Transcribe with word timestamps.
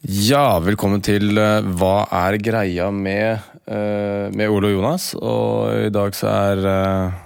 Ja, 0.00 0.56
velkommen 0.64 1.02
til 1.04 1.36
eh, 1.36 1.66
Hva 1.76 2.06
er 2.22 2.38
greia 2.40 2.86
med, 2.88 3.42
eh, 3.68 4.30
med 4.32 4.48
Ole 4.48 4.70
og 4.70 4.78
Jonas. 4.78 5.10
Og 5.12 5.74
i 5.76 5.90
dag 5.92 6.16
så 6.16 6.30
er 6.30 6.62
eh, 6.70 7.18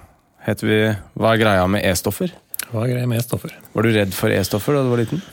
heter 0.43 0.67
vi 0.67 0.79
Hva 1.15 1.31
er 1.31 1.39
greia 1.39 1.69
med 1.71 1.85
E-stoffer? 1.87 2.33
Hva 2.73 2.83
er 2.83 2.91
greia 2.97 3.07
med 3.07 3.21
E-stoffer? 3.21 3.53
Var 3.71 3.87
du 3.87 3.91
redd 3.95 4.11
for 4.17 4.33
E-stoffer 4.35 4.75
da 4.75 4.83
du 4.83 4.91
var 4.91 4.99
liten? 5.05 5.23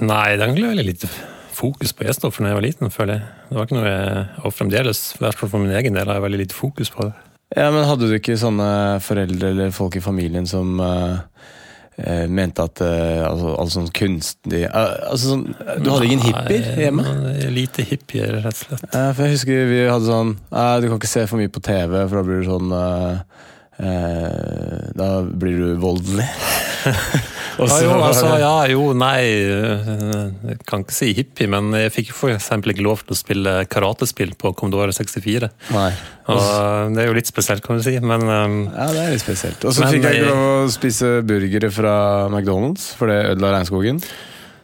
Nei, 0.00 0.30
det 0.32 0.40
er 0.40 0.46
egentlig 0.46 0.70
veldig 0.70 0.86
lite 0.88 1.12
fokus 1.60 1.92
på 1.92 2.08
E-stoffer 2.08 2.46
da 2.46 2.54
jeg 2.54 2.60
var 2.62 2.68
liten, 2.70 2.94
føler 2.94 3.18
jeg. 3.18 3.28
Det 3.50 3.58
var 3.58 3.68
ikke 3.68 3.76
noe 3.76 3.92
jeg, 3.92 4.26
Og 4.40 4.56
fremdeles, 4.56 5.02
i 5.18 5.24
hvert 5.26 5.42
fall 5.42 5.52
for 5.52 5.66
min 5.66 5.76
egen 5.76 5.98
del, 6.00 6.08
har 6.08 6.22
jeg 6.22 6.28
veldig 6.30 6.44
lite 6.46 6.56
fokus 6.56 6.94
på 6.94 7.10
det. 7.10 7.12
Ja, 7.52 7.68
men 7.74 7.84
Hadde 7.84 8.08
du 8.08 8.16
ikke 8.16 8.40
sånne 8.40 8.70
foreldre 9.04 9.52
eller 9.52 9.76
folk 9.76 10.00
i 10.00 10.06
familien 10.08 10.48
som 10.48 10.80
eh, 10.80 11.20
mente 12.30 12.64
at 12.64 12.80
uh, 12.80 13.26
altså, 13.28 13.50
altså 13.60 13.74
sånn 13.80 13.90
kunstig 13.96 14.62
eh, 14.64 14.92
altså 15.10 15.34
sånn, 15.34 15.42
Du 15.82 15.90
hadde 15.92 16.06
ingen 16.06 16.22
hippier 16.24 16.68
hjemme? 16.86 17.04
Lite 17.52 17.84
hippier, 17.84 18.38
rett 18.40 18.54
og 18.54 18.62
slett. 18.62 18.86
Ja, 18.94 19.10
for 19.12 19.26
jeg 19.26 19.36
husker 19.36 19.68
vi 19.68 19.82
hadde 19.84 20.08
sånn 20.08 20.34
«Nei, 20.54 20.68
Du 20.80 20.88
kan 20.88 21.00
ikke 21.00 21.12
se 21.12 21.26
for 21.28 21.42
mye 21.42 21.52
på 21.52 21.62
TV, 21.66 21.96
for 22.06 22.20
da 22.20 22.24
blir 22.26 22.40
du 22.40 22.48
sånn 22.48 22.74
eh, 23.80 23.88
eh, 23.88 24.90
Da 24.96 25.10
blir 25.24 25.58
du 25.60 25.68
voldelig. 25.82 26.26
Og 27.60 27.68
Ja, 27.68 27.76
jo, 27.84 27.96
altså, 28.06 28.28
ja, 28.40 28.54
jo, 28.72 28.84
nei 28.96 29.18
øh, 29.44 30.30
Jeg 30.48 30.60
kan 30.68 30.84
ikke 30.84 30.96
si 30.96 31.10
hippie, 31.16 31.48
men 31.50 31.74
jeg 31.76 31.92
fikk 31.92 32.14
for 32.16 32.32
eksempel 32.32 32.72
ikke 32.72 32.86
lov 32.86 33.02
til 33.04 33.16
å 33.16 33.18
spille 33.18 33.54
karatespill 33.68 34.32
på 34.40 34.54
Commodore 34.56 34.94
64. 34.96 35.50
Nei. 35.76 35.90
Og 36.30 36.94
det 36.94 37.02
er 37.02 37.10
jo 37.10 37.16
litt 37.18 37.28
spesielt, 37.28 37.64
kan 37.66 37.80
du 37.80 37.84
si, 37.84 37.96
men 38.00 38.24
øhm, 38.24 38.58
Ja, 38.70 38.88
det 38.94 39.02
er 39.02 39.14
litt 39.16 39.24
spesielt. 39.24 39.64
Og 39.66 39.74
så 39.76 39.88
fikk 39.90 40.06
jeg 40.06 40.22
ikke 40.22 40.30
lov 40.30 40.44
å 40.46 40.72
spise 40.72 41.14
burgere 41.26 41.72
fra 41.74 41.94
McDonald's, 42.30 42.92
for 42.96 43.10
det 43.10 43.18
ødela 43.34 43.56
regnskogen. 43.58 44.00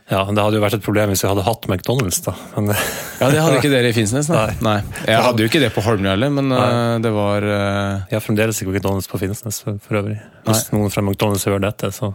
Ja, 0.07 0.21
det 0.31 0.39
hadde 0.39 0.59
jo 0.59 0.62
vært 0.62 0.77
et 0.79 0.85
problem 0.85 1.11
hvis 1.11 1.25
vi 1.25 1.29
hadde 1.31 1.43
hatt 1.47 1.65
McDonald's, 1.67 2.21
da. 2.23 2.35
Men, 2.55 2.71
Ja, 3.21 3.31
Det 3.33 3.41
hadde 3.43 3.57
ikke 3.59 3.73
dere 3.73 3.91
i 3.91 3.97
Finnsnes, 3.97 4.29
nei. 4.31 4.53
Nei. 4.62 4.77
Jeg 5.09 5.23
hadde 5.25 5.43
jo 5.43 5.49
ikke 5.51 5.62
det 5.65 5.73
på 5.75 5.83
Holmlia 5.83 6.12
heller, 6.15 6.31
men 6.37 6.50
nei. 6.53 6.62
det 7.03 7.11
var 7.17 7.43
uh, 7.43 8.05
Jeg 8.06 8.19
har 8.19 8.22
fremdeles 8.25 8.61
ikke 8.62 8.75
McDonald's 8.75 9.11
på 9.11 9.19
Finnsnes 9.22 9.59
for, 9.65 9.81
for 9.83 9.99
øvrig. 10.03 10.19
Hvis 10.47 10.67
noen 10.77 10.93
fra 10.94 11.03
McDonald's 11.03 11.47
hører 11.49 11.65
dette, 11.67 11.91
så 11.97 12.12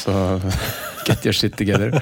Så 0.00 0.12
get 1.08 1.24
your 1.26 1.34
shit 1.36 1.54
together. 1.58 1.94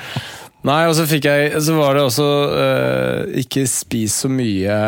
Nei, 0.68 0.80
og 0.90 0.94
så 0.98 1.04
fikk 1.06 1.28
jeg 1.28 1.60
Så 1.62 1.76
var 1.76 1.94
det 1.94 2.02
også 2.02 2.24
uh, 2.50 3.20
Ikke 3.38 3.62
spis 3.70 4.16
så 4.24 4.28
mye 4.32 4.78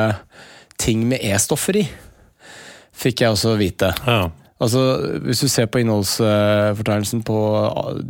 ting 0.81 1.05
med 1.09 1.21
E-stoffer 1.22 1.77
i. 1.83 1.84
Fikk 2.97 3.22
jeg 3.27 3.37
også 3.37 3.57
vite. 3.61 3.93
ja. 4.09 4.22
Altså, 4.60 4.81
Hvis 5.25 5.41
du 5.41 5.48
ser 5.48 5.66
på 5.72 5.81
innholdsfortegnelsen 5.81 7.22
på 7.25 7.37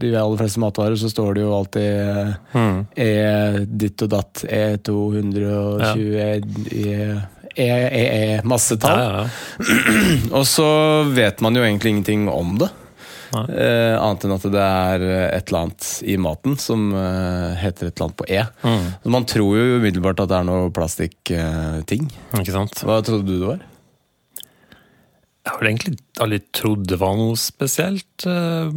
de 0.03 0.11
aller 0.19 0.41
fleste 0.41 0.59
matvarer, 0.63 0.99
så 0.99 1.11
står 1.13 1.35
det 1.39 1.45
jo 1.45 1.53
alltid 1.55 2.35
Mm. 2.55 2.81
E 2.97 3.65
ditt 3.67 4.03
og 4.03 4.11
datt, 4.17 4.43
E220, 4.51 6.17
E, 6.75 6.91
E, 7.55 7.69
E, 7.71 8.03
E 8.03 8.41
massetall. 8.45 8.99
Ja, 8.99 9.07
ja, 9.07 9.25
ja. 9.25 10.29
Og 10.39 10.47
så 10.47 10.67
vet 11.15 11.41
man 11.41 11.55
jo 11.55 11.63
egentlig 11.63 11.95
ingenting 11.95 12.29
om 12.31 12.59
det. 12.59 12.71
Eh, 13.31 13.95
annet 13.95 14.25
enn 14.27 14.35
at 14.35 14.45
det 14.51 14.63
er 14.67 15.03
et 15.39 15.51
eller 15.51 15.61
annet 15.61 15.89
i 16.03 16.17
maten 16.19 16.57
som 16.59 16.89
eh, 16.99 17.53
heter 17.63 17.87
et 17.91 17.95
eller 17.95 18.09
annet 18.09 18.19
på 18.19 18.27
E. 18.27 18.43
Mm. 18.67 18.87
Så 19.05 19.13
man 19.15 19.27
tror 19.31 19.53
jo 19.55 19.77
umiddelbart 19.79 20.23
at 20.25 20.33
det 20.33 20.39
er 20.41 20.49
noe 20.49 20.73
plastikkting. 20.75 22.09
Ikke 22.41 22.57
sant? 22.57 22.83
Hva 22.83 22.99
trodde 23.07 23.29
du 23.29 23.37
det 23.37 23.47
var? 23.53 23.63
Jeg 25.47 25.55
har 25.55 25.67
egentlig 25.71 25.97
aldri 26.21 26.39
trodd 26.53 26.85
det 26.91 26.99
var 27.01 27.17
noe 27.17 27.37
spesielt 27.41 28.27
uh, 28.29 28.69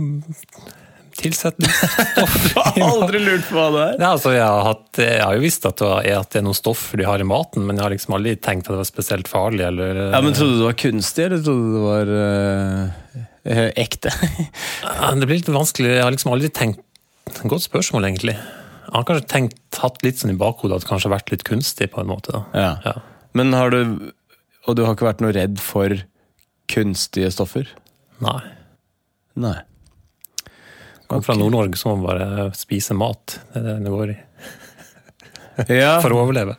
tilsetningsstoff. 1.19 2.37
Aldri 2.87 3.19
lurt 3.21 3.45
på 3.49 3.57
hva 3.57 3.65
det 3.73 3.81
er. 3.83 3.97
Ja, 3.99 4.11
altså, 4.13 4.31
jeg, 4.33 4.45
har 4.45 4.63
hatt, 4.65 5.01
jeg 5.01 5.19
har 5.21 5.35
jo 5.37 5.43
visst 5.43 5.67
at 5.69 5.81
det, 5.81 5.89
var, 5.89 6.07
at 6.23 6.31
det 6.33 6.39
er 6.39 6.45
noen 6.47 6.57
stoffer 6.57 7.01
de 7.01 7.07
har 7.07 7.21
i 7.21 7.27
maten, 7.27 7.65
men 7.67 7.77
jeg 7.77 7.85
har 7.85 7.93
liksom 7.93 8.15
aldri 8.17 8.33
tenkt 8.39 8.67
at 8.67 8.73
det 8.73 8.79
var 8.81 8.89
spesielt 8.89 9.29
farlig. 9.31 9.65
Eller, 9.67 10.01
Ja, 10.15 10.23
men 10.23 10.35
Trodde 10.37 10.55
du 10.55 10.63
det 10.63 10.69
var 10.71 10.79
kunstig, 10.85 11.27
eller 11.27 11.43
trodde 11.43 11.67
du 11.67 11.75
det 11.75 11.83
var 11.85 12.15
eh, 13.51 13.69
ekte? 13.85 14.15
Det 14.15 15.27
blir 15.29 15.37
litt 15.37 15.53
vanskelig. 15.53 15.93
Jeg 15.97 16.07
har 16.07 16.15
liksom 16.15 16.33
aldri 16.35 16.51
tenkt 16.53 16.83
Godt 17.47 17.63
spørsmål, 17.63 18.03
egentlig. 18.09 18.33
Jeg 18.35 18.91
har 18.91 19.05
kanskje 19.07 19.29
tenkt, 19.31 19.61
hatt 19.79 20.01
litt 20.03 20.19
sånn 20.19 20.33
i 20.33 20.37
bakhodet 20.37 20.75
at 20.75 20.83
det 20.83 20.89
kanskje 20.89 21.07
har 21.07 21.15
vært 21.15 21.31
litt 21.31 21.45
kunstig, 21.47 21.87
på 21.93 22.01
en 22.01 22.09
måte. 22.09 22.41
Ja. 22.51 22.73
Ja. 22.83 22.97
Men 23.33 23.55
har 23.55 23.71
du 23.73 24.11
Og 24.67 24.75
du 24.77 24.83
har 24.85 24.93
ikke 24.93 25.07
vært 25.07 25.23
noe 25.23 25.33
redd 25.35 25.57
for 25.63 25.95
kunstige 26.73 27.29
stoffer? 27.33 27.69
Nei. 28.23 28.39
Nei. 29.39 29.55
Kom 31.09 31.21
fra 31.25 31.35
Nord-Norge, 31.37 31.77
så 31.77 31.91
må 31.91 31.99
man 32.01 32.05
bare 32.09 32.49
spise 32.57 32.95
mat. 32.97 33.37
Det 33.53 33.59
er 33.61 33.65
det 33.67 33.79
det 33.85 33.93
går 33.93 34.13
i. 34.15 34.19
Ja, 35.69 35.99
For 36.01 36.09
å 36.15 36.23
overleve. 36.23 36.55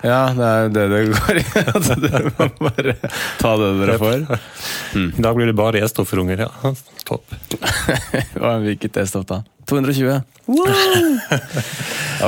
ja 0.00 0.20
det 0.32 0.46
er 0.48 0.70
det 0.72 0.84
det 0.88 1.00
går 1.12 1.36
i. 1.36 1.42
du 1.84 2.06
dere 2.06 2.30
må 2.38 2.46
bare 2.64 2.94
ta 3.42 3.50
det 3.60 3.66
dere 3.82 3.96
får. 4.00 4.22
I 5.18 5.20
dag 5.26 5.36
blir 5.36 5.50
det 5.50 5.56
bare 5.58 5.82
E-stofferunger, 5.84 6.46
ja. 6.46 6.72
Topp. 7.04 7.28
Hva 8.38 8.54
er 8.54 8.64
Hvilket 8.64 8.96
E-stoff 9.02 9.26
da? 9.28 9.42
220. 9.68 10.22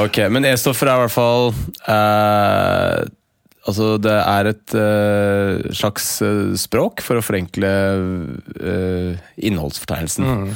ok, 0.02 0.18
men 0.28 0.44
E-stoffer 0.50 0.90
er 0.92 0.98
i 0.98 1.04
hvert 1.06 1.14
fall 1.14 1.48
eh, 1.88 3.00
Altså, 3.70 3.94
det 4.02 4.12
er 4.18 4.50
et 4.50 4.76
uh, 4.76 5.72
slags 5.76 6.12
uh, 6.26 6.52
språk 6.58 7.02
for 7.04 7.20
å 7.20 7.24
forenkle 7.24 7.70
uh, 8.60 9.18
innholdsfortegnelsen. 9.38 10.54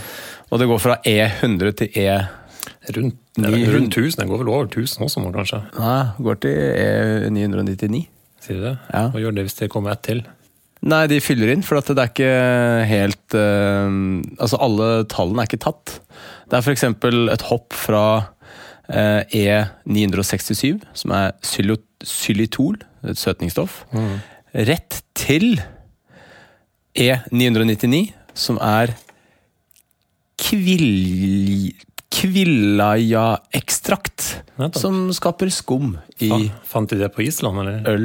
Og 0.50 0.60
det 0.60 0.68
går 0.70 0.82
fra 0.82 0.98
E100 1.08 1.78
til 1.82 2.00
E 2.04 2.08
Rundt, 2.94 3.16
rundt 3.40 3.96
1000. 3.96 4.18
Det 4.20 4.26
går 4.28 4.40
vel 4.42 4.48
over 4.52 4.66
1000 4.68 5.06
også, 5.06 5.20
må 5.24 5.30
kanskje. 5.32 5.62
Nei, 5.78 6.00
går 6.20 6.36
til 6.44 6.58
E999. 7.32 8.00
Sier 8.44 8.58
du 8.58 8.66
det? 8.66 8.72
Ja. 8.92 9.06
Hva 9.12 9.22
gjør 9.22 9.36
det 9.38 9.44
hvis 9.46 9.56
det 9.56 9.70
kommer 9.72 9.94
ett 9.94 10.02
til? 10.04 10.20
Nei, 10.84 11.06
de 11.08 11.16
fyller 11.24 11.54
inn, 11.54 11.64
for 11.64 11.80
at 11.80 11.88
det 11.88 12.02
er 12.02 12.12
ikke 12.12 12.34
helt 12.90 13.36
Altså, 14.36 14.60
alle 14.60 14.90
tallene 15.08 15.44
er 15.44 15.48
ikke 15.48 15.62
tatt. 15.64 15.96
Det 16.52 16.60
er 16.60 16.66
f.eks. 16.66 16.84
et 17.32 17.46
hopp 17.48 17.72
fra 17.72 18.04
eh, 18.92 19.24
E967, 19.32 20.84
som 20.96 21.16
er 21.16 21.32
sylitol, 21.44 21.88
xylitol, 22.04 22.76
et 23.10 23.18
søtningsstoff, 23.20 23.82
rett 24.54 25.02
til 25.18 25.58
E999, 26.98 28.12
som 28.34 28.58
er 28.62 28.94
kvill... 30.40 31.72
Kvillaja-ekstrakt, 32.14 34.20
som 34.78 35.08
skaper 35.16 35.48
skum 35.50 35.96
i 36.22 36.28
Fa- 36.30 36.50
Fant 36.74 36.90
de 36.92 36.96
det 37.00 37.08
på 37.14 37.24
Island, 37.26 37.58
eller? 37.58 37.80
øl. 37.90 38.04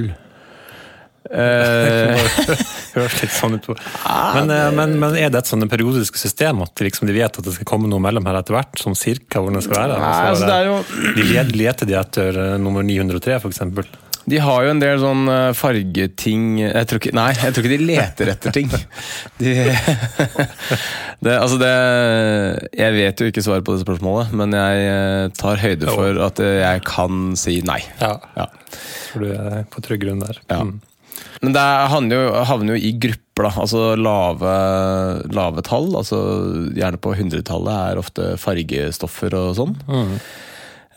Eh, 1.30 2.18
Høres 2.96 3.18
litt 3.22 3.36
sånn 3.36 3.54
ut. 3.60 3.66
Men, 3.70 4.50
eh, 4.56 4.70
men, 4.74 4.96
men 5.02 5.12
er 5.20 5.30
det 5.30 5.40
et 5.44 5.50
sånn 5.52 5.68
periodisk 5.70 6.18
system 6.18 6.62
at 6.66 6.74
liksom 6.82 7.06
de 7.10 7.14
vet 7.20 7.38
at 7.38 7.46
det 7.46 7.54
skal 7.54 7.68
komme 7.70 7.88
noe 7.92 8.02
mellom 8.02 8.26
her 8.26 8.40
etter 8.40 8.54
hvert? 8.58 8.74
Sånn 8.82 8.98
cirka 8.98 9.38
hvor 9.44 9.52
det 9.54 9.62
skal 9.68 9.78
være? 9.84 9.96
Nei, 10.02 10.26
altså, 10.32 10.46
det 10.50 10.58
er 10.58 10.66
jo 10.72 10.78
De 11.20 11.24
leter 11.62 11.86
de 11.92 11.96
etter 12.02 12.32
eh, 12.48 12.56
nummer 12.64 12.82
903, 12.88 13.38
for 13.44 13.50
eksempel? 13.54 13.86
De 14.30 14.38
har 14.44 14.66
jo 14.66 14.72
en 14.74 14.82
del 14.82 15.00
sånn 15.02 15.24
eh, 15.32 15.52
fargeting 15.58 16.44
jeg 16.62 16.88
tror 16.90 17.00
ikke, 17.02 17.14
Nei, 17.18 17.30
jeg 17.40 17.56
tror 17.56 17.66
ikke 17.66 17.72
de 17.78 17.88
leter 17.90 18.32
etter 18.36 18.54
ting. 18.56 18.70
De, 19.40 19.54
det, 21.26 21.34
altså 21.36 21.58
det 21.62 21.72
Jeg 22.80 22.96
vet 22.98 23.24
jo 23.24 23.30
ikke 23.32 23.44
svaret 23.46 23.66
på 23.68 23.76
det 23.76 23.84
spørsmålet, 23.86 24.34
men 24.38 24.54
jeg 24.58 24.84
eh, 24.92 25.24
tar 25.40 25.62
høyde 25.64 25.90
for 25.96 26.22
at 26.28 26.42
eh, 26.44 26.60
jeg 26.62 26.84
kan 26.90 27.32
si 27.40 27.60
nei. 27.68 27.80
Ja. 28.02 28.14
Ja. 28.38 28.48
For 29.10 29.26
du 29.26 29.32
er 29.34 29.66
på 29.74 29.82
trygg 29.86 30.04
grunn 30.06 30.22
der. 30.24 30.40
Ja. 30.52 30.62
Mm. 30.68 30.78
Men 31.42 31.56
det 31.56 31.62
er- 31.64 31.88
havner 31.92 32.20
jo, 32.20 32.30
havner 32.50 32.76
jo 32.76 32.84
i 32.90 32.92
grupper, 33.00 33.48
da. 33.48 33.52
Altså 33.64 33.82
lave, 34.00 34.54
lave 35.34 35.64
tall. 35.64 35.88
Altså 35.96 36.20
gjerne 36.76 37.00
på 37.02 37.14
hundretallet 37.16 37.94
er 37.94 38.02
ofte 38.02 38.34
fargestoffer 38.42 39.36
og 39.40 39.54
sånn. 39.58 39.76
Mm. 39.88 40.14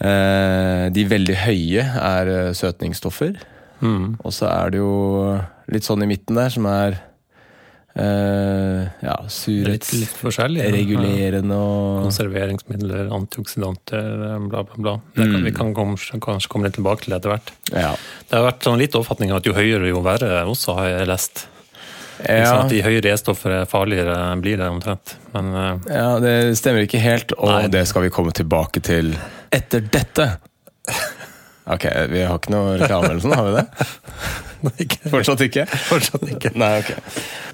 Eh, 0.01 0.89
de 0.95 1.05
veldig 1.11 1.37
høye 1.45 1.85
er 1.85 2.31
eh, 2.33 2.53
søtningsstoffer. 2.57 3.37
Mm. 3.83 4.17
Og 4.23 4.33
så 4.35 4.49
er 4.49 4.73
det 4.73 4.81
jo 4.81 4.93
litt 5.73 5.87
sånn 5.87 6.05
i 6.05 6.11
midten 6.11 6.39
der 6.39 6.53
som 6.55 6.69
er 6.71 7.01
Uh, 7.93 8.89
ja, 9.05 9.19
Litt, 9.21 9.35
surhets... 9.35 9.91
litt 10.01 10.15
forskjellig. 10.17 10.63
ja. 10.65 10.71
Og 11.53 12.07
Konserveringsmidler, 12.07 13.11
antioksidanter, 13.13 14.07
bla, 14.49 14.63
bla, 14.65 14.79
bla. 14.79 14.95
Det 15.13 15.27
kan, 15.27 15.35
Mm. 15.37 15.45
Vi 15.45 15.53
kan 15.53 15.75
kanskje, 15.77 16.21
kanskje 16.25 16.49
komme 16.49 16.71
litt 16.71 16.79
tilbake 16.79 17.05
til 17.05 17.13
det 17.13 17.19
etter 17.21 17.35
hvert. 17.35 17.53
Ja. 17.69 17.91
Det 18.31 18.39
har 18.39 18.47
vært 18.49 18.65
sånn 18.65 18.81
litt 18.81 18.97
oppfatning 18.97 19.35
at 19.37 19.45
jo 19.45 19.53
høyere, 19.53 19.91
jo 19.93 20.01
verre 20.01 20.41
også, 20.49 20.73
har 20.79 20.89
jeg 20.89 21.11
lest. 21.13 21.45
Ja, 22.29 22.47
sant? 22.47 22.67
At 22.67 22.73
de 22.73 22.83
høyere 22.85 23.13
E-stoffer 23.15 23.55
er 23.63 23.69
farligere, 23.71 24.17
blir 24.43 24.61
det 24.61 24.69
omtrent. 24.71 25.17
Men 25.35 25.51
eh, 25.57 25.91
ja, 25.97 26.09
det 26.23 26.35
stemmer 26.61 26.87
ikke 26.87 27.03
helt, 27.03 27.35
og 27.39 27.51
Nei. 27.51 27.73
det 27.73 27.85
skal 27.91 28.07
vi 28.07 28.13
komme 28.15 28.35
tilbake 28.37 28.83
til 28.85 29.15
etter 29.53 29.85
dette. 29.93 30.29
Ok, 31.73 31.87
vi 32.11 32.25
har 32.27 32.39
ikke 32.41 32.55
noe 32.55 32.77
reklame 32.81 33.13
eller 33.13 33.23
sånn, 33.23 33.37
har 33.39 33.47
vi 33.47 33.53
det? 33.61 33.67
ikke, 34.85 35.11
Fortsatt 35.13 35.43
ikke? 35.47 35.67
fortsatt 35.89 36.25
ikke. 36.31 36.51
Nei, 36.59 36.73
ok. 36.83 36.91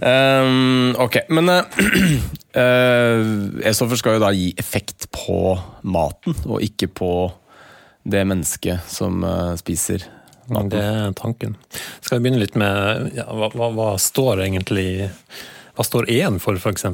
Um, 0.01 0.95
ok, 1.05 1.19
men 1.37 1.53
uh, 1.53 1.65
E-stoffer 3.69 4.01
skal 4.01 4.17
jo 4.17 4.25
da 4.25 4.33
gi 4.37 4.51
effekt 4.61 5.11
på 5.15 5.57
maten, 5.85 6.37
og 6.49 6.65
ikke 6.65 6.89
på 6.89 7.13
det 8.09 8.25
mennesket 8.29 8.89
som 8.89 9.21
uh, 9.25 9.53
spiser 9.61 10.07
maten. 10.55 10.71
Det 10.73 10.83
er 10.83 11.13
tanken. 11.19 11.55
Skal 12.01 12.19
vi 12.19 12.25
begynne 12.27 12.43
litt 12.43 12.57
med 12.59 13.13
ja, 13.17 13.27
hva, 13.29 13.51
hva, 13.55 13.69
hva 13.77 13.89
står 14.03 14.45
egentlig 14.47 15.11
Hva 15.79 15.85
står 15.87 16.09
E-en 16.11 16.41
for, 16.43 16.59
f.eks.? 16.59 16.85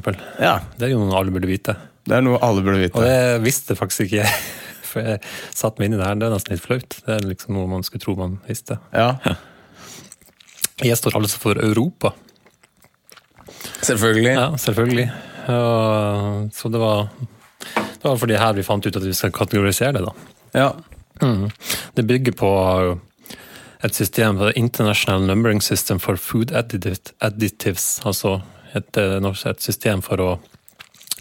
Ja, 0.43 0.59
Det 0.77 0.89
er 0.89 0.93
jo 0.93 1.01
noe 1.05 1.17
alle 1.19 1.33
burde 1.33 1.49
vite. 1.49 1.77
det 2.05 2.19
er 2.19 2.25
noe 2.27 2.41
alle 2.45 2.61
burde 2.67 2.83
vite. 2.83 2.99
Og 3.01 3.07
det 3.07 3.41
visste 3.47 3.77
faktisk 3.79 4.07
ikke 4.09 4.21
jeg. 4.25 4.37
For 4.95 5.03
jeg 5.03 5.23
satte 5.57 5.81
meg 5.81 5.89
inn 5.89 5.97
i 5.97 5.99
det 5.99 6.07
her. 6.07 6.19
Det 6.21 6.27
er 6.29 6.35
nesten 6.37 6.53
litt 6.55 6.63
flaut. 6.63 6.99
Det 7.07 7.15
er 7.17 7.25
liksom 7.27 7.57
noe 7.57 7.67
man 7.67 7.83
skulle 7.83 8.05
tro 8.05 8.13
man 8.19 8.37
visste. 8.47 8.77
Ja, 8.95 9.17
Jeg 10.85 10.99
står 10.99 11.15
altså 11.17 11.39
for 11.39 11.59
Europa. 11.63 12.11
selvfølgelig. 13.83 14.33
Ja, 14.35 14.47
selvfølgelig. 14.59 15.07
Og, 15.55 16.51
så 16.55 16.69
det 16.73 16.81
var, 16.81 17.09
det 17.75 18.05
var 18.05 18.17
fordi 18.19 18.39
her 18.41 18.57
vi 18.57 18.65
fant 18.67 18.87
ut 18.87 18.97
at 18.97 19.05
vi 19.07 19.15
skal 19.15 19.33
kategorisere 19.35 19.93
det, 19.99 20.03
da. 20.05 20.13
Ja. 20.55 20.71
Mm. 21.23 21.49
Det 21.95 22.07
bygger 22.09 22.33
på 22.39 22.51
et 23.85 23.95
system, 23.95 24.41
International 24.57 25.27
Numbering 25.29 25.61
System 25.63 26.01
for 26.01 26.17
Food 26.17 26.55
Additives, 26.57 28.01
altså 28.05 28.39
et, 28.75 28.97
eh, 28.97 29.51
et 29.51 29.61
system 29.61 30.03
for 30.03 30.21
å 30.21 30.31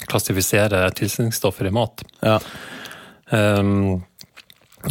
klassifisere 0.07 0.89
tilsetningsstoffer 0.95 1.67
i 1.67 1.75
mat. 1.75 2.03
ja. 2.21 2.39
Um, 3.31 4.03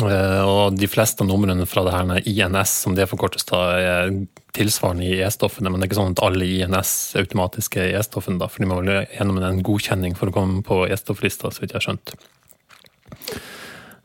og 0.00 0.72
de 0.80 0.88
fleste 0.88 1.20
numrene 1.20 1.66
fra 1.68 1.82
det 1.84 1.92
her 1.92 2.22
INS, 2.24 2.70
som 2.82 2.94
det 2.96 3.04
forkortes, 3.10 3.44
da, 3.44 3.58
er 3.76 4.12
tilsvarende 4.56 5.04
i 5.04 5.18
E-stoffene, 5.20 5.68
men 5.68 5.80
det 5.80 5.84
er 5.84 5.90
ikke 5.90 5.98
sånn 5.98 6.14
at 6.16 6.22
alle 6.24 6.48
INS 6.48 6.92
er 7.12 7.26
automatiske 7.26 7.90
E-stoffene, 7.98 8.40
da, 8.40 8.48
for 8.48 8.64
de 8.64 8.70
må 8.70 8.78
vel 8.80 9.04
gjennom 9.12 9.42
en 9.44 9.60
godkjenning 9.60 10.16
for 10.16 10.32
å 10.32 10.34
komme 10.34 10.64
på 10.64 10.86
E-stofflista, 10.88 11.52
så 11.52 11.60
vidt 11.60 11.74
jeg 11.74 11.82
har 11.82 11.86
skjønt. 11.90 12.14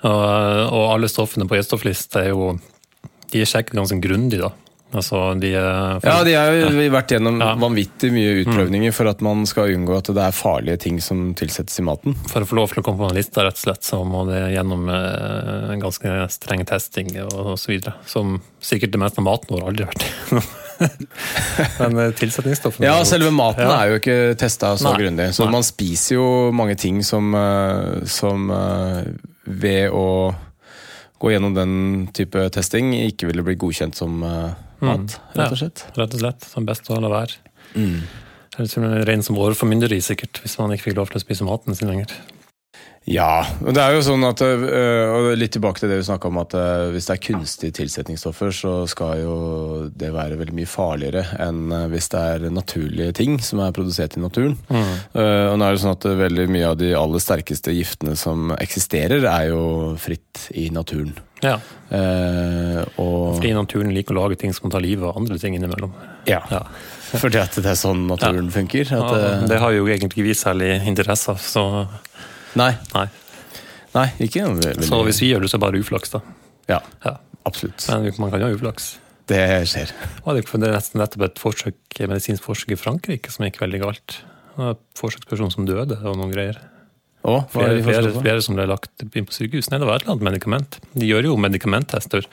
Og, 0.04 0.12
og 0.12 0.84
alle 0.92 1.08
stoffene 1.08 1.48
på 1.48 1.56
E-stofflista 1.56 2.26
er 2.26 2.34
jo 2.36 2.58
de 3.32 3.42
er 3.44 3.50
sjekket 3.50 3.76
ganske 3.78 4.00
grundig, 4.04 4.40
da. 4.44 4.54
Altså, 4.96 5.20
de 5.36 5.50
er 5.52 5.98
ja, 6.00 6.24
de 6.24 6.34
har 6.38 6.54
jo 6.56 6.84
vært 6.94 7.10
gjennom 7.12 7.42
Ja. 7.44 7.50
vanvittig 7.60 8.08
mye 8.16 8.38
utprøvninger 8.46 8.94
for 8.96 9.10
at 9.12 9.20
man 9.22 9.42
skal 9.46 9.74
unngå 9.76 9.98
at 9.98 10.08
det 10.16 10.24
er 10.24 10.32
farlige 10.32 10.80
ting 10.80 11.02
som 11.04 11.34
tilsettes 11.36 11.76
i 11.82 11.84
maten. 11.84 12.16
For 12.32 12.40
å 12.40 12.48
få 12.48 12.56
lov 12.56 12.72
til 12.72 12.80
å 12.80 12.86
komme 12.88 13.02
på 13.04 13.10
den 13.12 13.18
lista, 13.20 13.44
rett 13.44 13.60
og 13.60 13.66
slett, 13.66 13.84
så 13.84 14.00
må 14.08 14.24
det 14.30 14.40
gjennom 14.56 14.88
eh, 14.88 15.74
en 15.74 15.84
ganske 15.84 16.08
streng 16.32 16.64
testing 16.66 17.12
videre. 17.12 17.96
Som 18.08 18.40
sikkert 18.64 18.92
det 18.96 19.00
meste 19.04 19.20
av 19.20 19.28
maten 19.28 19.58
vår 19.58 19.68
aldri 19.68 19.90
har 19.90 19.92
vært. 19.92 20.48
Men 21.82 21.98
eh, 22.06 22.12
tilsetningsstoffene 22.16 22.88
Ja, 22.88 22.98
selve 23.04 23.32
maten 23.36 23.68
Ja. 23.68 23.82
er 23.84 23.92
jo 23.92 24.00
ikke 24.00 24.38
testa 24.40 24.72
så 24.80 24.94
Nei. 24.94 25.00
grundig. 25.04 25.30
Så 25.36 25.44
Nei. 25.44 25.52
man 25.58 25.64
spiser 25.68 26.16
jo 26.16 26.28
mange 26.56 26.78
ting 26.80 27.04
som, 27.04 27.34
eh, 27.36 28.06
som 28.08 28.50
eh, 28.52 29.04
ved 29.48 29.92
å 29.92 30.34
gå 31.20 31.32
gjennom 31.34 31.54
den 31.58 31.74
type 32.14 32.50
testing 32.54 32.94
ikke 32.96 33.30
ville 33.32 33.44
bli 33.46 33.56
godkjent 33.60 33.98
som 33.98 34.22
eh, 34.24 34.54
mat, 34.86 35.20
Ja. 35.34 35.44
rett 35.44 35.52
og 35.56 35.62
slett. 35.64 35.86
Rett 35.98 36.14
og 36.14 36.20
slett. 36.22 36.48
Som 36.54 36.66
best 36.70 36.90
å 36.94 37.00
la 37.02 37.10
være. 37.10 37.38
Mm. 37.76 38.02
Eller 38.58 38.70
som 38.72 38.84
vår 38.84 39.22
som 39.26 39.38
overformynderi, 39.38 40.00
sikkert, 40.02 40.40
hvis 40.42 40.58
man 40.58 40.72
ikke 40.74 40.90
fikk 40.90 40.98
lov 40.98 41.12
til 41.12 41.20
å 41.20 41.26
spise 41.26 41.46
maten 41.46 41.76
sin 41.78 41.90
lenger. 41.92 42.14
Ja, 43.08 43.40
og 43.64 43.72
det 43.72 43.80
er 43.80 43.94
jo 43.96 44.02
sånn 44.04 44.26
at 44.28 44.42
øh, 44.44 45.14
Og 45.16 45.28
litt 45.40 45.54
tilbake 45.56 45.80
til 45.80 45.88
det 45.88 46.02
vi 46.02 46.08
snakka 46.10 46.28
om, 46.28 46.40
at 46.42 46.56
øh, 46.60 46.90
hvis 46.92 47.08
det 47.08 47.14
er 47.16 47.22
kunstige 47.24 47.76
tilsetningsstoffer, 47.78 48.52
så 48.52 48.74
skal 48.92 49.22
jo 49.22 49.38
det 49.96 50.10
være 50.12 50.36
veldig 50.42 50.56
mye 50.58 50.68
farligere 50.68 51.24
enn 51.46 51.72
øh, 51.72 51.86
hvis 51.94 52.12
det 52.12 52.24
er 52.34 52.50
naturlige 52.52 53.16
ting 53.16 53.38
som 53.44 53.64
er 53.64 53.72
produsert 53.76 54.18
i 54.18 54.24
naturen. 54.24 54.58
Mm. 54.68 54.92
og 55.16 55.56
nå 55.60 55.66
er 55.66 55.76
det 55.76 55.82
sånn 55.82 55.96
at 55.96 56.06
veldig 56.20 56.48
mye 56.52 56.68
av 56.74 56.76
de 56.80 56.92
aller 56.98 57.24
sterkeste 57.24 57.72
giftene 57.76 58.18
som 58.20 58.52
eksisterer, 58.58 59.24
er 59.24 59.54
jo 59.54 59.96
fritt 60.02 60.50
i 60.60 60.68
naturen. 60.74 61.16
Ja, 61.44 61.60
Eh, 61.88 62.82
og 63.00 63.38
Fordi 63.38 63.54
naturen 63.56 63.94
liker 63.96 64.12
å 64.12 64.26
lage 64.26 64.36
ting 64.42 64.52
som 64.52 64.66
kan 64.66 64.74
ta 64.76 64.82
livet 64.84 65.08
av 65.08 65.16
andre 65.16 65.38
ting 65.40 65.56
innimellom. 65.56 65.94
Ja, 66.28 66.42
Ja. 66.52 66.66
fordi 67.24 67.40
at 67.40 67.56
det 67.56 67.70
er 67.72 67.78
sånn 67.80 68.04
naturen 68.10 68.50
funker. 68.52 68.90
At, 68.92 69.14
Ja, 69.16 69.48
det 69.48 69.60
har 69.62 69.72
jo 69.72 69.86
egentlig 69.88 70.26
vi 70.26 70.34
særlig 70.36 70.74
interesse 70.84 71.32
av, 71.32 71.40
så 71.40 71.64
nei, 72.58 72.72
nei. 72.94 73.08
nei, 73.96 74.08
ikke 74.28 74.46
veldig 74.50 74.88
Så 74.88 75.02
hvis 75.08 75.22
vi 75.24 75.32
gjør 75.32 75.46
det, 75.46 75.52
så 75.52 75.58
er 75.58 75.62
det 75.62 75.66
bare 75.68 75.82
uflaks, 75.84 76.14
da. 76.16 76.22
Ja, 76.72 76.82
Ja. 77.06 77.18
absolutt. 77.48 77.86
Men 77.90 78.10
man 78.20 78.32
kan 78.34 78.42
jo 78.44 78.50
ha 78.50 78.56
uflaks. 78.58 78.96
Det 79.28 79.44
skjer. 79.68 79.92
Og 80.24 80.36
det 80.38 80.46
er 80.48 80.74
nesten 80.78 81.02
nettopp 81.02 81.26
et 81.28 81.40
forsøk, 81.42 81.78
medisinsk 82.00 82.44
forsøk 82.46 82.72
i 82.76 82.80
Frankrike 82.80 83.32
som 83.34 83.44
gikk 83.46 83.60
veldig 83.60 83.82
galt. 83.84 84.22
En 84.58 84.78
forsøksperson 84.98 85.52
som 85.54 85.68
døde 85.68 85.98
og 86.02 86.16
noen 86.18 86.32
greier. 86.34 86.60
Og, 87.28 87.42
er 87.44 87.50
Flere, 87.52 87.82
flere, 87.84 88.12
flere 88.22 88.42
som 88.46 88.56
ble 88.56 88.66
lagt 88.70 89.04
inn 89.04 89.26
på 89.28 89.34
sykehus. 89.36 89.68
Nei, 89.72 89.80
det 89.82 89.88
var 89.90 89.98
et 89.98 90.04
eller 90.06 90.14
annet 90.16 90.28
medikament. 90.30 90.78
De 90.96 91.08
gjør 91.10 91.26
jo 91.28 91.34
medikamenttester, 91.44 92.24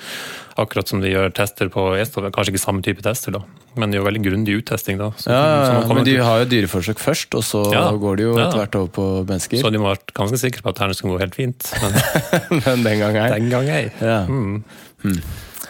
akkurat 0.60 0.86
som 0.86 1.00
de 1.02 1.08
gjør 1.10 1.32
tester 1.34 1.68
på 1.72 1.82
E-stoff. 1.98 2.28
Kanskje 2.30 2.52
ikke 2.54 2.62
samme 2.62 2.84
type 2.84 3.02
tester, 3.02 3.32
da, 3.34 3.40
men 3.80 3.90
de 3.90 3.98
gjør 3.98 4.06
veldig 4.06 4.22
grundig 4.22 4.54
uttesting. 4.60 4.98
da. 5.00 5.08
Så, 5.18 5.32
Ja, 5.32 5.40
ja, 5.40 5.80
ja, 5.80 5.88
men 5.88 6.04
de 6.04 6.12
til- 6.14 6.22
har 6.22 6.44
jo 6.44 6.46
dyreforsøk 6.52 6.98
først, 7.02 7.34
og 7.34 7.42
så 7.42 7.64
Ja, 7.72 7.90
går 7.90 8.16
de 8.16 8.22
jo 8.28 8.36
etter 8.38 8.60
hvert 8.60 8.74
over 8.78 8.88
på 8.94 9.06
mennesker. 9.26 9.58
så 9.64 9.72
de 9.72 9.78
må 9.78 9.88
ha 9.90 9.94
vært 9.96 10.14
ganske 10.14 10.38
sikre 10.38 10.62
på 10.62 10.68
at 10.70 10.76
tærne 10.76 10.94
skulle 10.94 11.16
gå 11.16 11.20
helt 11.24 11.34
fint. 11.34 11.72
Men 11.82 12.60
Men 12.66 12.82
den 12.84 12.98
gang 13.00 13.16
ei. 13.16 13.28
den 13.38 13.50
gang 13.50 13.68
ei. 13.68 13.90
Ja. 14.00 14.26
Mm. 14.28 14.62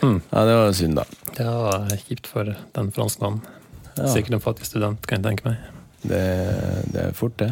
ja, 0.02 0.44
det 0.44 0.54
var 0.60 0.72
synd, 0.76 0.96
da. 0.96 1.04
Det 1.34 1.46
var 1.46 1.88
kjipt 2.08 2.26
for 2.26 2.44
den 2.74 2.92
franskmannen. 2.92 3.40
Sikkert 4.10 4.34
en 4.34 4.40
fattig 4.40 4.66
student, 4.68 5.00
kan 5.06 5.22
jeg 5.22 5.30
tenke 5.38 5.44
meg. 5.48 5.56
Det, 6.04 6.20
det 6.92 7.00
er 7.08 7.12
fort, 7.16 7.38
det. 7.40 7.48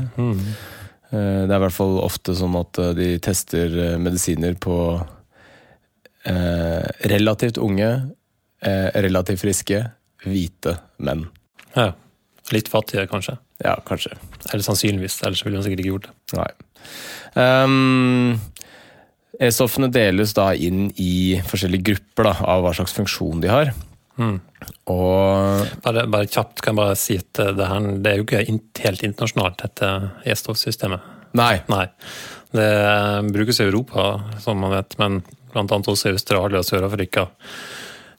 Eh, 1.13 1.43
Det 1.47 1.53
er 1.53 1.59
i 1.59 1.65
hvert 1.67 1.77
fall 1.77 1.99
ofte 2.03 2.35
sånn 2.39 2.57
at 2.61 2.79
eh, 2.81 2.93
de 2.97 3.09
tester 3.23 3.75
eh, 3.87 3.99
medisiner 4.01 4.57
på 4.61 4.77
eh, 6.25 6.85
relativt 7.13 7.61
unge, 7.61 7.91
eh, 8.65 8.89
relativt 9.05 9.43
friske, 9.45 9.83
hvite 10.25 10.77
menn. 11.03 11.27
Ja. 11.77 11.93
Litt 12.53 12.69
fattige, 12.69 13.07
kanskje. 13.11 13.37
Ja, 13.63 13.77
kanskje. 13.87 14.17
Eller 14.51 14.65
sannsynligvis, 14.67 15.21
ellers 15.23 15.45
ville 15.47 15.57
han 15.61 15.65
sikkert 15.67 15.85
ikke 15.85 15.93
gjort 15.95 16.09
det. 16.09 16.39
Nei. 16.41 16.51
Um, 17.39 18.41
E-stoffene 19.43 19.89
deles 19.91 20.35
da 20.37 20.51
inn 20.55 20.91
i 21.01 21.39
forskjellige 21.49 21.87
grupper 21.89 22.29
da, 22.29 22.35
av 22.53 22.67
hva 22.67 22.75
slags 22.77 22.93
funksjon 22.95 23.41
de 23.43 23.49
har. 23.51 23.71
Mm. 24.21 24.39
Og 24.93 25.67
Bare, 25.83 26.05
bare 26.11 26.29
kjapt 26.29 26.61
kan 26.63 26.75
jeg 26.75 26.81
bare 26.81 26.99
si 27.01 27.17
at 27.19 27.41
det, 27.57 27.67
her, 27.69 27.89
det 28.05 28.11
er 28.11 28.21
jo 28.21 28.27
ikke 28.27 28.45
helt 28.85 29.05
internasjonalt, 29.07 29.63
dette 29.65 29.91
E-stoffsystemet. 30.29 31.11
Nei. 31.39 31.55
Nei. 31.73 31.87
Det 32.53 32.69
brukes 33.33 33.61
i 33.61 33.65
Europa, 33.65 34.21
som 34.45 34.61
man 34.61 34.75
vet, 34.77 34.99
men 35.01 35.23
annet 35.57 35.89
også 35.89 36.11
i 36.11 36.17
Australia, 36.17 36.63
Sør-Afrika, 36.65 37.27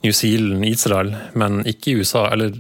New 0.04 0.14
Zealand, 0.16 0.66
Israel, 0.66 1.14
men 1.40 1.62
ikke 1.70 1.92
i 1.92 2.00
USA. 2.02 2.26
Eller, 2.34 2.58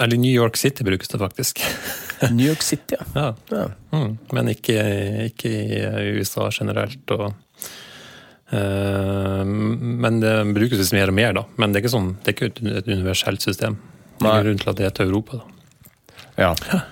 eller 0.00 0.20
New 0.20 0.32
York 0.32 0.56
City 0.56 0.86
brukes 0.86 1.10
det 1.12 1.20
faktisk. 1.20 1.62
New 2.30 2.46
York 2.46 2.62
City, 2.62 2.96
ja. 2.96 3.06
Ja. 3.14 3.32
ja. 3.50 3.66
Mm. 3.92 4.16
Men 4.32 4.52
ikke, 4.54 4.78
ikke 5.26 5.50
i 5.50 6.14
USA 6.20 6.48
generelt. 6.54 7.10
Og 7.10 7.34
men 8.54 10.20
det 10.22 10.34
brukes 10.54 10.92
mer 10.94 11.10
og 11.10 11.16
mer, 11.18 11.32
da. 11.34 11.44
Men 11.58 11.72
det 11.72 11.80
er 11.80 11.86
ikke, 11.86 11.94
sånn, 11.96 12.12
det 12.22 12.30
er 12.32 12.36
ikke 12.36 12.50
et, 12.78 12.90
universelt 12.90 13.42
system. 13.42 13.78
Det 14.20 14.28
er 14.30 14.44
grunnen 14.44 14.60
til 14.62 14.70
at 14.70 14.78
det 14.78 14.86
heter 14.86 15.08
Europa. 15.10 15.40
da. 15.42 15.56
Ja. 16.36 16.82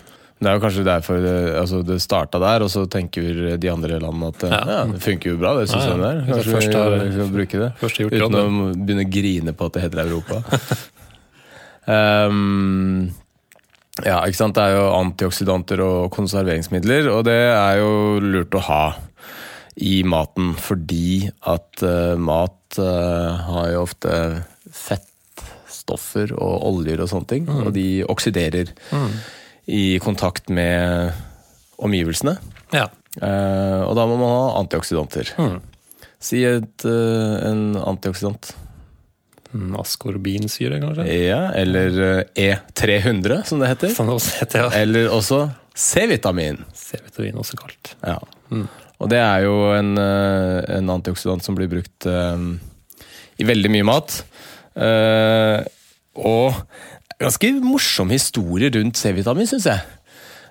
Det 0.44 0.50
er 0.50 0.58
jo 0.58 0.60
kanskje 0.60 0.82
derfor 0.84 1.20
det, 1.22 1.34
altså 1.56 1.78
det 1.86 2.00
starta 2.02 2.40
der, 2.42 2.64
og 2.66 2.70
så 2.72 2.82
tenker 2.90 3.56
de 3.60 3.70
andre 3.70 4.00
landene 4.02 4.32
at 4.32 4.42
ja. 4.44 4.58
Ja. 4.68 4.80
det 4.90 5.00
funker 5.04 5.30
jo 5.30 5.38
bra, 5.40 5.54
det 5.56 5.70
systemet 5.70 6.02
Ja, 6.02 6.10
ja. 6.10 6.10
der. 6.10 6.26
Kanskje 6.28 6.56
først 6.56 6.66
vi 6.66 7.12
skal 7.14 7.30
bruke 7.32 7.60
det. 7.62 7.70
har 7.80 7.94
Uten 8.10 8.38
å 8.40 8.44
begynne 8.74 9.06
å 9.06 9.12
grine 9.14 9.54
på 9.54 9.68
at 9.70 9.76
det 9.76 9.84
heter 9.86 10.02
Europa. 10.04 10.42
um, 11.86 13.14
ja, 14.10 14.18
ikke 14.26 14.40
sant. 14.42 14.58
Det 14.58 14.66
er 14.66 14.76
jo 14.76 14.84
antioksidanter 14.98 15.84
og 15.86 16.10
konserveringsmidler, 16.18 17.08
og 17.14 17.24
det 17.30 17.40
er 17.54 17.80
jo 17.80 17.94
lurt 18.20 18.58
å 18.58 18.64
ha 18.68 18.84
i 19.76 20.02
maten, 20.06 20.52
fordi 20.60 21.30
at 21.50 21.82
uh, 21.82 22.14
mat 22.20 22.78
uh, 22.78 23.34
har 23.48 23.70
jo 23.72 23.84
ofte 23.84 24.12
fettstoffer 24.74 26.34
og 26.36 26.66
oljer 26.70 27.02
og 27.02 27.10
sånne 27.10 27.30
ting, 27.30 27.48
og 27.50 27.72
de 27.76 28.04
oksiderer 28.06 28.74
i 29.66 29.84
kontakt 30.02 30.50
med 30.52 31.14
omgivelsene. 31.82 32.36
Ja. 32.74 32.88
Uh, 33.18 33.86
og 33.86 33.94
da 33.98 34.08
må 34.10 34.18
man 34.18 34.34
ha 34.34 34.44
antioksidanter. 34.62 35.34
Mm. 35.38 35.58
Si 36.24 36.40
et, 36.48 36.86
en 36.88 37.74
antioxidant. 37.76 38.54
Mm, 39.54 39.74
Askorbinsyre, 39.78 40.80
kanskje? 40.82 41.04
Ja, 41.28 41.52
eller 41.54 41.98
eh, 42.34 42.56
E300, 42.74 43.44
som 43.46 43.60
det 43.62 43.70
heter. 43.70 43.92
Som 43.94 44.10
det 44.10 44.16
også 44.16 44.32
heter, 44.40 44.64
ja. 44.64 44.70
Eller 44.80 45.12
også 45.14 45.44
C-vitamin. 45.78 46.64
C-vitamin 46.74 47.38
også 47.38 47.58
kalt. 47.60 47.92
Ja. 48.02 48.18
Og 49.04 49.10
det 49.12 49.20
er 49.20 49.44
jo 49.44 49.56
en, 49.76 49.92
eh, 50.00 50.60
en 50.78 50.94
antioksidant 50.96 51.44
som 51.44 51.56
blir 51.58 51.68
brukt 51.68 52.06
um, 52.08 52.54
i 53.36 53.44
veldig 53.44 53.70
mye 53.74 53.86
mat. 53.86 54.22
Uh, 54.74 55.60
og 56.16 56.56
ganske 57.20 57.50
morsom 57.62 58.10
historie 58.14 58.72
rundt 58.74 58.98
C-vitamin, 58.98 59.50
syns 59.50 59.68
jeg. 59.72 59.84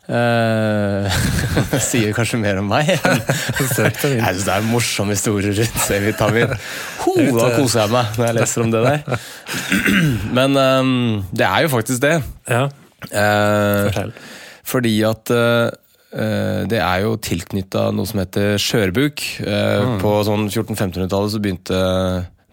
Uh, 0.03 1.07
sier 1.79 2.10
kanskje 2.12 2.36
mer 2.36 2.57
om 2.60 2.65
meg. 2.67 2.89
Jeg 2.91 3.69
syns 3.69 4.01
det 4.03 4.10
er 4.19 4.57
en 4.57 4.67
morsom 4.67 5.07
historie 5.13 5.53
rundt 5.55 5.77
C-vitamin. 5.79 6.51
Ho, 7.05 7.13
da 7.38 7.45
koser 7.55 7.86
jeg 7.86 7.93
meg 7.93 8.17
når 8.19 8.27
jeg 8.27 8.36
leser 8.36 8.65
om 8.65 8.74
det 8.74 8.81
der. 8.83 9.24
Men 10.41 10.60
um, 10.60 10.91
det 11.31 11.48
er 11.48 11.63
jo 11.63 11.72
faktisk 11.77 12.03
det. 12.03 12.17
Ja, 12.51 12.65
Uh, 13.03 13.89
fortell. 13.89 14.12
fordi 14.63 14.93
at 15.03 15.31
eh, 15.36 15.72
det 16.13 16.77
er 16.77 17.00
jo 17.01 17.15
tilknytta 17.17 17.88
noe 17.96 18.05
som 18.05 18.20
heter 18.22 18.60
skjørbuk. 18.62 19.24
Mm. 19.41 19.96
På 20.03 20.12
sånn 20.27 20.46
1400-1500-tallet 20.46 21.34
så 21.34 21.41
begynte 21.41 21.79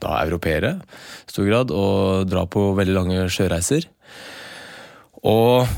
da 0.00 0.16
europeere 0.24 0.78
i 0.80 1.32
stor 1.32 1.48
grad 1.48 1.72
å 1.74 1.84
dra 2.28 2.46
på 2.48 2.70
veldig 2.78 2.96
lange 2.96 3.28
sjøreiser. 3.32 3.86
Og 5.28 5.68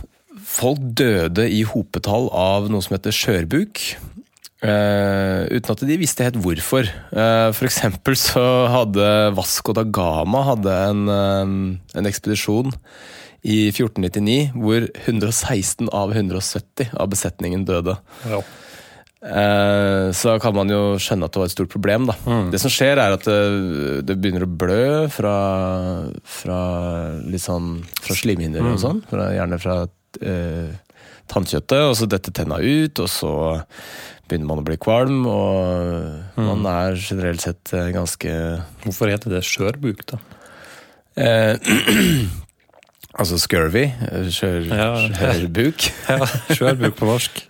folk 0.46 0.82
døde 0.98 1.48
i 1.50 1.62
hopetall 1.66 2.28
av 2.34 2.70
noe 2.70 2.84
som 2.84 2.96
heter 2.96 3.14
skjørbuk. 3.16 3.82
Uh, 4.62 5.42
uten 5.50 5.72
at 5.74 5.80
de 5.88 5.98
visste 5.98 6.22
helt 6.22 6.38
hvorfor. 6.38 6.86
Uh, 7.10 7.50
for 7.50 7.66
eksempel 7.66 8.14
så 8.18 8.44
hadde 8.70 9.08
Vasco 9.34 9.74
da 9.74 9.82
Gama 9.82 10.44
hadde 10.52 10.76
en, 10.86 11.02
uh, 11.10 11.98
en 11.98 12.10
ekspedisjon 12.10 12.70
i 13.42 13.68
1499 13.72 14.52
hvor 14.54 14.84
116 15.06 15.88
av 15.90 16.12
170 16.14 16.92
av 16.94 17.08
besetningen 17.11 17.64
døde. 17.66 17.96
Ja. 18.30 18.42
Eh, 19.22 20.11
Så 20.14 20.37
kan 20.42 20.54
man 20.54 20.70
jo 20.70 20.96
skjønne 20.99 21.26
at 21.26 21.34
det 21.34 21.40
var 21.42 21.46
et 21.50 21.54
stort 21.54 21.70
problem. 21.70 22.06
da. 22.11 22.14
Det 22.50 22.61
som 22.62 22.70
skjer, 22.70 22.99
er 22.99 23.16
at 23.16 23.26
det, 23.26 24.06
det 24.06 24.16
begynner 24.18 24.46
å 24.46 24.50
blø 24.50 25.08
fra, 25.14 25.34
fra 26.22 26.61
sånn 27.38 27.82
fra 28.02 28.14
slimhinner 28.18 28.66
og 28.72 28.80
sånn. 28.82 29.02
Gjerne 29.11 29.58
fra 29.62 29.76
eh, 30.22 30.72
tannkjøttet, 31.30 31.87
og 31.87 31.94
så 31.99 32.08
detter 32.11 32.34
tenna 32.34 32.58
ut, 32.62 32.99
og 33.02 33.08
så 33.11 33.32
begynner 34.28 34.49
man 34.50 34.62
å 34.62 34.66
bli 34.66 34.78
kvalm, 34.80 35.22
og 35.28 36.38
man 36.38 36.66
er 36.70 36.94
generelt 36.99 37.42
sett 37.44 37.72
eh, 37.76 37.90
ganske 37.94 38.30
Hvorfor 38.84 39.11
heter 39.12 39.34
det 39.37 39.42
skjørbuk, 39.46 40.06
da? 40.11 40.18
eh, 41.16 41.56
Altså 43.19 43.37
scurvy, 43.42 43.87
eh, 44.09 44.28
skjør, 44.33 44.69
Ja. 44.73 44.90
skjørbuk. 45.12 45.88
Ja, 46.09 46.28
skjørbuk 46.57 46.95
på 47.00 47.09
norsk. 47.11 47.42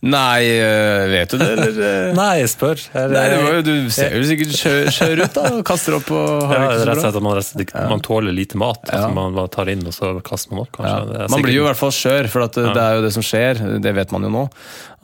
Nei, 0.00 0.46
eh, 0.56 1.02
vet 1.12 1.28
du 1.28 1.36
det, 1.36 1.48
eller? 1.52 1.74
eh? 1.84 2.12
Nei, 2.16 2.28
jeg 2.40 2.48
spør. 2.54 2.80
Er, 2.96 3.10
Nei, 3.12 3.24
det 3.28 3.40
var 3.44 3.58
du 3.66 3.90
ser 3.92 4.14
jo 4.16 4.22
sikkert 4.24 4.54
skjør, 4.56 4.86
skjør 4.96 5.20
ut, 5.26 5.34
da. 5.34 5.42
og 5.58 5.64
Kaster 5.68 5.96
opp 5.98 6.08
og 6.16 6.46
har 6.48 6.56
ja, 6.56 6.70
det 6.70 6.86
rett 6.88 6.94
og 6.94 7.02
slett 7.02 7.18
at 7.18 7.26
man, 7.26 7.36
rett 7.36 7.74
man 7.90 8.04
tåler 8.06 8.32
lite 8.32 8.56
mat. 8.62 8.80
Ja. 8.88 8.94
Altså 9.02 9.10
man 9.18 9.36
bare 9.36 9.52
tar 9.52 9.68
inn, 9.74 9.82
og 9.84 9.92
så 9.92 10.14
kaster 10.24 10.54
man 10.54 10.62
opp, 10.64 10.72
kanskje. 10.78 11.18
Ja. 11.20 11.26
Man 11.34 11.44
blir 11.44 11.58
jo 11.58 11.66
i 11.66 11.68
hvert 11.68 11.80
fall 11.82 11.92
skjør, 11.92 12.30
for 12.32 12.46
det, 12.46 12.64
det 12.78 12.80
er 12.86 12.96
jo 12.96 13.04
det 13.04 13.12
som 13.18 13.26
skjer. 13.28 13.60
Det 13.84 13.92
vet 14.00 14.14
man 14.16 14.24
jo 14.24 14.32
nå. 14.38 14.46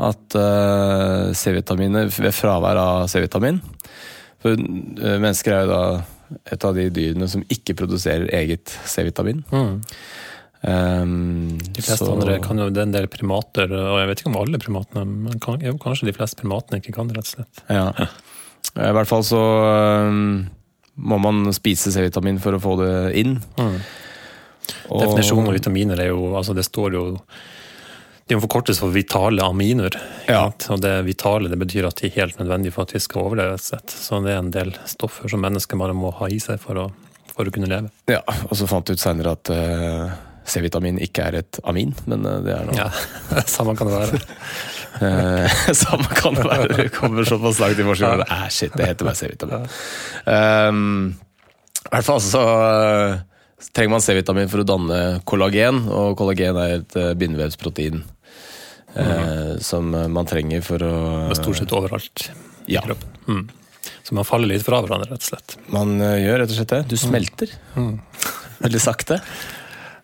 At 0.08 0.38
uh, 0.40 1.28
C-vitaminer 1.36 2.08
ved 2.16 2.32
fravær 2.36 2.76
av 2.80 3.06
C-vitamin 3.08 3.60
For 4.44 4.52
uh, 4.56 5.14
mennesker 5.20 5.54
er 5.56 5.62
jo 5.64 5.70
da 5.72 5.84
et 6.52 6.64
av 6.64 6.74
de 6.74 6.88
dyrene 6.90 7.28
som 7.30 7.42
ikke 7.52 7.76
produserer 7.78 8.28
eget 8.34 8.72
C-vitamin. 8.88 9.44
Mm. 9.52 9.82
Um, 10.66 11.58
De 11.58 11.82
fleste 11.82 11.98
så- 12.04 12.12
andre 12.12 12.40
kan 12.42 12.58
jo, 12.58 12.70
det 12.70 12.78
er 12.80 12.88
en 12.88 12.92
del 12.92 13.06
primater, 13.06 13.70
og 13.70 14.00
jeg 14.00 14.08
vet 14.08 14.20
ikke 14.22 14.32
om 14.32 14.36
alle 14.40 14.58
primatene, 14.58 15.04
men 15.06 15.38
kan, 15.38 15.60
jo, 15.60 15.76
kanskje 15.78 16.06
de 16.08 16.12
fleste 16.16 16.40
primatene 16.40 16.80
ikke 16.80 16.94
kan 16.96 17.06
det, 17.08 17.16
rett 17.18 17.28
og 17.28 17.36
slett. 17.36 17.62
Ja. 17.70 18.08
I 18.76 18.92
hvert 18.92 19.06
fall 19.08 19.22
så 19.22 19.38
um, 20.08 20.48
må 20.98 21.18
man 21.20 21.52
spise 21.54 21.92
C-vitamin 21.92 22.40
for 22.42 22.56
å 22.56 22.60
få 22.60 22.76
det 22.80 23.14
inn. 23.20 23.36
Mm. 23.60 23.78
Og- 24.90 25.02
Definisjonen 25.04 25.48
av 25.48 25.54
vitaminer 25.54 26.00
er 26.00 26.08
jo, 26.08 26.32
altså 26.34 26.54
det 26.54 26.64
står 26.66 26.92
jo 26.98 27.04
Er 28.26 28.34
en 28.34 28.42
forkortelse 28.42 28.82
for 28.82 28.90
vitale 28.90 29.44
aminer. 29.46 29.94
Ja. 30.26 30.48
Og 30.74 30.80
det 30.82 30.94
vitale 31.06 31.46
det 31.46 31.60
betyr 31.60 31.86
at 31.86 32.00
de 32.00 32.08
er 32.08 32.16
helt 32.24 32.40
nødvendige 32.40 32.74
for 32.74 32.82
at 32.82 32.94
vi 32.96 32.98
skal 33.04 33.22
overleve. 33.22 33.54
et 33.54 33.62
sett. 33.62 33.92
Så 33.94 34.18
det 34.24 34.32
er 34.32 34.40
en 34.40 34.50
del 34.50 34.72
stoffer 34.84 35.30
som 35.30 35.44
mennesker 35.46 35.78
bare 35.78 35.94
må 35.94 36.10
ha 36.18 36.26
i 36.26 36.40
seg 36.42 36.58
for 36.58 36.80
å, 36.82 36.86
for 37.30 37.46
å 37.46 37.52
kunne 37.54 37.70
leve. 37.70 37.92
Ja, 38.10 38.24
og 38.48 38.56
så 38.58 38.66
fant 38.66 38.88
du 38.88 38.96
ut 38.96 39.02
senere 39.02 39.36
at 39.38 39.52
uh, 39.54 40.10
C-vitamin 40.42 40.98
ikke 41.06 41.28
er 41.28 41.38
et 41.38 41.60
amin, 41.70 41.94
men 42.10 42.26
eh, 42.26 42.40
det 42.48 42.56
er 42.56 42.66
noe 42.66 42.74
Ja, 42.80 42.88
Samme 43.56 43.76
kan 43.78 43.92
det 43.92 44.00
være. 44.00 44.20
Eh, 45.06 45.56
Samme 45.84 46.10
kan 46.18 46.34
det 46.34 46.48
være. 46.50 46.68
Det 46.82 46.88
kommer 46.98 47.30
såpass 47.30 47.62
langt 47.62 47.78
i 47.78 47.86
forskningen. 47.86 48.26
Æh, 48.26 48.44
shit, 48.50 48.74
det 48.74 48.90
heter 48.90 49.06
bare 49.06 49.20
C-vitamin. 49.22 49.70
Um, 50.26 51.14
I 51.86 51.94
hvert 51.94 52.10
fall 52.10 52.22
så 52.26 52.44
trenger 53.70 53.94
man 53.94 54.02
C-vitamin 54.02 54.50
for 54.50 54.66
å 54.66 54.66
danne 54.66 55.00
kollagen, 55.30 55.84
og 55.94 56.18
kollagen 56.18 56.58
er 56.58 56.78
et 56.80 57.00
bindevevsprotein. 57.22 58.02
Eh, 58.96 59.56
Som 59.60 59.90
man 59.92 60.26
trenger 60.28 60.62
for 60.66 60.78
å 60.82 60.92
Det 61.28 61.36
er 61.38 61.42
stort 61.42 61.60
sett 61.60 61.72
overalt 61.76 62.28
i 62.66 62.74
Ja. 62.74 62.82
kroppen. 62.82 63.08
Mm. 63.28 63.48
Så 64.06 64.14
man 64.14 64.24
faller 64.26 64.48
litt 64.50 64.62
fra 64.66 64.80
hverandre, 64.82 65.10
rett 65.10 65.22
og 65.22 65.28
slett. 65.30 65.56
Man 65.70 66.00
eh, 66.00 66.18
gjør 66.24 66.40
rett 66.42 66.50
og 66.50 66.56
slett 66.60 66.72
det. 66.74 66.82
Du 66.90 66.96
smelter. 66.96 67.50
Veldig 68.64 68.80
sakte. 68.82 69.20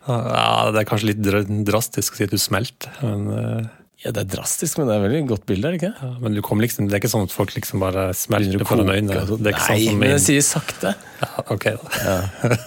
Ja, 0.06 0.70
Det 0.75 0.80
er 0.82 0.88
kanskje 0.88 1.12
litt 1.12 1.22
drastisk 1.66 2.14
å 2.14 2.18
si 2.18 2.25
at 2.26 2.32
du 2.34 2.38
smelter, 2.42 2.90
men, 3.02 3.28
eh, 3.38 3.68
Ja, 4.04 4.11
Det 4.11 4.25
er 4.25 4.30
drastisk, 4.37 4.78
men 4.78 4.88
det 4.88 4.96
er 4.96 5.02
veldig 5.04 5.28
godt 5.30 5.44
bilde, 5.46 5.68
er 5.68 5.76
det 5.76 5.78
ikke? 5.78 5.94
ja, 6.02 6.08
men 6.18 6.34
liksom, 6.34 6.88
det 6.90 6.96
er 6.96 7.00
ikke 7.00 7.11
sånn 7.12 7.22
at 7.28 7.30
folk 7.30 7.52
liksom 7.54 7.78
bare 7.78 8.08
smelter 8.18 8.64
foran 8.66 8.90
øynene. 8.90 9.20
sånn. 9.28 9.38
Det 9.46 9.52
ikke 9.54 9.68
Nei, 9.70 9.84
sånn 9.87 9.99
men 10.00 10.11
jeg 10.11 10.22
sier 10.26 10.42
sakte. 10.42 10.94
ja, 11.22 11.28
ok 11.54 11.64
da. 11.78 12.56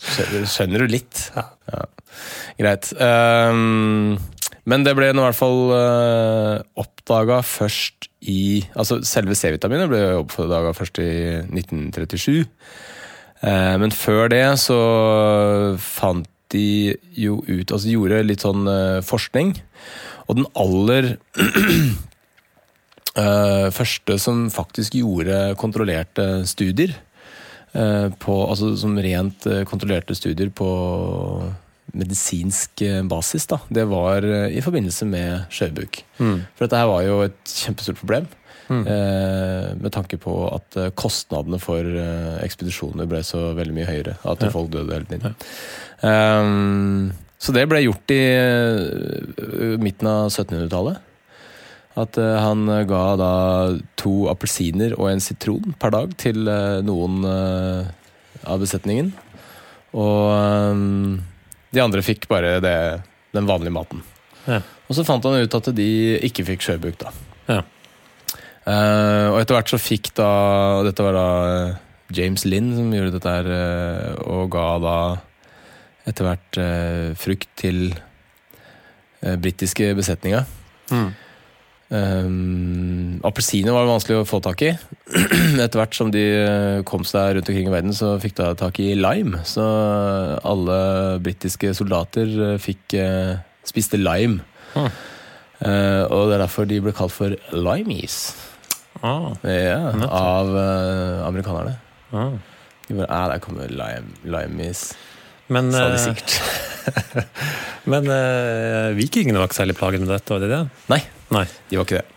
Skjønner, 0.00 0.46
skjønner 0.46 0.78
du 0.78 0.86
litt? 0.94 1.24
Ja. 1.34 1.42
Ja. 1.74 1.82
Greit. 2.60 2.92
Ehm, 3.02 4.14
men 4.68 4.84
det 4.84 4.96
ble 4.98 5.08
i 5.10 5.16
hvert 5.16 5.38
fall 5.38 5.72
uh, 5.72 6.60
oppdaga 6.78 7.40
først 7.46 8.10
i 8.28 8.60
Altså 8.76 9.00
selve 9.08 9.32
C-vitaminet 9.38 9.88
ble 9.88 10.00
oppdaga 10.18 10.74
først 10.76 11.00
i 11.00 11.10
1937. 11.48 12.44
Eh, 13.40 13.76
men 13.80 13.92
før 13.94 14.28
det 14.28 14.44
så 14.60 14.76
fant 15.80 16.28
de 16.52 16.92
jo 17.16 17.38
ut 17.46 17.72
Altså 17.72 17.88
gjorde 17.88 18.24
litt 18.26 18.44
sånn 18.44 18.68
eh, 18.68 19.00
forskning. 19.06 19.54
Og 20.28 20.40
den 20.40 20.48
aller 20.60 21.14
eh, 23.22 23.68
første 23.74 24.18
som 24.20 24.48
faktisk 24.52 24.98
gjorde 25.00 25.54
kontrollerte 25.60 26.44
studier 26.50 26.92
eh, 27.72 28.08
på, 28.12 28.36
altså 28.44 28.74
som 28.78 28.98
rent 29.00 29.48
eh, 29.48 29.64
kontrollerte 29.68 30.14
studier 30.18 30.52
på 30.52 30.70
medisinsk 31.96 32.82
eh, 32.86 33.00
basis, 33.08 33.46
da, 33.50 33.58
det 33.72 33.86
var 33.90 34.24
eh, 34.26 34.52
i 34.56 34.62
forbindelse 34.64 35.06
med 35.08 35.46
skjørbuk. 35.54 36.02
For 36.18 36.64
dette 36.66 36.78
her 36.80 36.90
var 36.90 37.02
jo 37.06 37.20
et 37.26 37.40
kjempestort 37.50 37.98
problem. 38.02 38.28
Eh, 38.70 39.70
med 39.82 39.90
tanke 39.90 40.14
på 40.22 40.34
at 40.54 40.76
eh, 40.78 40.92
kostnadene 40.94 41.58
for 41.58 41.82
ekspedisjoner 42.44 43.08
ble 43.10 43.22
så 43.26 43.48
veldig 43.58 43.74
mye 43.74 43.88
høyere. 43.88 44.14
At 44.22 44.44
Ja. 44.46 44.50
folk 44.54 44.70
døde 44.70 44.94
hele 44.94 45.08
tiden. 45.10 45.34
Ehm, 46.06 47.10
så 47.40 47.52
det 47.56 47.64
ble 47.70 47.80
gjort 47.86 48.12
i 48.12 48.20
uh, 48.36 49.78
midten 49.80 50.06
av 50.10 50.28
1700-tallet. 50.28 50.98
At 51.98 52.18
uh, 52.20 52.36
han 52.44 52.66
ga 52.86 53.04
da 53.18 53.32
to 53.98 54.28
appelsiner 54.30 54.92
og 54.98 55.08
en 55.10 55.24
sitron 55.24 55.74
per 55.80 55.90
dag 55.96 56.12
til 56.20 56.44
uh, 56.46 56.78
noen 56.84 57.24
av 58.46 58.60
besetningen. 58.62 59.10
Og 59.96 60.30
eh, 60.30 60.84
de 61.74 61.82
andre 61.82 62.02
fikk 62.04 62.26
bare 62.30 62.58
det, 62.62 62.76
den 63.36 63.48
vanlige 63.48 63.74
maten. 63.74 64.02
Ja. 64.46 64.60
Og 64.88 64.96
så 64.96 65.04
fant 65.06 65.24
han 65.26 65.38
ut 65.38 65.54
at 65.54 65.70
de 65.76 65.90
ikke 66.26 66.46
fikk 66.48 66.64
skjørbuk, 66.66 66.98
da. 67.02 67.12
Ja. 67.50 67.60
Uh, 68.60 69.32
og 69.32 69.38
etter 69.40 69.56
hvert 69.56 69.70
så 69.72 69.78
fikk 69.80 70.10
da 70.18 70.28
Dette 70.84 71.02
var 71.02 71.14
da 71.16 71.28
eh, 71.48 71.78
James 72.12 72.42
Lynn 72.44 72.68
som 72.76 72.90
gjorde 72.92 73.14
dette 73.14 73.32
her, 73.32 73.48
uh, 73.48 74.20
og 74.28 74.50
ga 74.52 74.66
da 74.84 74.96
etter 76.10 76.26
hvert 76.26 76.58
uh, 76.60 77.16
frukt 77.18 77.48
til 77.58 77.80
uh, 77.94 79.36
britiske 79.40 79.92
besetninger. 79.96 80.44
Mm. 80.90 81.08
Um, 81.90 83.18
Appelsiner 83.26 83.74
var 83.74 83.82
det 83.82 83.90
vanskelig 83.90 84.18
å 84.20 84.26
få 84.28 84.38
tak 84.44 84.62
i. 84.62 84.70
Etter 85.64 85.80
hvert 85.80 85.96
som 85.96 86.12
de 86.14 86.22
eh, 86.38 86.82
kom 86.86 87.02
seg 87.08 87.34
rundt 87.36 87.50
omkring 87.50 87.66
i 87.66 87.72
verden, 87.72 87.94
så 87.96 88.12
fikk 88.22 88.36
de 88.38 88.46
tak 88.60 88.78
i 88.82 88.92
lime. 88.94 89.40
Så 89.48 89.64
alle 90.46 90.76
britiske 91.24 91.72
soldater 91.76 92.30
eh, 92.52 92.60
fikk 92.62 92.94
uh, 93.00 93.34
spiste 93.66 93.98
lime. 94.00 94.44
Hmm. 94.76 94.86
Uh, 95.60 96.06
og 96.08 96.30
det 96.30 96.38
er 96.38 96.44
derfor 96.46 96.70
de 96.70 96.78
ble 96.86 96.94
kalt 96.96 97.12
for 97.12 97.34
limeys. 97.52 98.20
Ah, 99.02 99.32
Ja, 99.44 99.90
av 100.06 100.54
uh, 100.54 101.26
amerikanerne. 101.26 101.76
ah. 102.12 102.38
De 102.86 102.96
bare, 102.98 103.06
ah, 103.14 103.28
der 103.30 103.38
kommer 103.38 103.68
lime, 103.70 104.16
limeys, 104.26 104.88
Men, 105.50 105.70
sa 105.74 105.88
de 105.90 105.98
eh, 105.98 106.04
sikkert. 106.06 106.40
men 107.92 108.06
eh, 108.14 108.90
vikingene 108.98 109.40
var 109.40 109.50
ikke 109.50 109.60
særlig 109.60 109.76
plaget 109.78 110.02
med 110.04 110.10
dette, 110.14 110.30
var 110.32 110.42
de 110.44 110.50
det? 110.50 110.60
Nei, 110.92 111.00
Nei. 111.34 111.44
de 111.70 111.78
var 111.80 111.88
ikke 111.88 112.00
det. 112.02 112.06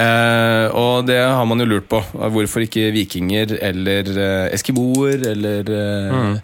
Eh, 0.00 0.66
og 0.72 1.04
det 1.04 1.18
har 1.20 1.44
man 1.44 1.60
jo 1.60 1.66
lurt 1.68 1.84
på. 1.90 1.98
Hvorfor 2.32 2.64
ikke 2.64 2.86
vikinger 2.94 3.52
eller 3.62 4.08
eh, 4.16 4.46
eskimoer 4.56 5.20
eller 5.34 5.68
eh, 5.68 6.14
Mm. 6.14 6.38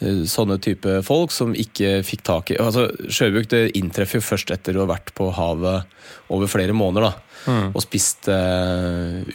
eh, 0.00 0.22
sånne 0.28 0.56
type 0.64 0.96
folk 1.04 1.32
som 1.34 1.52
ikke 1.56 1.98
fikk 2.04 2.22
tak 2.26 2.50
i 2.54 2.56
altså, 2.60 2.86
Sjøbuk 3.12 3.46
det 3.52 3.60
inntreffer 3.76 4.20
jo 4.22 4.24
først 4.24 4.50
etter 4.56 4.76
å 4.80 4.86
ha 4.86 4.90
vært 4.94 5.12
på 5.16 5.28
havet 5.36 5.84
over 6.32 6.48
flere 6.50 6.72
måneder. 6.76 7.10
da 7.12 7.22
Mm. 7.46 7.68
og 7.76 7.82
spist 7.84 8.26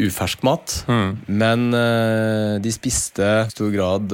ufersk 0.04 0.42
mat. 0.44 0.74
Mm. 0.90 1.12
Men 1.32 1.62
de 2.60 2.72
spiste 2.76 3.24
i 3.46 3.54
stor 3.54 3.70
grad 3.72 4.12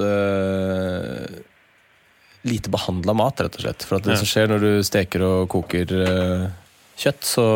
lite 2.44 2.70
behandla 2.70 3.13
mat, 3.17 3.41
rett 3.41 3.56
og 3.56 3.62
slett. 3.65 3.84
For 3.84 4.00
det 4.00 4.13
Ja. 4.13 4.20
som 4.22 4.29
skjer 4.29 4.48
når 4.51 4.60
du 4.60 4.84
steker 4.84 5.24
og 5.25 5.50
koker 5.50 5.94
uh, 5.94 6.48
kjøtt, 6.98 7.24
så 7.24 7.48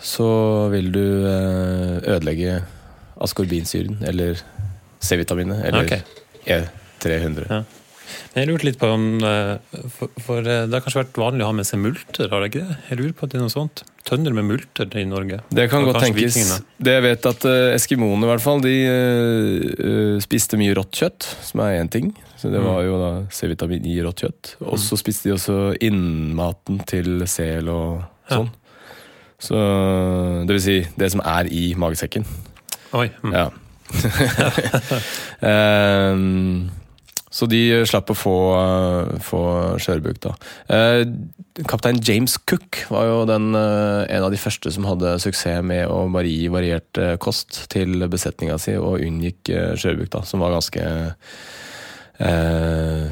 så 0.00 0.68
vil 0.72 0.92
du 0.92 1.02
uh, 1.26 1.98
ødelegge 2.08 2.62
askorbinsyren, 3.20 3.98
eller 4.08 4.40
C-vitaminet, 5.00 5.64
eller 5.64 5.84
okay. 5.84 6.00
E300. 6.46 7.44
Ja. 7.50 7.62
Men 8.34 8.42
Jeg 8.44 8.48
lurte 8.50 8.66
litt 8.68 8.78
på 8.80 8.88
om 8.94 9.04
eh, 9.26 9.56
For, 9.94 10.10
for 10.22 10.38
eh, 10.44 10.66
det 10.66 10.74
har 10.76 10.82
kanskje 10.84 11.00
vært 11.02 11.18
vanlig 11.20 11.44
å 11.44 11.48
ha 11.50 11.56
med 11.56 11.66
seg 11.68 11.80
multer, 11.82 12.28
har 12.30 12.40
det 12.44 12.50
ikke 12.52 12.62
det? 12.68 12.76
Jeg 12.90 12.98
lurer 13.00 13.12
på 13.18 13.26
at 13.26 13.32
det 13.32 13.38
er 13.40 13.44
noe 13.46 13.52
sånt. 13.54 13.82
Tønner 14.08 14.32
med 14.34 14.46
multer 14.48 14.88
i 14.98 15.04
Norge. 15.06 15.40
Det 15.52 15.66
kan 15.70 15.84
godt 15.84 16.00
tenkes. 16.02 16.34
vikingene. 16.34 16.60
Det 16.80 16.94
jeg 16.96 17.04
vet 17.04 17.26
at 17.30 17.44
uh, 17.46 17.74
eskimoene 17.76 18.24
i 18.26 18.30
hvert 18.30 18.42
fall, 18.42 18.62
de 18.64 18.72
eh, 18.88 19.66
eh, 19.76 20.14
spiste 20.24 20.56
mye 20.58 20.72
rått 20.78 20.96
kjøtt, 21.02 21.26
som 21.50 21.60
er 21.66 21.76
én 21.82 21.90
ting. 21.92 22.08
Så 22.40 22.48
det 22.48 22.62
Mm. 22.62 22.66
var 22.70 22.80
jo 22.86 22.94
da 23.02 23.10
C-vitamin 23.30 23.84
i 23.84 23.98
rått 24.00 24.22
kjøtt. 24.24 24.54
Og 24.64 24.78
så 24.80 24.96
spiste 24.96 25.28
de 25.28 25.34
også 25.36 25.58
innmaten 25.84 26.80
til 26.88 27.26
sel 27.28 27.68
og 27.68 28.00
sånn. 28.32 28.48
Så 29.40 29.56
det 30.48 30.56
vil 30.56 30.64
si 30.64 30.78
det 31.00 31.10
som 31.12 31.20
er 31.24 31.48
i 31.52 31.74
magesekken. 31.76 32.24
Oi. 32.96 33.10
Mm. 33.22 33.32
Ja. 33.36 33.50
Ehm, 35.50 36.70
så 37.30 37.46
de 37.46 37.60
slapp 37.86 38.10
å 38.10 38.16
få, 38.18 38.36
få 39.22 39.40
skjørbuk, 39.78 40.18
da. 40.24 40.32
Eh, 40.74 41.04
kaptein 41.70 42.00
James 42.02 42.34
Cook 42.50 42.80
var 42.90 43.06
jo 43.06 43.20
den, 43.30 43.52
eh, 43.54 44.02
en 44.16 44.26
av 44.26 44.34
de 44.34 44.40
første 44.40 44.72
som 44.74 44.88
hadde 44.88 45.14
suksess 45.22 45.62
med 45.62 45.86
å 45.86 46.02
bare 46.10 46.26
gi 46.26 46.48
variert 46.50 46.98
eh, 46.98 47.14
kost 47.22 47.68
til 47.70 48.02
besetninga 48.10 48.58
si, 48.58 48.74
og 48.74 48.98
unngikk 49.06 49.52
eh, 49.54 49.72
skjørbuk, 49.78 50.10
da, 50.16 50.24
som 50.26 50.42
var 50.42 50.56
ganske 50.56 50.82
eh, 52.18 53.06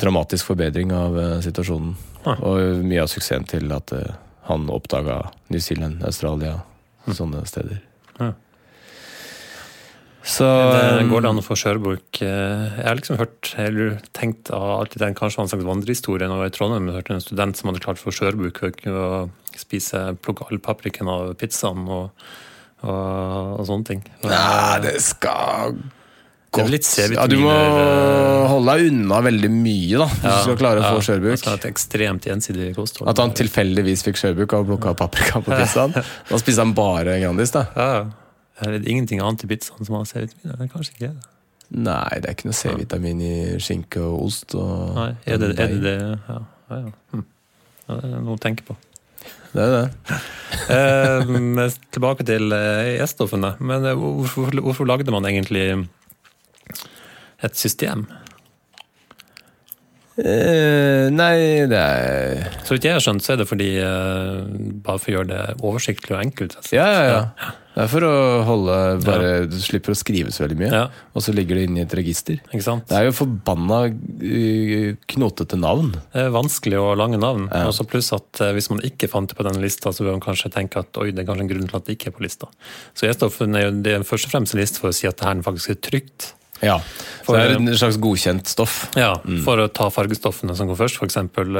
dramatisk 0.00 0.52
forbedring 0.52 0.94
av 0.94 1.18
eh, 1.18 1.38
situasjonen. 1.44 1.96
Ja. 2.24 2.36
Og 2.46 2.84
mye 2.86 3.02
av 3.02 3.10
suksessen 3.10 3.48
til 3.50 3.72
at 3.74 3.90
eh, 3.96 4.14
han 4.46 4.70
oppdaga 4.70 5.24
New 5.50 5.62
Zealand, 5.62 6.04
Australia, 6.06 6.60
sånne 7.10 7.42
steder. 7.50 7.82
Ja. 8.20 8.32
Så 10.22 10.44
Det 10.44 11.06
går 11.08 11.22
det 11.24 11.30
an 11.30 11.40
å 11.40 11.44
få 11.44 11.56
skjørbuk? 11.56 12.20
Eh, 12.22 12.76
Jeg 12.76 12.84
har 12.86 12.98
liksom 12.98 13.16
hørt, 13.18 13.54
eller 13.58 14.00
tenkt 14.16 14.50
av 14.52 14.80
alltid 14.82 15.00
den 15.00 15.14
kanskje 15.16 15.40
var 15.40 15.46
en 15.46 15.52
slags 15.54 15.64
vandrehistorie 15.68 16.28
når 16.28 16.36
jeg 16.36 16.42
var 16.44 16.50
i 16.50 16.56
Trondheim. 16.58 16.90
Jeg 16.90 16.98
hørte 17.00 17.14
en 17.16 17.24
student 17.24 17.56
som 17.56 17.70
hadde 17.70 17.80
klart 17.84 18.02
å 18.02 18.04
få 18.04 18.12
skjørbuk 18.18 18.60
ved 18.60 18.92
å 19.00 19.30
spise, 19.56 20.02
plukke 20.20 20.44
all 20.50 20.60
paprikken 20.62 21.08
av 21.08 21.32
pizzaen 21.40 21.88
og, 21.88 22.10
og, 22.84 23.56
og 23.60 23.64
sånne 23.68 23.88
ting. 23.88 24.04
Nei, 24.26 24.76
det 24.84 24.98
skal 25.04 25.80
godt 26.50 26.88
Ja, 27.14 27.26
du 27.30 27.36
må 27.38 27.50
eh, 27.54 28.46
holde 28.50 28.72
deg 28.76 28.88
unna 28.92 29.20
veldig 29.22 29.50
mye, 29.54 30.00
da, 30.02 30.06
hvis 30.10 30.22
du 30.24 30.46
skal 30.50 30.56
klare 30.60 30.80
å 30.80 30.86
få 30.88 30.96
Altså 30.98 31.12
skjørbuk. 31.14 31.44
et 31.54 31.66
ekstremt 31.70 32.26
gjensidig 32.26 32.72
kosthold. 32.76 33.08
At 33.12 33.22
han 33.22 33.32
tilfeldigvis 33.38 34.02
fikk 34.04 34.18
skjørbuk 34.20 34.52
og 34.58 34.66
plukka 34.72 34.94
paprika 34.98 35.40
på 35.46 35.54
pizzaen. 35.60 35.94
Da 35.94 36.40
spiste 36.42 36.60
han 36.64 36.74
bare 36.76 37.20
Grandis, 37.22 37.52
da. 37.56 37.66
ja, 37.76 37.92
ja. 38.00 38.08
Er 38.60 38.76
det 38.76 38.88
ingenting 38.90 39.22
annet 39.24 39.44
i 39.44 39.50
pizzaen 39.50 39.86
som 39.88 39.96
har 39.96 40.08
C-vitaminer? 40.08 40.58
Det 40.58 40.66
er 40.66 40.72
kanskje 40.74 40.94
ikke 40.94 41.08
det. 41.08 41.30
Nei, 41.70 42.18
det 42.18 42.26
er 42.26 42.34
ikke 42.34 42.48
noe 42.50 42.58
C-vitamin 42.58 43.20
i 43.22 43.34
skinke 43.62 44.02
og 44.02 44.26
ost. 44.26 44.56
Og 44.58 44.96
Nei, 44.98 45.10
er 45.24 45.40
det 45.40 45.52
er 45.54 45.58
det? 45.60 45.82
det? 45.84 45.96
Ja, 46.28 46.38
ja, 46.70 46.80
ja. 46.84 46.94
Hm. 47.14 47.26
ja, 47.86 47.98
det 48.00 48.10
er 48.10 48.24
noe 48.26 48.36
å 48.36 48.42
tenke 48.42 48.66
på. 48.68 48.76
Det 49.54 49.66
er 49.66 49.76
det. 49.78 50.20
Eh, 50.70 51.30
tilbake 51.90 52.22
til 52.26 52.52
eh, 52.54 53.00
E-stoffene. 53.02 53.54
Men 53.64 53.86
eh, 53.88 53.96
hvorfor, 53.98 54.52
hvorfor 54.62 54.86
lagde 54.86 55.10
man 55.10 55.24
egentlig 55.26 55.64
et 57.42 57.56
system? 57.58 58.04
Eh, 60.20 61.06
nei, 61.14 61.64
det 61.70 61.78
er 61.80 62.50
Så 62.66 62.76
vidt 62.76 62.86
jeg 62.86 62.96
har 62.96 63.02
skjønt, 63.02 63.24
så 63.24 63.34
er 63.34 63.40
det 63.40 63.48
fordi 63.48 63.70
eh, 63.80 64.40
bare 64.84 65.00
for 65.00 65.10
å 65.10 65.14
gjøre 65.16 65.30
det 65.30 65.42
oversiktlig 65.64 66.16
og 66.16 66.22
enkelt. 66.26 66.56
rett. 66.58 66.72
Ja, 66.76 66.86
ja, 66.92 67.04
ja. 67.08 67.52
Det 67.70 67.84
er 67.84 67.90
for 67.92 68.02
å 68.02 68.14
holde 68.48 68.76
bare 69.04 69.28
Du 69.50 69.54
slipper 69.62 69.94
å 69.94 69.98
skrive 69.98 70.32
så 70.34 70.42
veldig 70.44 70.58
mye. 70.58 70.70
Ja, 70.74 70.82
Og 71.14 71.22
så 71.22 71.34
ligger 71.34 71.58
det 71.58 71.68
inne 71.68 71.82
i 71.82 71.84
et 71.84 71.94
register. 71.94 72.40
ikke 72.50 72.64
sant? 72.66 72.88
Det 72.90 72.98
er 72.98 73.06
jo 73.06 73.14
forbanna 73.14 73.78
eh, 73.86 74.96
knotete 75.12 75.58
navn. 75.60 75.92
Det 76.10 76.24
er 76.26 76.34
vanskelig 76.34 76.80
og 76.80 76.98
lange 76.98 77.20
navn. 77.22 77.46
Ja. 77.52 77.68
Og 77.70 77.76
så 77.76 77.86
pluss 77.86 78.10
at 78.16 78.42
eh, 78.42 78.52
hvis 78.56 78.70
man 78.72 78.82
ikke 78.86 79.10
fant 79.12 79.30
det 79.30 79.38
på 79.38 79.46
denne 79.46 79.62
lista, 79.62 79.94
så 79.94 80.04
vil 80.04 80.16
man 80.16 80.24
kanskje 80.24 80.52
tenke 80.54 80.82
at 80.82 80.98
oi, 81.00 81.10
det 81.14 81.22
er 81.22 81.30
kanskje 81.30 81.46
en 81.46 81.52
grunn 81.54 81.70
til 81.70 81.78
at 81.78 81.86
det 81.86 81.98
ikke 81.98 82.10
er 82.10 82.18
på 82.18 82.26
lista. 82.26 82.50
Så 82.94 83.06
er 83.06 83.14
det 83.20 83.94
er 83.94 84.06
først 84.06 84.26
og 84.28 84.34
fremst 84.34 84.56
en 84.56 84.62
liste 84.62 84.82
for 84.82 84.90
å 84.90 84.96
si 84.96 85.06
at 85.08 85.20
det 85.20 85.28
her 85.28 85.46
faktisk 85.46 85.76
er 85.76 85.82
trygt. 85.86 86.32
Ja, 86.62 86.78
For- 87.24 87.34
så 87.34 87.38
det 87.38 87.50
er 87.50 87.56
en 87.56 87.66
slags 87.78 87.96
godkjent 88.02 88.46
stoff. 88.50 88.88
Ja, 88.96 89.14
For 89.44 89.56
å 89.62 89.68
ta 89.72 89.88
fargestoffene 89.90 90.54
som 90.56 90.68
går 90.68 90.76
først, 90.76 90.98
For 90.98 91.06
eksempel, 91.06 91.54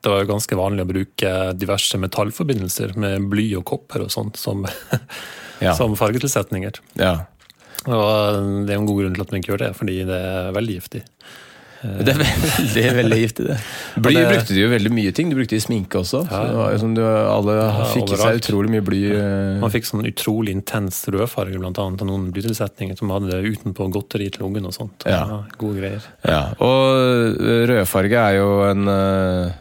Det 0.00 0.08
var 0.08 0.22
jo 0.24 0.30
ganske 0.32 0.56
vanlig 0.56 0.84
å 0.86 0.88
bruke 0.88 1.32
diverse 1.58 1.98
metallforbindelser 2.00 2.96
med 2.96 3.28
bly 3.28 3.50
og 3.58 3.64
kopper 3.68 4.00
og 4.06 4.10
sånt 4.10 4.36
som, 4.40 4.64
Ja. 5.60 5.74
som 5.76 5.92
fargetilsetninger. 5.94 6.78
Ja. 6.96 7.26
Og 7.86 8.64
det 8.66 8.72
er 8.74 8.78
en 8.78 8.86
god 8.88 9.02
grunn 9.02 9.14
til 9.14 9.20
at 9.26 9.30
man 9.32 9.40
ikke 9.42 9.52
gjør 9.52 9.58
det, 9.66 9.76
fordi 9.76 9.98
det 10.08 10.16
er 10.24 10.52
veldig 10.56 10.74
giftig. 10.80 11.02
Det 12.00 12.12
er 12.12 12.18
veldig 12.20 12.82
veldig 12.98 13.18
giftig, 13.22 13.44
det. 13.48 13.54
Bly 14.04 14.12
det- 14.18 14.24
brukte 14.28 14.52
du 14.54 14.60
jo 14.60 14.68
veldig 14.68 14.90
mye 14.92 15.12
ting. 15.16 15.30
Du 15.32 15.36
brukte 15.38 15.54
det 15.56 15.62
i 15.62 15.64
sminke 15.64 15.96
også. 16.02 16.20
Så 16.28 16.30
Ja. 16.30 16.42
det 16.50 16.56
var 16.58 16.76
som 16.82 16.94
du, 16.94 17.00
alle 17.06 17.54
fikk 17.94 18.12
i 18.12 18.18
seg 18.20 18.40
utrolig 18.42 18.70
mye 18.74 18.84
bly. 18.84 19.00
eh. 19.16 19.60
Man 19.62 19.70
fikk 19.72 19.88
sånn 19.88 20.04
utrolig 20.04 20.52
intens 20.52 20.98
rødfarge, 21.08 21.56
blant 21.58 21.78
annet, 21.80 22.02
av 22.02 22.06
noen 22.10 22.28
blytilsetninger 22.32 22.98
som 22.98 23.08
hadde 23.14 23.30
det 23.32 23.40
utenpå 23.56 23.88
godteri 23.96 24.28
til 24.30 24.44
ungen 24.50 24.66
og 24.68 24.74
sånt. 24.76 25.06
Ja. 25.08 25.24
Gode 25.56 25.80
greier. 25.80 26.02
Ja. 26.28 26.42
Og 26.60 27.40
eh, 27.40 27.66
rødfarge 27.72 28.12
er 28.28 28.36
jo 28.42 28.50
en 28.68 28.86
eh, 28.88 29.52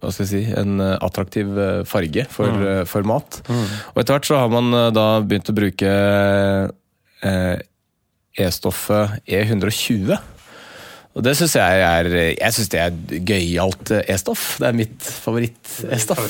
hva 0.00 0.10
skal 0.10 0.24
jeg 0.26 0.30
si, 0.32 0.52
en 0.56 0.80
eh, 0.80 0.96
attraktiv 1.06 1.54
eh, 1.58 1.82
farge 1.84 2.26
for, 2.32 2.46
Mm. 2.50 2.66
eh, 2.80 2.84
for 2.84 3.02
mat. 3.04 3.42
Og 3.48 3.98
etter 4.02 4.14
hvert 4.18 4.26
så 4.26 4.38
har 4.42 4.48
man 4.48 4.72
eh, 4.74 4.90
da 4.90 5.20
begynt 5.20 5.50
å 5.52 5.54
bruke 5.54 5.90
eh, 7.22 7.58
E-stoffet 8.40 9.20
E120. 9.28 10.18
Og 11.18 11.24
det 11.26 11.32
syns 11.34 11.56
jeg 11.58 11.82
er 11.82 12.06
Jeg 12.38 12.54
synes 12.54 12.68
det 12.70 12.80
er 12.80 13.20
gøyalt 13.26 13.90
eh, 13.96 14.12
E-stoff. 14.14 14.44
Det 14.62 14.68
er 14.68 14.76
mitt 14.78 15.06
favoritt-E-stoff. 15.24 16.20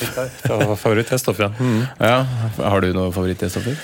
Favoritt-E-stoff, 0.81 1.41
ja. 1.45 1.51
Mm. 1.61 1.83
Ja, 2.01 2.21
Har 2.63 2.81
du 2.85 2.93
noe 2.97 3.13
favoritt-E-stoffer? 3.15 3.77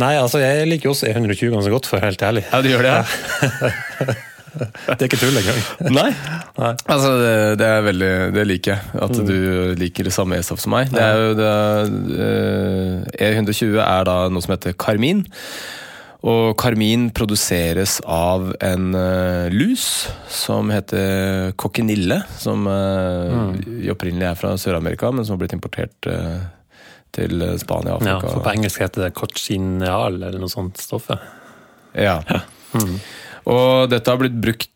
Nei, 0.00 0.14
altså 0.18 0.40
jeg 0.40 0.66
liker 0.70 0.88
jo 0.88 0.94
også 0.94 1.10
E120 1.10 1.52
ganske 1.52 1.72
godt, 1.74 1.86
for 1.90 1.98
å 1.98 2.00
være 2.00 2.14
helt 2.14 2.24
ærlig. 2.26 2.44
Ja, 2.50 2.62
du 2.64 2.70
gjør 2.72 2.86
det? 2.86 2.94
Ja. 2.94 4.14
Det 4.54 5.00
er 5.02 5.08
ikke 5.08 5.18
tull 5.18 5.34
engang. 5.34 5.56
Nei. 5.90 6.10
Nei. 6.62 6.68
Altså, 6.86 7.08
det, 7.18 7.30
det 7.58 7.66
er 7.66 7.80
veldig 7.88 8.10
Det 8.36 8.44
liker 8.46 8.76
jeg. 8.76 9.00
At 9.02 9.16
du 9.26 9.72
liker 9.80 10.06
det 10.06 10.12
samme 10.14 10.38
E-stoff 10.38 10.62
som 10.62 10.74
meg. 10.76 10.92
Det 10.94 11.02
er 11.02 11.18
jo 11.18 11.32
det, 11.40 11.48
eh, 12.28 13.32
E120 13.32 13.80
er 13.82 14.06
da 14.06 14.14
noe 14.30 14.44
som 14.44 14.54
heter 14.54 14.76
karmin. 14.78 15.24
Og 16.24 16.54
karmin 16.56 17.10
produseres 17.12 17.98
av 18.08 18.48
en 18.64 18.94
uh, 18.96 19.52
lus 19.52 20.06
som 20.32 20.70
heter 20.72 21.52
kokkenille, 21.60 22.22
Som 22.40 22.64
uh, 22.64 23.52
opprinnelig 23.92 24.30
er 24.30 24.38
fra 24.40 24.54
Sør-Amerika, 24.60 25.10
men 25.12 25.26
som 25.26 25.36
har 25.36 25.42
blitt 25.42 25.56
importert 25.56 26.08
uh, 26.08 26.46
til 27.14 27.44
Spania 27.60 27.98
og 27.98 28.06
Ja, 28.08 28.16
for 28.24 28.40
på 28.42 28.54
engelsk 28.54 28.80
heter 28.82 29.06
det 29.06 29.12
cochineal, 29.18 30.16
eller 30.16 30.40
noe 30.40 30.50
sånt 30.50 30.80
stoffet. 30.80 31.20
Ja. 31.94 32.16
Og 33.46 33.92
dette 33.92 34.10
har 34.10 34.18
blitt 34.18 34.40
brukt 34.40 34.70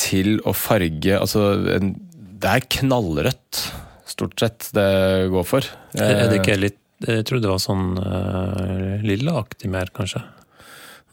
til 0.00 0.38
å 0.42 0.54
farge 0.56 1.18
Altså, 1.18 1.42
en, 1.74 1.92
det 2.40 2.48
er 2.48 2.64
knallrødt, 2.78 3.60
stort 4.08 4.40
sett, 4.40 4.70
det 4.74 4.86
går 5.34 5.44
for. 5.46 5.68
Er 5.98 6.30
det 6.30 6.40
ikke 6.40 6.56
litt 6.62 6.80
Jeg 7.04 7.26
trodde 7.28 7.44
det 7.44 7.52
var 7.52 7.60
sånn 7.60 7.98
uh, 7.98 9.04
lilleaktig 9.04 9.68
mer, 9.74 9.92
kanskje. 9.92 10.22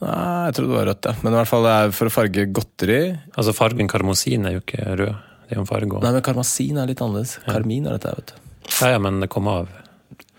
Nei, 0.01 0.45
jeg 0.47 0.55
trodde 0.57 0.71
det 0.71 0.77
var 0.79 0.87
rødt, 0.89 1.07
ja. 1.09 1.13
Men 1.21 1.33
i 1.35 1.37
hvert 1.37 1.49
fall 1.51 1.67
det 1.67 1.73
er 1.77 1.91
for 1.93 2.09
å 2.09 2.13
farge 2.13 2.45
godteri. 2.57 3.01
Altså 3.37 3.53
Fargen 3.53 3.91
karmosin 3.91 4.47
er 4.49 4.55
jo 4.57 4.63
ikke 4.63 4.95
rød. 4.97 5.11
Det 5.45 5.53
er 5.53 5.59
jo 5.59 5.65
en 5.65 5.69
farge 5.69 5.91
også. 5.93 6.05
Nei, 6.07 6.13
men 6.15 6.25
karmasin 6.25 6.79
er 6.81 6.89
litt 6.89 7.03
annerledes. 7.05 7.35
Karmin 7.45 7.85
er 7.89 7.99
dette, 7.99 8.15
vet 8.17 8.33
du. 8.33 8.39
Ja, 8.79 8.93
ja, 8.95 9.01
men 9.03 9.19
det 9.21 9.29
kom 9.33 9.49
av. 9.51 9.69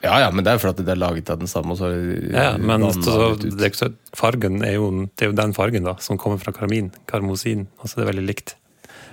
Ja, 0.02 0.16
ja, 0.18 0.30
men 0.34 0.42
det 0.42 0.50
er 0.50 0.56
jo 0.58 0.64
fordi 0.64 0.82
det 0.86 0.96
er 0.96 0.98
laget 0.98 1.30
av 1.30 1.38
den 1.38 1.50
samme. 1.50 1.76
Og 1.76 1.78
så 1.78 1.92
Ja, 2.32 2.56
men 2.58 2.88
så, 2.96 3.36
det 3.38 3.68
er 3.68 3.76
så, 3.78 3.92
fargen 4.18 4.64
er 4.66 4.74
jo, 4.80 4.88
det 5.14 5.28
er 5.28 5.30
jo 5.30 5.38
den 5.38 5.54
fargen 5.54 5.86
da, 5.86 5.94
som 6.02 6.18
kommer 6.18 6.42
fra 6.42 6.54
karmin. 6.56 6.90
Karmosin. 7.10 7.68
Altså 7.78 8.00
det 8.00 8.06
er 8.06 8.10
veldig 8.10 8.26
likt. 8.26 8.56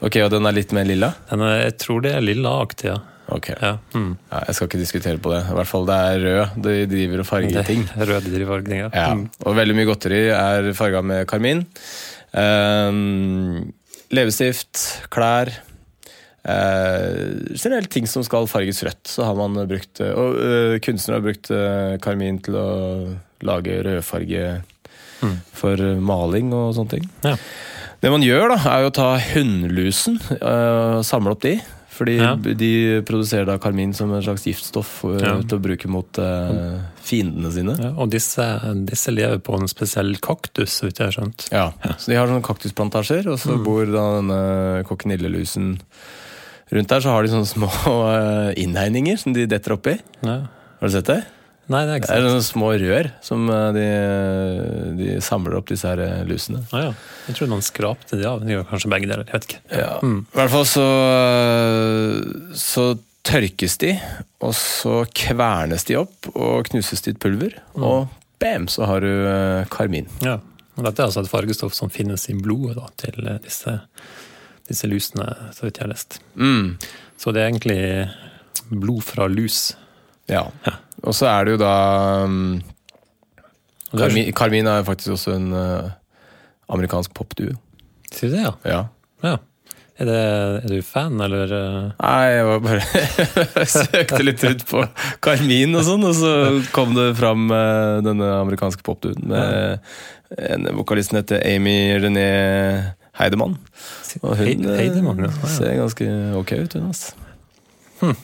Ok, 0.01 0.17
og 0.23 0.31
den 0.33 0.49
er 0.49 0.55
litt 0.55 0.73
mer 0.73 0.87
lilla? 0.87 1.11
Den 1.29 1.43
er, 1.45 1.55
jeg 1.67 1.77
tror 1.83 2.01
det 2.05 2.15
er 2.15 2.25
lillaaktig, 2.25 2.89
ja. 2.89 2.97
Ok. 3.31 3.49
ja. 3.61 3.75
Mm. 3.93 4.17
Ja, 4.31 4.39
jeg 4.47 4.55
skal 4.57 4.67
ikke 4.69 4.79
diskutere 4.81 5.19
på 5.21 5.31
det. 5.33 5.41
I 5.51 5.55
hvert 5.57 5.69
fall 5.69 5.85
det 5.89 5.97
er 6.09 6.23
rød. 6.25 6.55
De 6.65 6.75
driver 6.89 7.19
og 7.23 7.27
farger 7.29 7.63
ting. 7.67 7.83
Det 7.93 8.07
driver 8.07 8.25
drivfargning, 8.29 8.79
ja. 8.85 8.89
Ja, 8.93 9.09
Mm. 9.15 9.25
og 9.45 9.55
veldig 9.55 9.75
mye 9.77 9.89
godteri 9.89 10.21
er 10.33 10.71
farga 10.73 11.01
med 11.05 11.27
karmin. 11.29 11.65
Um, 12.33 13.73
leppestift, 14.13 14.79
klær 15.13 15.49
eh, 16.45 17.55
Generelt 17.57 17.89
ting 17.93 18.07
som 18.09 18.23
skal 18.25 18.47
farges 18.49 18.83
rødt, 18.85 19.09
så 19.09 19.25
har 19.27 19.35
man 19.37 19.57
brukt 19.69 20.01
eh, 20.05 20.13
Og 20.13 20.37
uh, 20.39 20.75
kunstnere 20.85 21.19
har 21.19 21.25
brukt 21.25 21.49
uh, 21.53 21.97
karmin 22.03 22.37
til 22.45 22.57
å 22.59 22.67
lage 23.45 23.81
rødfarge 23.85 24.61
Mm. 25.19 25.33
for 25.51 25.75
maling 25.99 26.53
og 26.55 26.69
sånne 26.77 26.93
ting. 26.93 27.07
Ja. 27.25 27.33
Det 27.99 28.07
man 28.13 28.21
gjør, 28.23 28.53
da, 28.53 28.57
er 28.77 28.85
å 28.87 28.91
ta 28.95 29.07
hunnlusen 29.33 30.15
samle 31.03 31.33
opp 31.35 31.41
de. 31.43 31.57
Fordi 31.99 32.15
Ja. 32.15 32.35
de 32.39 33.01
produserer 33.03 33.45
da 33.49 33.57
karmin 33.59 33.91
som 33.93 34.13
en 34.15 34.21
slags 34.23 34.45
giftstoff 34.47 35.03
eh, 35.03 35.17
Ja. 35.19 35.33
til 35.43 35.57
å 35.59 35.61
bruke 35.61 35.89
mot 35.91 36.17
eh, 36.23 36.79
fiendene 37.03 37.51
sine. 37.51 37.75
Ja, 37.75 37.89
og 37.99 38.09
disse, 38.13 38.45
disse 38.87 39.11
lever 39.11 39.41
på 39.43 39.57
en 39.59 39.67
spesiell 39.67 40.15
kaktus, 40.23 40.77
så 40.79 40.87
vidt 40.87 41.01
jeg 41.03 41.09
har 41.11 41.17
skjønt. 41.17 41.49
Ja, 41.51 41.65
så 41.97 42.07
de 42.13 42.15
har 42.15 42.27
sånne 42.31 42.45
kaktusplantasjer, 42.45 43.27
og 43.27 43.37
så 43.43 43.57
bor 43.61 43.83
da 43.91 44.05
denne 44.21 44.39
kokkenillelusen 44.87 45.73
rundt 46.71 46.87
der. 46.93 47.01
Så 47.03 47.09
har 47.11 47.23
de 47.27 47.33
sånne 47.33 47.49
små 47.51 47.69
eh, 48.15 48.53
innhegninger 48.63 49.19
som 49.19 49.33
de 49.35 49.45
detter 49.49 49.75
oppi. 49.75 49.97
Ja. 50.23 50.39
Har 50.79 50.87
du 50.87 50.93
sett 50.95 51.11
det? 51.11 51.23
Nei, 51.69 51.83
det 51.85 51.91
er 51.93 51.99
Det 51.99 52.01
ikke 52.01 52.15
er 52.15 52.23
sant. 52.23 52.31
sånne 52.33 52.45
små 52.49 52.69
rør 52.81 53.09
som 53.21 53.49
eh, 53.53 53.67
de, 53.75 53.83
de 54.99 55.09
samler 55.21 55.57
opp 55.59 55.67
disse 55.69 55.85
her 55.85 56.01
eh, 56.01 56.23
lusene. 56.29 56.63
Ah, 56.73 56.87
ja. 56.87 56.93
Jeg 57.29 57.37
tror 57.37 57.51
noen 57.51 57.65
skrapte 57.65 58.17
de 58.17 58.25
av. 58.25 58.41
De 58.41 58.55
gjør 58.55 58.65
kanskje 58.71 58.89
begge 58.95 59.09
deler. 59.11 59.27
Jeg 59.29 59.37
vet 59.37 59.47
ikke. 59.51 59.61
Ja. 59.83 59.91
I 60.01 60.39
hvert 60.39 60.53
fall 60.55 60.65
så, 60.71 60.87
så 62.57 62.85
tørkes 63.29 63.75
de, 63.83 63.91
og 64.41 64.53
så 64.57 65.01
kvernes 65.15 65.85
de 65.89 65.97
opp 65.99 66.29
og 66.33 66.69
knuses 66.71 67.03
til 67.05 67.13
et 67.15 67.21
pulver. 67.21 67.57
Og 67.77 68.07
bam, 68.41 68.65
så 68.71 68.87
har 68.89 69.03
du 69.05 69.09
eh, 69.11 69.67
karmin. 69.73 70.07
Ja. 70.25 70.37
Og 70.79 70.85
dette 70.87 71.03
er 71.03 71.09
altså 71.09 71.25
et 71.25 71.31
fargestoff 71.31 71.75
som 71.75 71.91
finnes 71.91 72.23
i 72.31 72.37
blodet 72.39 72.77
da, 72.79 72.87
til 73.01 73.27
eh, 73.27 73.37
disse, 73.43 73.75
disse 74.69 74.89
lusene, 74.89 75.27
så 75.53 75.67
vidt 75.67 75.77
jeg 75.81 75.85
har 75.85 75.93
lest. 75.93 76.19
Mm. 76.39 76.77
Så 77.19 77.33
det 77.35 77.43
er 77.43 77.51
egentlig 77.51 77.81
blod 78.69 79.03
fra 79.03 79.27
lus. 79.29 79.73
Ja. 80.29 80.45
Og 81.03 81.15
så 81.15 81.29
er 81.31 81.47
det 81.47 81.55
jo 81.57 81.61
da 81.61 81.73
um, 82.25 82.39
Og 83.91 83.99
det 83.99 84.09
er- 84.09 84.83
faktisk 84.87 85.15
også 85.15 85.35
en 85.37 85.51
uh, 85.55 85.89
amerikansk 86.69 87.13
popduo. 87.17 87.55
Sier 88.13 88.29
du 88.29 88.35
det, 88.35 88.43
ja? 88.43 88.53
Ja. 88.65 88.81
ja. 89.25 89.37
Er, 89.99 90.07
det, 90.07 90.19
er 90.63 90.67
du 90.71 90.77
fan, 90.85 91.17
eller? 91.19 91.51
eh? 91.51 91.87
Nei, 91.99 92.27
jeg 92.31 92.45
var 92.47 92.61
bare 92.63 92.85
jeg 92.85 93.71
søkte 93.73 94.21
litt 94.23 94.43
ut 94.47 94.61
på 94.69 94.83
Carmin 95.25 95.75
og 95.75 95.83
sånn, 95.83 96.05
og 96.07 96.15
så 96.15 96.31
kom 96.75 96.93
det 96.95 97.09
fram 97.19 97.49
uh, 97.51 97.99
denne 98.05 98.29
amerikanske 98.39 98.85
popduoen 98.87 99.27
med 99.27 99.83
en 100.37 100.69
vokalisten 100.77 101.19
heter 101.19 101.41
Amy 101.43 101.75
René 101.99 102.29
Heidemann. 103.19 103.57
Og 104.21 104.37
hun 104.39 104.65
eh, 104.69 104.77
Heidemann, 104.79 105.19
ja. 105.25 105.31
Ja. 105.33 105.51
ser 105.57 105.75
ganske 105.81 106.07
ok 106.39 106.55
ut, 106.61 106.77
hun. 106.77 106.91
Altså. 106.93 108.15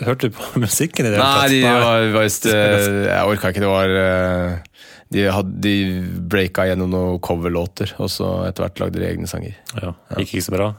Hørte 0.00 0.28
du 0.28 0.36
på 0.36 0.60
musikken 0.64 1.08
i 1.08 1.12
det 1.12 1.20
Nei, 1.20 1.48
de 1.52 1.62
var 1.66 2.06
visst 2.22 2.48
Jeg 2.48 3.24
orka 3.28 3.52
ikke, 3.52 3.64
det 3.64 3.72
var 3.72 3.96
eh, 4.00 4.54
de, 5.12 5.26
hadde, 5.28 5.58
de 5.60 5.74
breaka 6.32 6.64
gjennom 6.70 6.88
noen 6.92 7.20
coverlåter, 7.24 7.92
og 8.00 8.08
så 8.12 8.30
etter 8.46 8.64
hvert 8.66 8.80
lagde 8.80 9.02
de 9.02 9.10
egne 9.10 9.28
sanger. 9.28 9.58
Ja, 9.76 9.92
Gikk 10.16 10.38
ikke 10.38 10.46
så 10.46 10.54
bra? 10.54 10.70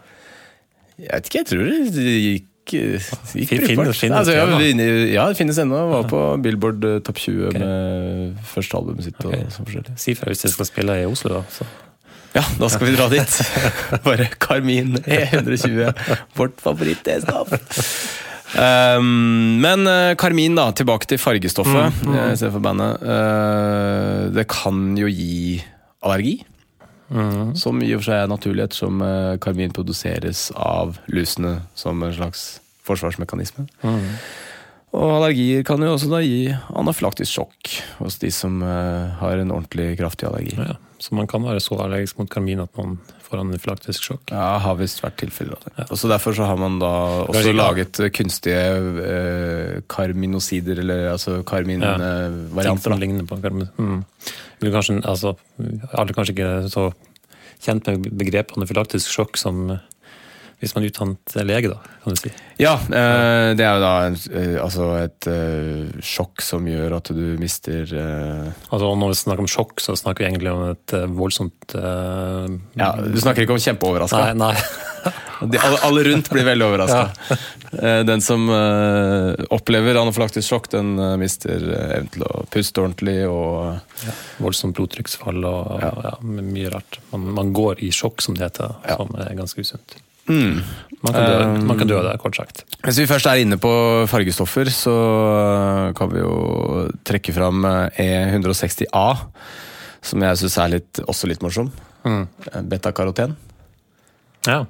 Jeg 0.98 1.12
vet 1.12 1.30
ikke, 1.30 1.44
jeg 1.44 1.50
tror 1.52 1.70
det 1.70 2.08
gikk, 2.08 2.50
gikk 2.74 3.54
brukbart. 3.68 4.04
altså, 4.10 4.34
ja, 4.34 4.48
det 4.58 4.90
ja, 5.14 5.28
finnes 5.38 5.62
ennå. 5.62 5.84
Var 5.92 6.10
på 6.10 6.24
Billboard 6.46 6.86
eh, 6.90 7.00
Topp 7.06 7.22
20 7.22 7.48
okay. 7.52 7.62
med 7.62 8.44
første 8.56 8.80
albumet 8.80 9.10
sitt. 9.10 9.22
Okay. 9.22 9.46
Og 9.46 9.54
sånn. 9.54 9.98
Si 10.02 10.18
fra 10.18 10.34
hvis 10.34 10.46
jeg 10.48 10.56
skal 10.56 10.70
spille 10.70 11.00
i 11.04 11.08
Oslo, 11.10 11.38
da. 11.38 11.46
Så. 11.54 11.70
Ja, 12.34 12.42
da 12.58 12.70
skal 12.74 12.90
vi 12.90 12.96
dra 12.98 13.10
dit. 13.14 13.40
Bare 14.08 14.30
Karmin 14.42 14.98
E120. 15.04 15.92
Vårt 16.38 16.62
favoritt-E-stoff. 16.64 17.54
Um, 18.54 19.60
men 19.64 19.88
eh, 19.90 20.14
Karmin, 20.20 20.56
da. 20.58 20.70
Tilbake 20.76 21.10
til 21.10 21.22
fargestoffet 21.22 22.04
Mm, 22.04 22.12
mm. 22.14 22.34
istedenfor 22.36 22.64
bandet. 22.64 23.02
Uh, 23.02 24.30
det 24.36 24.46
kan 24.52 24.98
jo 24.98 25.10
gi 25.10 25.62
allergi. 26.04 26.36
Mm. 27.14 27.54
Som 27.60 27.82
i 27.84 27.92
og 27.94 28.02
for 28.02 28.10
seg 28.12 28.24
er 28.24 28.32
naturlig, 28.32 28.64
ettersom 28.68 29.02
uh, 29.04 29.36
karmin 29.42 29.74
produseres 29.74 30.48
av 30.56 30.98
lusene 31.12 31.60
som 31.78 32.02
en 32.06 32.16
slags 32.16 32.46
forsvarsmekanisme. 32.88 33.68
Mm. 33.84 34.08
Og 34.94 35.10
allergier 35.18 35.66
kan 35.66 35.82
jo 35.82 35.96
også 35.96 36.10
da 36.12 36.22
gi 36.22 36.54
anaflaktisk 36.78 37.32
sjokk 37.34 37.70
hos 38.00 38.20
de 38.22 38.30
som 38.34 38.62
uh, 38.62 39.14
har 39.22 39.42
en 39.42 39.54
ordentlig 39.54 39.96
kraftig 39.98 40.30
allergi. 40.30 40.54
Ja, 40.58 40.78
så 41.02 41.18
man 41.18 41.30
kan 41.30 41.46
være 41.46 41.62
så 41.64 41.78
allergisk 41.82 42.22
mot 42.22 42.30
karmin 42.30 42.62
at 42.64 42.74
man 42.78 43.00
får 43.34 43.42
anafylaktisk 43.42 44.08
sjokk. 44.08 44.34
Ja, 44.34 44.60
har 44.64 44.78
visst 44.80 45.02
vært 45.04 45.18
tilfellet. 45.24 45.66
Ja. 45.72 45.76
det. 45.82 45.88
Og 45.90 46.00
så 46.00 46.12
Derfor 46.12 46.36
så 46.38 46.48
har 46.50 46.60
man 46.62 46.78
da 46.82 46.92
også 47.26 47.54
laget 47.56 48.00
eh, 48.00 48.12
kunstige 48.14 48.66
eh, 49.04 49.80
karminosider, 49.90 50.84
eller 50.84 51.10
altså 51.16 51.40
karminvarianter. 51.48 52.84
som 52.86 53.02
ligner 53.02 53.26
på 53.30 53.40
karmin. 53.42 53.72
Mm. 53.78 54.04
Kanskje, 54.64 55.02
altså, 55.04 55.34
alle 55.60 56.14
er 56.14 56.16
kanskje 56.16 56.38
ikke 56.38 56.52
så 56.72 56.86
kjent 57.64 57.88
med 57.90 58.12
begrepet 58.20 58.58
anafylaktisk 58.58 59.12
sjokk 59.12 59.40
som 59.40 59.66
hvis 60.64 60.74
man 60.78 60.86
er 60.86 60.92
utdannet 60.94 61.34
lege, 61.44 61.70
da, 61.74 61.78
kan 62.04 62.16
du 62.16 62.20
si. 62.22 62.32
ja, 62.62 62.74
eh, 62.88 63.50
det 63.60 63.66
er 63.68 63.76
jo 63.78 63.84
da 63.84 63.92
eh, 64.08 64.56
altså 64.64 64.86
et 65.02 65.28
eh, 65.28 66.00
sjokk 66.04 66.42
som 66.46 66.66
gjør 66.70 66.96
at 67.02 67.12
du 67.12 67.24
mister 67.42 67.84
eh, 67.84 68.48
Altså, 68.72 68.94
når 68.96 69.12
vi 69.12 69.20
snakker 69.22 69.44
om 69.44 69.52
sjokk, 69.52 69.84
så 69.84 69.96
snakker 70.00 70.24
vi 70.24 70.30
egentlig 70.32 70.54
om 70.56 70.64
et 70.72 70.96
eh, 70.96 71.06
voldsomt 71.20 71.76
eh, 71.76 72.48
Ja, 72.80 72.94
Du 73.04 73.20
snakker 73.22 73.44
ikke 73.46 73.58
om 73.58 73.62
kjempeoverraska. 73.64 74.24
Nei, 74.32 74.54
nei. 74.54 74.56
De, 75.44 75.60
alle, 75.84 76.04
rundt 76.08 76.30
blir 76.32 76.46
veldig 76.48 76.64
overraska. 76.70 77.40
Den 78.08 78.22
som 78.24 78.46
eh, 78.54 79.34
opplever 79.52 79.98
anafylaktisk 80.00 80.48
sjokk, 80.54 80.70
den 80.72 80.94
eh, 81.04 81.18
mister 81.20 81.58
eh, 81.60 81.90
evnen 81.98 82.08
til 82.14 82.24
å 82.30 82.46
puste 82.54 82.80
ordentlig 82.86 83.18
og 83.28 84.08
Voldsomt 84.44 84.78
blodtrykksfall 84.78 85.44
og 85.50 85.84
Ja. 85.84 85.92
ja. 86.06 86.14
mye 86.24 86.72
rart. 86.72 87.02
Man, 87.12 87.28
man 87.36 87.52
går 87.56 87.84
i 87.84 87.92
sjokk, 87.92 88.24
som 88.24 88.38
det 88.40 88.46
heter, 88.48 88.78
Ja. 88.88 88.96
som 89.02 89.12
er 89.20 89.36
ganske 89.42 89.60
usunt. 89.68 89.98
Mm. 90.30 90.64
Man 91.04 91.12
kan, 91.12 91.26
dø, 91.28 91.40
Um, 91.44 91.66
man 91.68 91.76
kan 91.82 91.90
dø 91.90 91.98
av 92.00 92.06
det, 92.08 92.14
kort 92.22 92.38
sagt. 92.40 92.62
Hvis 92.86 93.02
vi 93.02 93.08
først 93.10 93.28
er 93.28 93.42
inne 93.42 93.58
på 93.60 93.72
fargestoffer, 94.08 94.70
så 94.72 94.94
eh, 95.34 95.88
kan 95.98 96.08
vi 96.14 96.22
jo 96.22 96.86
trekke 97.04 97.34
fram 97.36 97.66
eh, 97.68 98.00
E160A, 98.32 99.04
som 100.00 100.24
jeg 100.24 100.40
syns 100.40 100.56
er 100.64 100.72
litt, 100.78 101.02
også 101.04 101.28
litt 101.28 101.44
morsom. 101.44 101.74
Mm. 102.08 102.24
Eh, 102.54 102.62
Betakaroten. 102.72 103.36
Ja. 104.48 104.62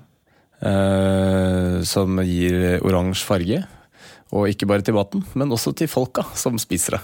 eh, 0.65 1.77
som 1.85 2.17
gir 2.25 2.79
oransje 2.81 3.29
farge. 3.29 3.61
Og 4.33 4.49
ikke 4.49 4.65
bare 4.65 4.81
til 4.81 4.97
maten, 4.97 5.21
men 5.37 5.53
også 5.53 5.75
til 5.77 5.85
folka 5.91 6.25
som 6.33 6.57
spiser 6.57 6.97
det. 6.97 7.03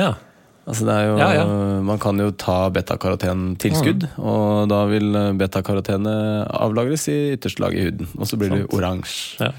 ja. 0.00 0.14
Altså 0.62 0.86
det 0.86 0.94
er 0.94 1.06
jo, 1.08 1.16
Ja, 1.18 1.28
ja. 1.34 1.44
Man 1.82 1.98
kan 1.98 2.20
jo 2.22 2.30
ta 2.38 2.68
betakarotentilskudd, 2.70 4.04
og 4.22 4.68
da 4.70 4.84
vil 4.86 5.10
betakarotenet 5.40 6.46
avlagres 6.54 7.08
i 7.10 7.16
ytterste 7.34 7.64
lag 7.64 7.74
i 7.74 7.88
huden. 7.88 8.08
Og 8.18 8.30
så 8.30 8.38
blir 8.38 8.54
det 8.54 8.66
oransje. 8.70 9.40
Ja. 9.42 9.50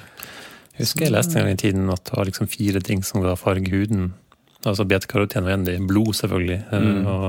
Jeg 0.73 0.87
husker 0.87 1.05
jeg 1.05 1.13
leste 1.13 1.37
en 1.37 1.45
gang 1.45 1.53
i 1.53 1.61
tiden 1.61 1.89
at 1.93 2.01
det 2.07 2.15
var 2.17 2.25
liksom 2.25 2.47
fire 2.49 2.79
ting 2.81 3.03
som 3.05 3.21
ga 3.21 3.35
farge 3.37 3.69
huden. 3.69 4.13
Altså 4.65 4.85
betakaroten 4.87 5.43
var 5.45 5.57
en 5.57 5.65
del. 5.67 5.83
Blod, 5.87 6.13
selvfølgelig. 6.17 6.61
Mm. 6.71 7.05
Og 7.05 7.27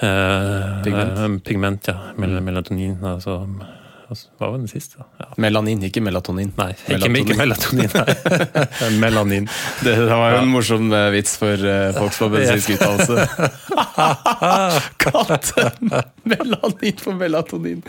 eh, 0.00 0.82
Pigment. 0.86 1.18
eh, 1.18 1.38
pigment, 1.44 1.88
ja. 1.90 1.96
Melatonin. 2.16 2.96
Altså, 3.02 3.40
altså, 3.42 3.79
hva 4.10 4.50
var 4.50 4.58
den 4.58 4.68
siste? 4.70 5.04
Ja. 5.20 5.28
Melanin, 5.40 5.82
ikke 5.86 6.02
melatonin. 6.02 6.52
Nei, 6.58 6.70
ikke, 6.74 7.10
ikke 7.22 7.36
melatonin. 7.38 7.90
Nei. 7.94 8.14
Melanin. 9.02 9.48
Det, 9.84 9.94
det 9.94 10.18
var 10.18 10.34
jo 10.34 10.40
en 10.42 10.50
morsom 10.52 10.90
eh, 10.96 11.06
vits 11.14 11.36
for 11.40 11.64
uh, 11.64 11.90
folk 11.96 12.16
som 12.16 12.28
har 12.28 12.34
medisinsk 12.38 12.74
utdannelse. 12.76 13.16
Katten! 15.04 15.94
Melanin 16.32 17.00
for 17.00 17.18
melatonin. 17.20 17.84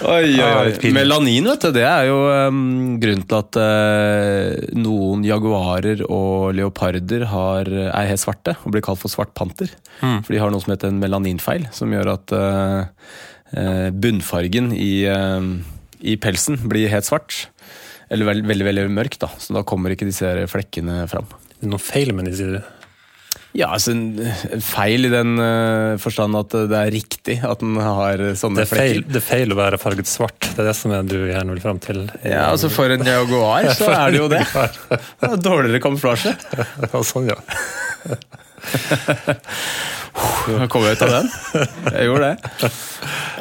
Oi, 0.00 0.30
oi, 0.30 0.40
Ah, 0.40 0.62
oi. 0.64 0.92
Melanin, 0.96 1.50
vet 1.50 1.66
du, 1.66 1.72
det 1.76 1.84
er 1.84 2.06
jo 2.08 2.20
um, 2.48 2.62
grunnen 3.02 3.26
til 3.28 3.40
at 3.40 3.60
uh, 3.60 4.76
noen 4.80 5.26
jaguarer 5.26 6.06
og 6.08 6.54
leoparder 6.56 7.26
har, 7.34 7.68
er 7.68 8.08
helt 8.08 8.22
svarte 8.22 8.56
og 8.64 8.74
blir 8.74 8.84
kalt 8.84 9.02
for 9.02 9.12
svartpanter. 9.12 9.74
Mm. 10.00 10.22
For 10.24 10.32
de 10.32 10.40
har 10.40 10.52
noe 10.52 10.62
som 10.62 10.72
heter 10.72 10.92
en 10.92 11.00
melaninfeil, 11.02 11.68
som 11.74 11.92
gjør 11.92 12.14
at 12.14 12.34
eh, 12.36 12.80
eh, 12.80 12.86
bunnfargen 13.52 14.72
i, 14.76 15.04
eh, 15.10 15.40
i 16.00 16.16
pelsen 16.16 16.56
blir 16.70 16.88
helt 16.92 17.08
svart. 17.08 17.46
Eller 18.10 18.26
veld, 18.26 18.46
veldig 18.46 18.66
veldig 18.66 18.90
mørk, 18.90 19.18
da. 19.22 19.28
Så 19.38 19.54
da 19.54 19.62
kommer 19.66 19.90
ikke 19.94 20.06
disse 20.08 20.26
flekkene 20.50 21.04
fram. 21.10 21.26
Det 21.58 21.66
er 21.68 21.74
noe 21.74 21.82
feil 21.82 22.12
med 22.16 22.26
de, 22.26 22.32
sier 22.38 22.52
du? 22.58 22.62
Ja, 23.50 23.66
altså 23.74 23.90
feil 24.62 25.08
i 25.08 25.10
den 25.10 25.32
eh, 25.42 25.96
forstand 25.98 26.36
at 26.38 26.52
det 26.70 26.76
er 26.78 26.92
riktig 26.94 27.34
at 27.42 27.58
den 27.62 27.74
har 27.82 28.20
sånne 28.38 28.62
Det 28.62 28.68
feil, 28.70 29.00
flekker. 29.00 29.10
det 29.10 29.18
er 29.18 29.24
feil 29.26 29.54
å 29.54 29.58
være 29.58 29.80
farget 29.82 30.10
svart. 30.10 30.38
Det 30.54 30.62
er 30.62 30.68
det 30.70 30.76
som 30.78 30.94
du 31.10 31.16
gjerne 31.18 31.56
vil 31.56 31.64
fram 31.64 31.80
til. 31.82 32.04
Ja, 32.22 32.44
altså 32.52 32.70
For 32.70 32.86
en 32.94 33.02
jaguar 33.06 33.66
så 33.74 33.90
er 33.90 34.14
det 34.14 34.20
jo 34.22 34.28
det. 34.30 34.44
det 35.18 35.32
er 35.32 35.42
dårligere 35.42 35.82
kamuflasje. 35.82 36.36
Ja, 36.90 37.02
sånn, 37.06 37.30
ja. 37.30 37.38
Kom 40.70 40.82
jeg 40.84 40.96
ut 40.98 41.02
av 41.06 41.10
den. 41.14 41.28
Jeg 41.94 42.04
gjorde 42.06 42.26
det. 42.30 42.36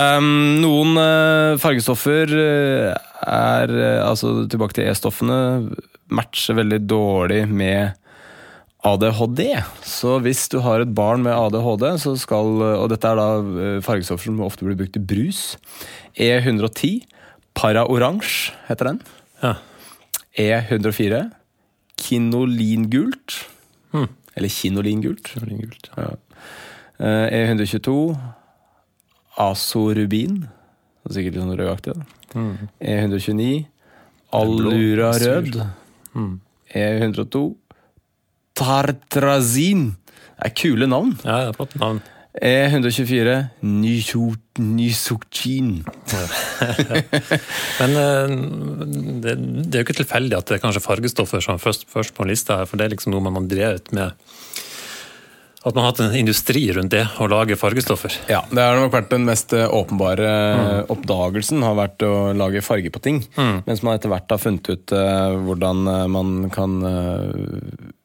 Um, 0.00 0.56
noen 0.62 0.96
uh, 0.96 1.58
fargestoffer 1.60 2.30
eh, 2.32 2.92
er 3.28 3.72
eh, 3.76 3.98
altså 4.00 4.46
tilbake 4.48 4.78
til 4.78 4.86
E-stoffene 4.88 5.36
matcher 6.08 6.56
veldig 6.56 6.78
dårlig 6.88 7.42
med 7.50 7.98
ADHD. 8.88 9.42
Så 9.84 10.16
hvis 10.24 10.46
du 10.48 10.62
har 10.64 10.80
et 10.80 10.94
barn 10.96 11.26
med 11.26 11.36
ADHD, 11.36 11.84
så 12.00 12.16
skal 12.18 12.56
Og 12.64 12.88
dette 12.90 13.06
er 13.06 13.20
da 13.20 13.76
fargestoffer 13.84 14.32
som 14.32 14.40
ofte 14.42 14.66
blir 14.66 14.80
brukt 14.80 14.96
i 14.98 15.04
brus. 15.12 15.42
E110, 16.16 17.04
Paraorange 17.54 18.56
heter 18.66 18.90
den. 18.90 19.00
Ja. 19.44 19.54
E104, 20.40 21.22
Kinolingult. 22.00 23.42
Eller 23.92 24.50
kinolingult. 24.50 25.34
kinolingult 25.36 25.92
Ja. 25.94 26.10
Ja. 26.10 26.16
E122 27.28 28.16
Er 31.02 31.14
Sikkert 31.16 31.34
litt 31.34 31.42
sånn 31.42 31.56
rødaktig 31.58 31.94
da. 31.96 32.04
E129. 32.80 33.64
Allura 34.32 35.10
rød. 35.18 35.58
E102. 36.72 37.42
Tartrazin. 38.56 39.90
Det 40.42 40.48
er 40.50 40.54
kule 40.58 40.86
navn. 40.90 41.14
Ja, 41.24 41.38
det 41.46 41.52
er 41.52 41.56
flott 41.58 41.74
navn. 41.80 42.00
E124. 42.42 43.34
Nysuk- 43.62 44.38
Men 47.80 47.94
eh, 47.96 48.32
det, 49.24 49.34
det 49.68 49.74
er 49.74 49.82
jo 49.82 49.86
ikke 49.86 49.98
tilfeldig 50.02 50.36
at 50.38 50.48
det 50.50 50.58
er 50.58 50.62
kanskje 50.64 50.82
fargestoffer 50.84 51.40
som 51.44 51.60
først, 51.60 51.86
først 51.92 52.12
på 52.16 52.26
lista, 52.28 52.58
her, 52.60 52.68
for 52.68 52.76
det 52.80 52.84
er 52.86 52.94
liksom 52.96 53.12
noe 53.14 53.24
man 53.24 53.36
har 53.40 53.46
drevet 53.52 53.92
med. 53.96 54.12
At 55.62 55.76
man 55.76 55.84
har 55.84 55.92
hatt 55.92 56.00
en 56.02 56.16
industri 56.18 56.64
rundt 56.74 56.90
det, 56.90 57.04
å 57.22 57.28
lage 57.30 57.54
fargestoffer. 57.58 58.16
Ja, 58.26 58.40
det 58.50 58.64
har 58.66 58.80
nok 58.80 58.94
vært 58.96 59.12
den 59.12 59.26
mest 59.28 59.52
eh, 59.54 59.68
åpenbare 59.70 60.30
mm. 60.58 60.90
oppdagelsen, 60.90 61.62
har 61.62 61.76
vært 61.78 62.02
å 62.02 62.32
lage 62.34 62.64
farge 62.66 62.90
på 62.90 63.02
ting. 63.04 63.20
Mens 63.38 63.84
man 63.86 63.94
etter 63.94 64.10
hvert 64.10 64.32
har 64.34 64.42
funnet 64.42 64.66
ut 64.72 64.94
eh, 64.96 65.36
hvordan 65.46 65.84
eh, 65.92 66.06
man 66.10 66.32
kan 66.54 66.74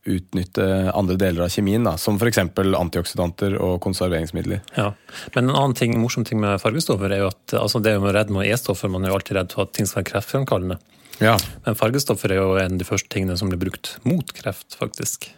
utnytte 0.08 0.68
andre 0.96 1.18
deler 1.20 1.48
av 1.48 1.50
kjemien, 1.52 1.84
da, 1.84 1.96
som 2.00 2.20
f.eks. 2.22 2.44
antioksidanter 2.46 3.58
og 3.58 3.82
konserveringsmidler. 3.84 4.62
Ja. 4.78 4.92
Men 5.34 5.50
en 5.50 5.58
annen 5.58 5.76
ting, 5.78 5.98
morsom 6.00 6.28
ting 6.30 6.40
med 6.44 6.62
fargestoffer 6.62 7.10
er 7.10 7.26
jo 7.26 7.32
at 7.34 7.58
altså 7.58 7.82
det 7.82 7.96
er 7.96 7.98
jo 7.98 8.14
redd 8.14 8.32
med 8.34 8.48
E-stoffer, 8.52 8.94
man 8.94 9.04
er 9.04 9.12
jo 9.12 9.18
alltid 9.18 9.42
redd 9.42 9.58
for 9.58 9.66
at 9.66 9.74
ting 9.76 9.90
skal 9.90 10.04
være 10.04 10.12
kreftfremkallende. 10.14 10.78
Ja. 11.26 11.34
Men 11.66 11.82
fargestoffer 11.82 12.32
er 12.32 12.40
jo 12.44 12.54
en 12.62 12.78
av 12.78 12.80
de 12.80 12.88
første 12.88 13.10
tingene 13.12 13.36
som 13.42 13.50
blir 13.50 13.66
brukt 13.66 13.96
mot 14.06 14.32
kreft, 14.38 14.78
faktisk. 14.78 15.32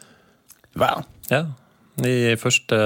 Wow. 0.75 1.07
Ja. 1.31 1.47
I 2.05 2.35
første, 2.39 2.79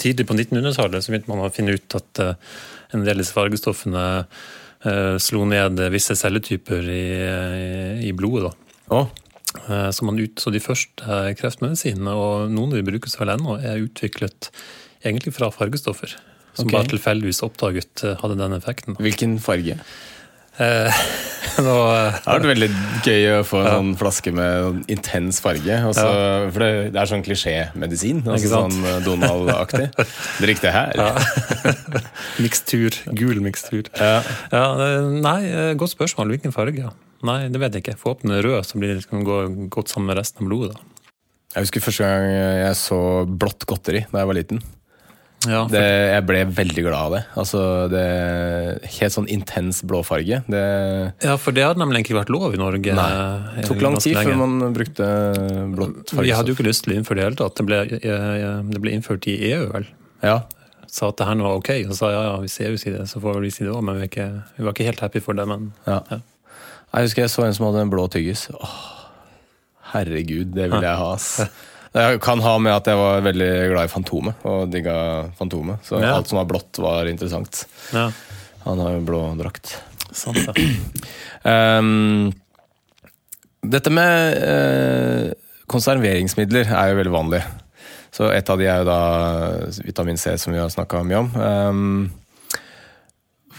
tidlig 0.00 0.26
på 0.28 0.36
1900-tallet 0.36 1.04
så 1.04 1.12
begynte 1.12 1.30
man 1.32 1.44
å 1.44 1.52
finne 1.54 1.76
ut 1.76 1.98
at 1.98 2.22
eh, 2.22 2.54
en 2.94 3.04
del 3.04 3.16
av 3.16 3.22
disse 3.22 3.36
fargestoffene 3.36 4.04
eh, 4.22 5.16
slo 5.22 5.44
ned 5.48 5.82
visse 5.94 6.16
celletyper 6.18 6.88
i, 6.90 7.04
i, 7.18 8.08
i 8.10 8.14
blodet. 8.16 8.54
Eh, 8.90 9.90
Så, 9.90 10.04
man 10.04 10.18
ut, 10.18 10.40
så 10.40 10.50
de 10.50 10.62
første 10.62 11.04
eh, 11.06 11.32
kreftmedisinene, 11.38 12.14
og 12.14 12.50
noen 12.52 12.74
de 12.74 12.84
brukes 12.86 13.18
vel 13.20 13.34
ennå, 13.36 13.58
er 13.62 13.82
utviklet 13.84 14.50
egentlig 15.04 15.34
fra 15.36 15.50
fargestoffer. 15.54 16.16
Som 16.54 16.68
okay. 16.68 16.76
bare 16.76 16.90
tilfeldigvis 16.94 17.42
oppdaget 17.46 18.04
eh, 18.06 18.18
hadde 18.20 18.38
den 18.40 18.56
effekten. 18.58 18.98
hvilken 18.98 19.38
farge? 19.42 19.78
Eh, 20.54 20.98
nå, 21.66 21.72
eh, 21.90 22.14
Det 22.14 22.28
har 22.28 22.38
vært 22.38 22.48
veldig 22.52 22.68
gøy 23.04 23.24
å 23.32 23.38
få 23.46 23.60
en 23.64 23.70
sånn 23.72 23.92
flaske 23.98 24.32
med 24.34 24.84
intens 24.92 25.40
farge. 25.42 25.78
Altså, 25.90 26.06
For 26.54 26.62
det, 26.64 26.70
det 26.94 27.00
er 27.02 27.10
sånn 27.10 27.24
klisjémedisin. 27.26 28.22
Altså 28.28 28.52
sånn 28.52 28.76
eh, 28.86 29.00
Donald-aktig. 29.06 29.88
Drikk 30.44 30.62
det 30.66 30.74
her. 30.74 30.94
mikstur. 32.44 32.96
Gul 33.18 33.42
mikstur. 33.44 33.90
Ja. 33.98 34.20
Ja, 34.54 34.66
nei, 35.10 35.40
godt 35.80 35.94
spørsmål. 35.96 36.36
Hvilken 36.36 36.54
farge? 36.54 36.92
Nei, 37.24 37.38
det 37.48 37.60
vet 37.62 37.76
jeg 37.78 37.86
ikke. 37.86 37.98
Få 38.00 38.14
åpne 38.14 38.42
rød, 38.44 38.60
så 38.68 38.78
blir 38.80 38.92
det 38.94 39.02
liksom 39.02 39.24
gå 39.26 39.38
godt 39.72 39.92
sammen 39.92 40.12
med 40.12 40.20
resten 40.20 40.44
av 40.44 40.50
blodet. 40.52 40.74
da. 40.76 40.90
Jeg 41.54 41.68
husker 41.68 41.84
første 41.84 42.06
gang 42.06 42.24
jeg 42.64 42.78
så 42.80 42.96
blått 43.30 43.62
godteri 43.70 44.00
da 44.10 44.22
jeg 44.24 44.30
var 44.30 44.36
liten. 44.36 44.62
Ja, 45.50 45.64
for, 45.66 45.74
Det, 45.74 45.82
jeg 45.84 46.24
ble 46.28 46.40
veldig 46.56 46.84
glad 46.86 46.98
av 46.98 47.14
det. 47.14 47.20
Altså, 47.40 47.60
det 47.92 48.04
Helt 48.96 49.14
sånn 49.14 49.28
intens 49.32 49.82
blå 49.86 50.00
farge. 50.06 50.40
Det 50.50 50.64
ja, 51.24 51.36
for 51.40 51.56
det 51.56 51.66
hadde 51.66 51.82
nemlig 51.82 52.04
ikke 52.04 52.16
vært 52.18 52.32
lov 52.32 52.56
i 52.56 52.60
Norge. 52.60 52.96
Nei. 52.96 53.08
Det 53.58 53.68
tok 53.68 53.84
lang 53.84 53.98
tid 54.00 54.18
før 54.18 54.40
man 54.40 54.74
brukte 54.76 55.08
blått 55.74 56.14
Jeg 56.16 56.38
hadde 56.38 56.52
jo 56.52 56.58
ikke 56.58 56.68
lyst 56.68 56.86
til 56.86 56.94
å 56.94 56.98
innføre 57.00 57.20
det 57.20 57.24
i 57.24 57.28
hele 57.28 57.40
tatt. 57.40 57.56
Det 57.60 57.66
ble, 57.68 57.80
eh, 58.00 58.60
det 58.70 58.82
ble 58.82 58.96
innført 58.96 59.28
i 59.30 59.36
EU, 59.52 59.68
vel. 59.74 59.88
Ja. 60.24 60.42
sa 60.88 61.08
at 61.10 61.18
det 61.18 61.26
her 61.26 61.34
nå 61.34 61.44
var 61.44 61.58
ok, 61.58 61.72
og 61.90 61.96
sa 61.98 62.12
ja, 62.12 62.22
ja, 62.28 62.34
hvis 62.40 62.60
EU 62.62 62.76
sier 62.78 62.94
det, 63.00 63.08
så 63.10 63.20
får 63.20 63.40
vi 63.42 63.50
si 63.50 63.64
det 63.66 63.72
òg, 63.74 63.82
men 63.82 63.98
vi, 63.98 64.06
er 64.06 64.10
ikke, 64.12 64.28
vi 64.56 64.64
var 64.66 64.76
ikke 64.76 64.86
helt 64.88 65.02
happy 65.02 65.20
for 65.24 65.36
det. 65.36 65.46
Men 65.50 65.72
Ja. 65.88 66.00
Ja. 66.10 66.20
Jeg 66.94 67.08
husker 67.08 67.24
jeg 67.24 67.30
så 67.32 67.42
en 67.42 67.54
som 67.56 67.66
hadde 67.66 67.80
en 67.82 67.90
blå 67.90 68.04
tyggis. 68.06 68.46
Åh, 68.54 68.74
herregud, 69.94 70.52
det 70.54 70.68
vil 70.70 70.84
jeg 70.84 71.00
ha, 71.00 71.08
ass. 71.16 71.40
Det 71.94 72.18
kan 72.24 72.40
ha 72.42 72.56
med 72.58 72.74
at 72.74 72.88
jeg 72.90 72.98
var 72.98 73.20
veldig 73.22 73.50
glad 73.70 73.86
i 73.86 73.90
Fantomet, 73.92 74.40
og 74.50 74.64
digga 74.72 74.94
Fantomet. 75.38 75.84
Så 75.86 76.00
Ja. 76.02 76.16
alt 76.16 76.26
som 76.28 76.40
var 76.40 76.48
blått, 76.50 76.78
var 76.82 77.06
interessant. 77.06 77.66
ja, 77.92 78.10
Han 78.64 78.78
har 78.80 78.96
jo 78.96 79.04
blå 79.06 79.20
drakt. 79.38 79.76
sant 80.10 80.38
ja. 80.42 80.54
um, 81.78 82.32
dette 83.64 83.90
med 83.90 84.42
uh, 84.42 85.32
konserveringsmidler 85.70 86.66
er 86.68 86.90
jo 86.90 86.98
veldig 86.98 87.12
vanlig. 87.14 87.42
Så 88.14 88.28
et 88.34 88.50
av 88.50 88.58
de 88.58 88.66
er 88.70 88.82
jo 88.82 88.84
da 88.90 88.98
vitamin 89.86 90.18
C, 90.20 90.36
som 90.38 90.52
vi 90.52 90.58
har 90.60 90.68
snakka 90.70 91.00
mye 91.06 91.22
om. 91.22 91.30
Um, 91.34 92.10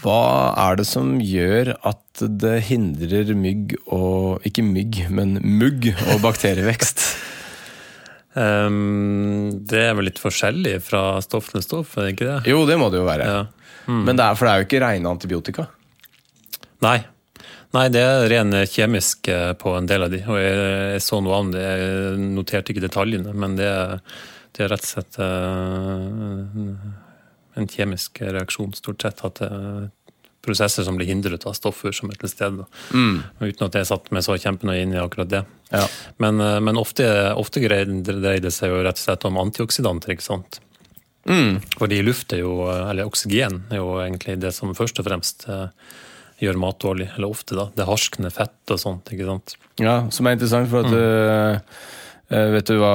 hva 0.02 0.52
er 0.68 0.76
det 0.80 0.86
som 0.88 1.16
gjør 1.20 1.72
at 1.88 2.22
det 2.40 2.58
hindrer 2.68 3.32
mygg 3.36 3.74
og 3.92 4.44
Ikke 4.46 4.62
mygg, 4.64 5.06
men 5.10 5.38
mugg 5.42 5.88
og 6.12 6.20
bakterievekst? 6.24 7.00
Ehm, 8.36 9.50
det 9.68 9.82
er 9.88 9.94
vel 9.96 10.08
litt 10.10 10.20
forskjellig 10.20 10.76
fra 10.84 11.02
stoff 11.24 11.50
til 11.54 11.62
stoff, 11.64 11.96
er 11.96 12.08
det 12.08 12.14
ikke 12.16 12.28
det? 12.30 12.38
Jo, 12.52 12.62
det 12.68 12.76
må 12.80 12.90
det 12.92 13.00
jo 13.00 13.06
være. 13.08 13.26
Ja. 13.32 13.44
Men 13.86 14.18
det 14.18 14.24
er, 14.26 14.34
for 14.36 14.46
det 14.48 14.52
er 14.54 14.62
jo 14.62 14.66
ikke 14.68 14.80
rene 14.82 15.12
antibiotika. 15.12 15.66
Nei. 16.84 16.98
Nei, 17.74 17.84
det 17.92 18.00
er 18.02 18.24
ren 18.30 18.52
kjemisk 18.70 19.28
eh, 19.32 19.52
på 19.58 19.72
en 19.76 19.86
del 19.90 20.06
av 20.06 20.12
de, 20.12 20.20
og 20.26 20.38
jeg, 20.40 20.56
jeg 20.96 21.02
så 21.04 21.18
noe 21.24 21.38
annet. 21.42 21.58
Jeg 21.60 22.18
noterte 22.36 22.72
ikke 22.72 22.84
detaljene, 22.86 23.32
men 23.36 23.56
det, 23.58 23.66
er- 23.68 24.00
det 24.56 24.64
er 24.64 24.70
rett 24.72 24.86
og 24.86 24.88
slett 24.88 25.18
uh, 25.20 26.86
en 27.60 27.66
kjemisk 27.68 28.22
reaksjon, 28.24 28.72
stort 28.78 29.04
sett. 29.04 29.20
At 29.26 29.42
det 29.42 29.48
er 29.52 29.88
prosesser 30.46 30.86
som 30.86 30.98
blir 30.98 31.10
hindret 31.10 31.44
av 31.48 31.56
stoffer 31.58 31.94
som 31.96 32.12
er 32.12 32.20
til 32.20 32.32
stede. 32.32 32.66
Mm. 32.94 33.24
Uten 33.42 33.66
at 33.68 33.80
jeg 33.80 33.90
satt 33.90 34.12
meg 34.14 34.24
så 34.26 34.38
kjempenøye 34.40 34.84
inn 34.86 34.94
i 34.94 35.02
akkurat 35.02 35.32
det. 35.32 35.42
Ja. 35.74 35.84
Men, 36.22 36.40
eh, 36.40 36.60
men 36.62 36.78
ofte, 36.80 37.08
ofte 37.34 37.62
dreier 37.64 38.40
det 38.40 38.54
seg 38.54 38.72
jo 38.72 38.84
rett 38.86 39.00
og 39.00 39.04
slett 39.04 39.28
om 39.28 39.42
antioksidanter, 39.42 40.14
ikke 40.14 40.30
sant. 40.30 40.60
Fordi 41.26 42.02
luft 42.06 42.32
er 42.36 42.44
jo, 42.44 42.68
eller 42.70 43.08
oksygen 43.08 43.64
er 43.72 43.80
jo 43.80 43.96
egentlig 43.98 44.36
det 44.42 44.52
som 44.54 44.74
først 44.78 45.00
og 45.02 45.08
fremst 45.08 45.46
eh, 45.50 45.68
gjør 46.42 46.60
mat 46.62 46.78
dårlig. 46.82 47.08
Eller 47.16 47.32
ofte, 47.32 47.56
da. 47.58 47.68
Det 47.74 47.88
harskende 47.88 48.30
fett 48.34 48.74
og 48.74 48.80
sånt. 48.80 49.10
ikke 49.12 49.26
sant? 49.28 49.56
Ja, 49.82 49.98
som 50.14 50.28
er 50.28 50.36
interessant, 50.36 50.70
for 50.70 50.86
at 50.86 50.92
mm. 50.92 51.74
uh, 52.30 52.46
Vet 52.56 52.66
du 52.66 52.78
hva 52.80 52.94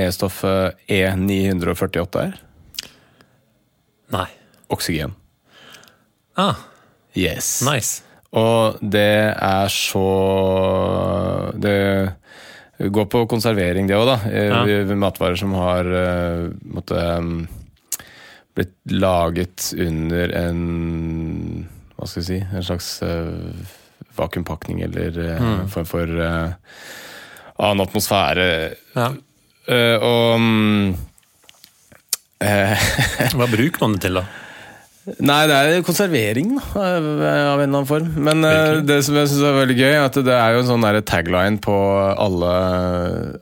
E-stoffet 0.00 0.78
E948 0.88 2.22
er? 2.22 2.38
Nei. 4.14 4.28
Oksygen. 4.72 5.12
Ah, 6.36 6.54
Yes. 7.14 7.60
nice. 7.66 8.02
Og 8.32 8.78
det 8.80 9.34
er 9.36 9.68
så 9.68 11.52
Det 11.58 12.14
går 12.92 13.04
på 13.12 13.26
konservering, 13.28 13.86
det 13.86 13.96
òg, 13.98 14.06
da. 14.08 14.30
eh, 14.30 14.48
Ja. 14.48 14.94
Matvarer 14.96 15.36
som 15.36 15.52
har 15.54 15.84
eh, 15.84 16.48
måtte, 16.64 16.96
um, 17.18 17.46
blitt 18.56 18.72
laget 18.90 19.72
under 19.78 20.32
en 20.32 21.68
Hva 21.98 22.08
skal 22.08 22.22
vi 22.22 22.26
si 22.26 22.40
En 22.40 22.62
slags 22.64 23.02
eh, 23.02 23.28
vakuumpakning 24.16 24.80
eller 24.82 25.10
mm. 25.40 25.68
form 25.72 25.86
for 25.88 26.04
uh, 26.20 26.52
annen 27.56 27.80
atmosfære. 27.86 28.74
Ja. 28.96 29.06
Uh, 29.68 29.96
og 30.04 30.40
mm, 30.40 30.94
eh, 32.44 32.82
Hva 33.38 33.46
bruker 33.48 33.80
man 33.86 33.94
det 33.96 34.02
til, 34.04 34.18
da? 34.20 34.24
Nei, 35.02 35.40
det 35.50 35.54
er 35.58 35.80
konservering 35.82 36.52
da, 36.60 36.62
av 36.78 37.06
en 37.06 37.16
eller 37.24 37.64
annen 37.66 37.86
form. 37.88 38.10
Men 38.22 38.44
eh, 38.46 38.52
Virkelig. 38.54 38.84
det 38.86 38.98
som 39.08 39.16
jeg 39.18 39.30
synes 39.32 39.46
er 39.48 39.56
veldig 39.56 39.76
gøy, 39.80 39.88
er 39.96 40.04
at 40.06 40.18
det 40.28 40.36
er 40.36 40.54
jo 40.54 40.60
en 40.62 40.68
sånn 40.68 40.86
tagline 41.10 41.58
på 41.64 41.74
alle, 42.12 42.52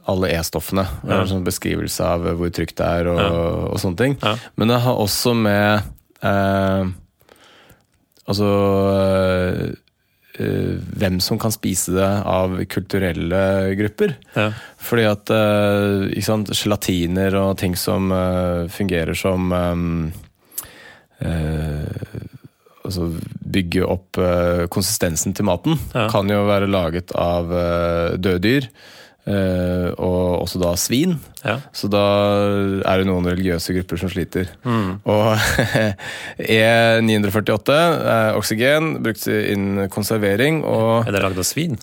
alle 0.09 0.31
E-stoffene. 0.39 0.87
Ja. 1.05 1.19
En 1.21 1.29
sånn 1.35 1.45
beskrivelse 1.45 2.07
av 2.07 2.25
hvor 2.39 2.49
trygt 2.57 2.79
det 2.81 2.87
er 2.89 3.11
og, 3.13 3.21
Ja. 3.21 3.29
og 3.75 3.77
sånne 3.83 4.01
ting. 4.01 4.17
Ja. 4.25 4.37
Men 4.57 4.73
det 4.73 4.81
har 4.87 5.03
også 5.05 5.35
med 5.37 5.93
eh, 6.25 6.89
Altså 8.31 8.49
eh, 8.95 9.61
eh, 10.39 10.75
hvem 11.03 11.17
som 11.25 11.39
kan 11.43 11.51
spise 11.53 11.93
det 11.97 12.09
av 12.31 12.57
kulturelle 12.71 13.41
grupper. 13.81 14.15
Ja. 14.37 14.49
Fordi 14.81 15.07
at 15.11 15.33
eh, 15.35 16.21
sant, 16.25 16.53
gelatiner 16.55 17.35
og 17.43 17.57
ting 17.61 17.75
som 17.77 18.09
eh, 18.15 18.69
fungerer 18.71 19.19
som 19.19 19.51
eh, 21.21 22.27
Altså 22.81 23.11
bygge 23.53 23.83
opp 23.87 24.17
eh, 24.19 24.65
konsistensen 24.73 25.35
til 25.37 25.45
maten, 25.47 25.77
Ja. 25.95 26.07
kan 26.11 26.27
jo 26.33 26.47
være 26.49 26.67
laget 26.67 27.13
av 27.15 27.53
eh, 27.53 28.17
døde 28.17 28.41
dyr. 28.41 28.67
eh, 29.29 29.91
og 30.01 30.41
også 30.43 30.59
da 30.59 30.73
svin. 30.81 31.13
Ja. 31.45 31.59
Så 31.77 31.91
da 31.93 32.01
er 32.89 32.99
det 33.03 33.07
noen 33.07 33.29
religiøse 33.29 33.77
grupper 33.77 34.01
som 34.01 34.09
sliter. 34.11 34.49
Mm. 34.65 34.97
Og 35.05 35.37
E948, 36.41 37.77
eh, 37.77 38.33
oksygen, 38.41 38.91
brukt 39.05 39.27
innen 39.29 39.89
konservering. 39.93 40.65
Og 40.65 41.07
Er 41.07 41.13
det 41.15 41.23
lagd 41.23 41.39
av 41.39 41.47
svin? 41.47 41.77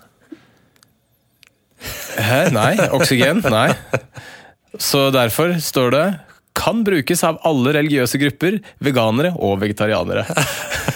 Hæ? 2.18 2.48
Nei, 2.58 2.74
oksygen? 2.98 3.44
Nei. 3.54 3.70
Så 4.90 5.08
derfor 5.14 5.54
står 5.64 5.94
det 5.94 6.06
kan 6.58 6.80
brukes 6.88 7.22
av 7.28 7.38
alle 7.48 7.72
religiøse 7.78 8.18
grupper, 8.22 8.58
veganere 8.84 9.34
og 9.38 9.60
vegetarianere. 9.62 10.26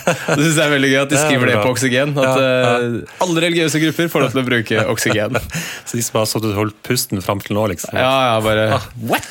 Det 0.02 0.40
syns 0.42 0.56
jeg 0.58 0.66
er 0.66 0.72
veldig 0.72 0.90
gøy 0.90 0.98
at 1.04 1.12
de 1.12 1.18
er 1.20 1.26
skriver 1.28 1.50
det 1.52 1.56
på 1.62 1.72
oksygen. 1.76 2.14
At 2.18 2.40
Ja, 2.42 2.46
ja. 2.48 2.70
eh, 2.82 3.20
alle 3.22 3.44
religiøse 3.44 3.82
grupper 3.84 4.08
får 4.12 4.24
lov 4.24 4.32
til 4.34 4.42
å 4.42 4.46
bruke 4.48 4.86
oksygen. 4.94 5.38
Så 5.88 6.00
de 6.00 6.04
som 6.06 6.18
har 6.20 6.26
stått 6.32 6.48
og 6.50 6.56
holdt 6.58 6.80
pusten 6.88 7.22
fram 7.24 7.42
til 7.44 7.56
nå, 7.60 7.68
liksom? 7.74 7.94
Ja, 8.00 8.10
ja, 8.32 8.40
bare 8.44 8.66
What?! 9.06 9.30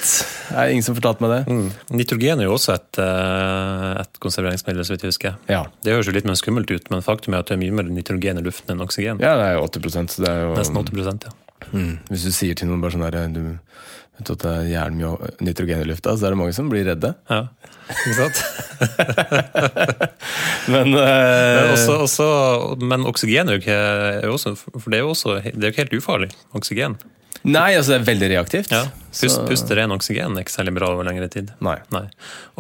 Det 0.50 0.56
er 0.58 0.72
ingen 0.74 0.86
som 0.86 0.96
fortalte 0.98 1.22
meg 1.24 1.32
det. 1.34 1.40
Mm. 1.50 1.66
Nitrogen 1.98 2.42
er 2.44 2.48
jo 2.48 2.54
også 2.56 2.74
et, 2.78 3.00
eh, 3.02 4.00
et 4.04 4.22
konserveringsmiddel, 4.22 4.86
så 4.86 4.94
vidt 4.94 5.06
jeg 5.08 5.14
husker. 5.14 5.36
Ja. 5.50 5.64
Det 5.82 5.94
høres 5.96 6.10
jo 6.10 6.14
litt 6.16 6.26
mer 6.30 6.38
skummelt 6.38 6.70
ut, 6.74 6.90
men 6.94 7.04
faktum 7.06 7.34
er 7.36 7.42
at 7.44 7.50
det 7.50 7.58
er 7.58 7.62
mye 7.64 7.74
mer 7.80 7.90
nitrogen 7.90 8.38
i 8.40 8.46
luften 8.46 8.74
enn 8.76 8.82
oksygen. 8.86 9.20
ja, 9.22 9.34
det 9.40 9.48
er 9.50 9.58
jo 9.58 9.66
80 9.66 10.10
så 10.14 10.24
det 10.24 10.30
er 10.32 10.44
jo 10.46 10.54
Nesten 10.58 10.80
80 10.80 11.26
ja. 11.28 11.34
Mm. 11.74 11.92
Hvis 12.10 12.24
du 12.26 12.32
sier 12.34 12.56
til 12.58 12.70
noen 12.70 12.80
bare 12.82 12.94
sånn 12.94 13.04
herre 13.06 13.26
du 13.34 13.42
vet 14.20 14.32
at 14.36 14.44
det 14.44 14.52
er 14.54 14.70
jævlig 14.70 15.00
mye 15.00 15.30
nitrogen 15.48 15.82
i 15.82 15.88
lufta, 15.90 16.14
så 16.16 16.28
er 16.28 16.34
det 16.34 16.40
mange 16.40 16.56
som 16.56 16.70
blir 16.72 16.86
redde. 16.88 17.14
ja. 17.30 17.44
Ikke 17.90 18.12
sant? 18.20 18.36
Men, 20.70 20.92
Men, 20.94 20.98
eh, 21.00 21.72
også, 21.72 21.96
også, 22.04 22.26
men 22.86 23.02
oksygen 23.10 23.50
er 23.50 23.56
jo 23.56 23.62
ikke 23.64 23.78
er 24.20 24.28
også, 24.30 24.52
For 24.54 24.86
det 24.92 25.00
er 25.00 25.02
jo 25.02 25.10
også, 25.10 25.40
det 25.42 25.64
er 25.64 25.72
ikke 25.72 25.82
helt 25.88 25.96
ufarlig, 25.98 26.30
oksygen. 26.54 26.94
Nei, 27.48 27.72
altså 27.72 27.94
det 27.94 27.98
er 28.02 28.06
veldig 28.10 28.28
reaktivt. 28.34 28.70
Ja. 28.70 28.84
Pust, 29.16 29.40
Puste 29.48 29.76
ren 29.78 29.94
oksygen 29.94 30.36
er 30.36 30.44
ikke 30.44 30.52
særlig 30.52 30.74
bra 30.76 30.90
over 30.92 31.06
lengre 31.08 31.26
tid. 31.32 31.50
Nei. 31.64 31.78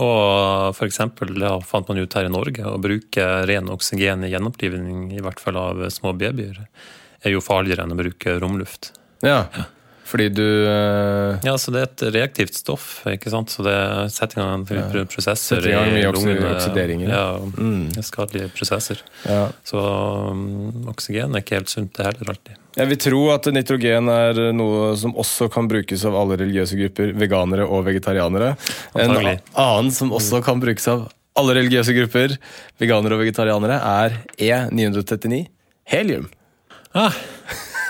Og 0.00 0.72
for 0.74 0.86
eksempel, 0.88 1.34
det 1.36 1.50
fant 1.68 1.90
man 1.90 2.00
ut 2.00 2.16
her 2.16 2.26
i 2.26 2.32
Norge, 2.32 2.64
å 2.64 2.78
bruke 2.80 3.26
ren 3.50 3.68
oksygen 3.70 4.24
i 4.24 4.32
gjenopplivning, 4.32 5.10
i 5.14 5.20
hvert 5.22 5.42
fall 5.42 5.60
av 5.60 5.84
små 5.92 6.14
babyer, 6.16 6.62
er 7.20 7.34
jo 7.36 7.44
farligere 7.44 7.84
enn 7.84 7.92
å 7.94 8.00
bruke 8.00 8.38
romluft. 8.40 8.94
Ja, 9.22 9.44
Ja, 9.52 9.68
fordi 10.10 10.26
du 10.34 10.44
eh, 10.66 11.38
Ja, 11.46 11.54
så 11.60 11.70
det 11.74 11.80
er 11.80 11.88
et 11.88 12.04
reaktivt 12.16 12.56
stoff, 12.58 13.00
ikke 13.08 13.30
sant? 13.32 13.52
Så 13.54 13.62
det 13.66 13.76
setter 14.12 14.40
i 14.40 14.44
gang 14.44 14.64
ja. 14.68 15.04
prosesser 15.08 15.62
i 15.70 15.74
lungene. 16.04 16.50
oksideringer, 16.56 17.08
Ja, 17.08 17.26
Mm. 17.60 17.90
skadelige 18.02 18.50
prosesser. 18.54 19.00
ja. 19.24 19.46
Så 19.64 19.78
um, 19.78 20.88
oksygen 20.90 21.34
er 21.34 21.44
ikke 21.44 21.58
helt 21.60 21.70
sunt 21.72 21.94
det 21.94 22.06
heller 22.10 22.34
alltid. 22.34 22.56
Jeg 22.76 22.86
vil 22.86 23.00
tro 23.02 23.20
at 23.34 23.46
nitrogen 23.50 24.08
er 24.12 24.38
noe 24.54 24.92
som 24.96 25.14
også 25.18 25.48
kan 25.50 25.66
brukes 25.70 26.04
av 26.06 26.14
alle 26.14 26.36
religiøse 26.38 26.76
grupper, 26.78 27.14
veganere 27.18 27.64
og 27.66 27.84
vegetarianere. 27.88 28.52
En 28.94 29.10
Antagelig. 29.10 29.40
annen 29.58 29.90
som 29.94 30.12
også 30.14 30.38
kan 30.46 30.60
brukes 30.62 30.86
av 30.92 31.08
alle 31.38 31.54
religiøse 31.58 31.94
grupper, 31.96 32.36
veganere 32.78 33.16
og 33.18 33.24
vegetarianere, 33.24 33.80
er 33.80 34.18
E939, 34.38 35.46
helium. 35.90 36.28
Ah, 36.94 37.12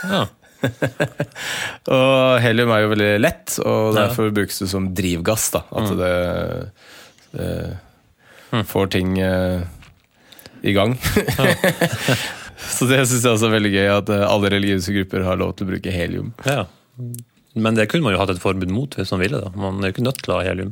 ja. 0.09 0.26
Og 1.96 2.40
helium 2.44 2.70
er 2.75 2.83
jo 2.85 2.90
veldig 2.92 3.11
lett, 3.20 3.57
og 3.64 3.94
Ja. 3.96 4.07
derfor 4.07 4.31
brukes 4.37 4.59
det 4.62 4.68
som 4.73 4.90
drivgass. 4.94 5.51
da, 5.55 5.62
At 5.73 5.92
det, 5.99 6.12
det 7.37 8.64
får 8.68 8.90
ting 8.96 9.18
eh, 9.18 9.62
i 10.62 10.73
gang. 10.77 10.96
Så 12.70 12.85
det 12.90 13.01
syns 13.09 13.25
jeg 13.25 13.33
også 13.33 13.49
er 13.49 13.55
veldig 13.57 13.73
gøy, 13.73 13.87
at 13.94 14.11
eh, 14.12 14.27
alle 14.29 14.51
religiøse 14.53 14.92
grupper 14.99 15.25
har 15.25 15.38
lov 15.40 15.55
til 15.57 15.66
å 15.66 15.73
bruke 15.75 15.94
helium. 15.94 16.33
ja. 16.44 16.66
Men 17.59 17.75
det 17.75 17.88
kunne 17.90 18.04
man 18.06 18.13
jo 18.15 18.21
hatt 18.21 18.31
et 18.31 18.38
forbud 18.38 18.71
mot 18.71 18.92
hvis 18.94 19.11
man 19.11 19.21
ville. 19.25 19.38
da. 19.42 19.48
Man 19.58 19.81
er 19.83 19.88
jo 19.90 19.94
ikke 19.96 20.04
nødt 20.06 20.21
til 20.23 20.31
å 20.31 20.37
ha 20.38 20.44
helium. 20.46 20.69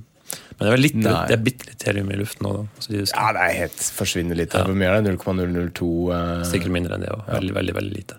Men 0.55 0.69
det 0.69 0.71
er, 0.71 0.79
litt, 0.85 0.95
Nei. 1.01 1.15
det 1.27 1.35
er 1.35 1.41
bitte 1.43 1.67
litt 1.73 1.83
helium 1.89 2.13
i 2.15 2.19
luften 2.21 2.47
nå. 2.47 2.53
da. 2.55 2.85
Det 2.87 3.01
Ja, 3.09 3.25
det 3.35 3.41
er 3.49 3.57
helt 3.65 3.81
forsvinner 3.97 4.39
litt. 4.39 4.55
Hvor 4.55 4.77
mye 4.79 4.93
er 4.93 5.03
det? 5.03 5.15
0,002 5.19 5.89
eh, 6.15 6.45
sikkert 6.47 6.75
mindre 6.77 6.95
enn 6.95 7.03
det 7.03 7.11
òg. 7.11 7.25
Veldig, 7.33 7.55
veldig, 7.57 7.75
veldig 7.81 7.97
lite. 7.97 8.19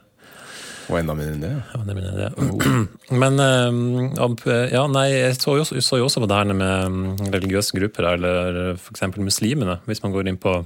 Og 0.90 0.98
enda 1.00 1.14
mindre 1.14 1.36
enn 1.36 1.44
det. 1.44 1.52
ja. 1.54 1.62
Ja, 1.76 1.84
det 1.86 1.96
enn 2.02 2.18
det. 2.18 2.80
Men 3.22 3.40
eh, 3.44 4.74
ja, 4.74 4.84
nei, 4.90 5.08
jeg 5.14 5.38
så 5.38 5.58
jo, 5.60 5.68
så 5.70 6.00
jo 6.02 6.08
også 6.10 6.24
på 6.24 6.30
det 6.30 6.40
her 6.42 6.50
med 6.54 6.96
mm, 6.96 7.32
religiøse 7.36 7.78
grupper, 7.78 8.14
eller 8.16 8.60
f.eks. 8.76 9.06
muslimene. 9.18 9.80
Hvis 9.90 10.02
man 10.06 10.16
går 10.16 10.32
inn 10.32 10.42
på 10.42 10.62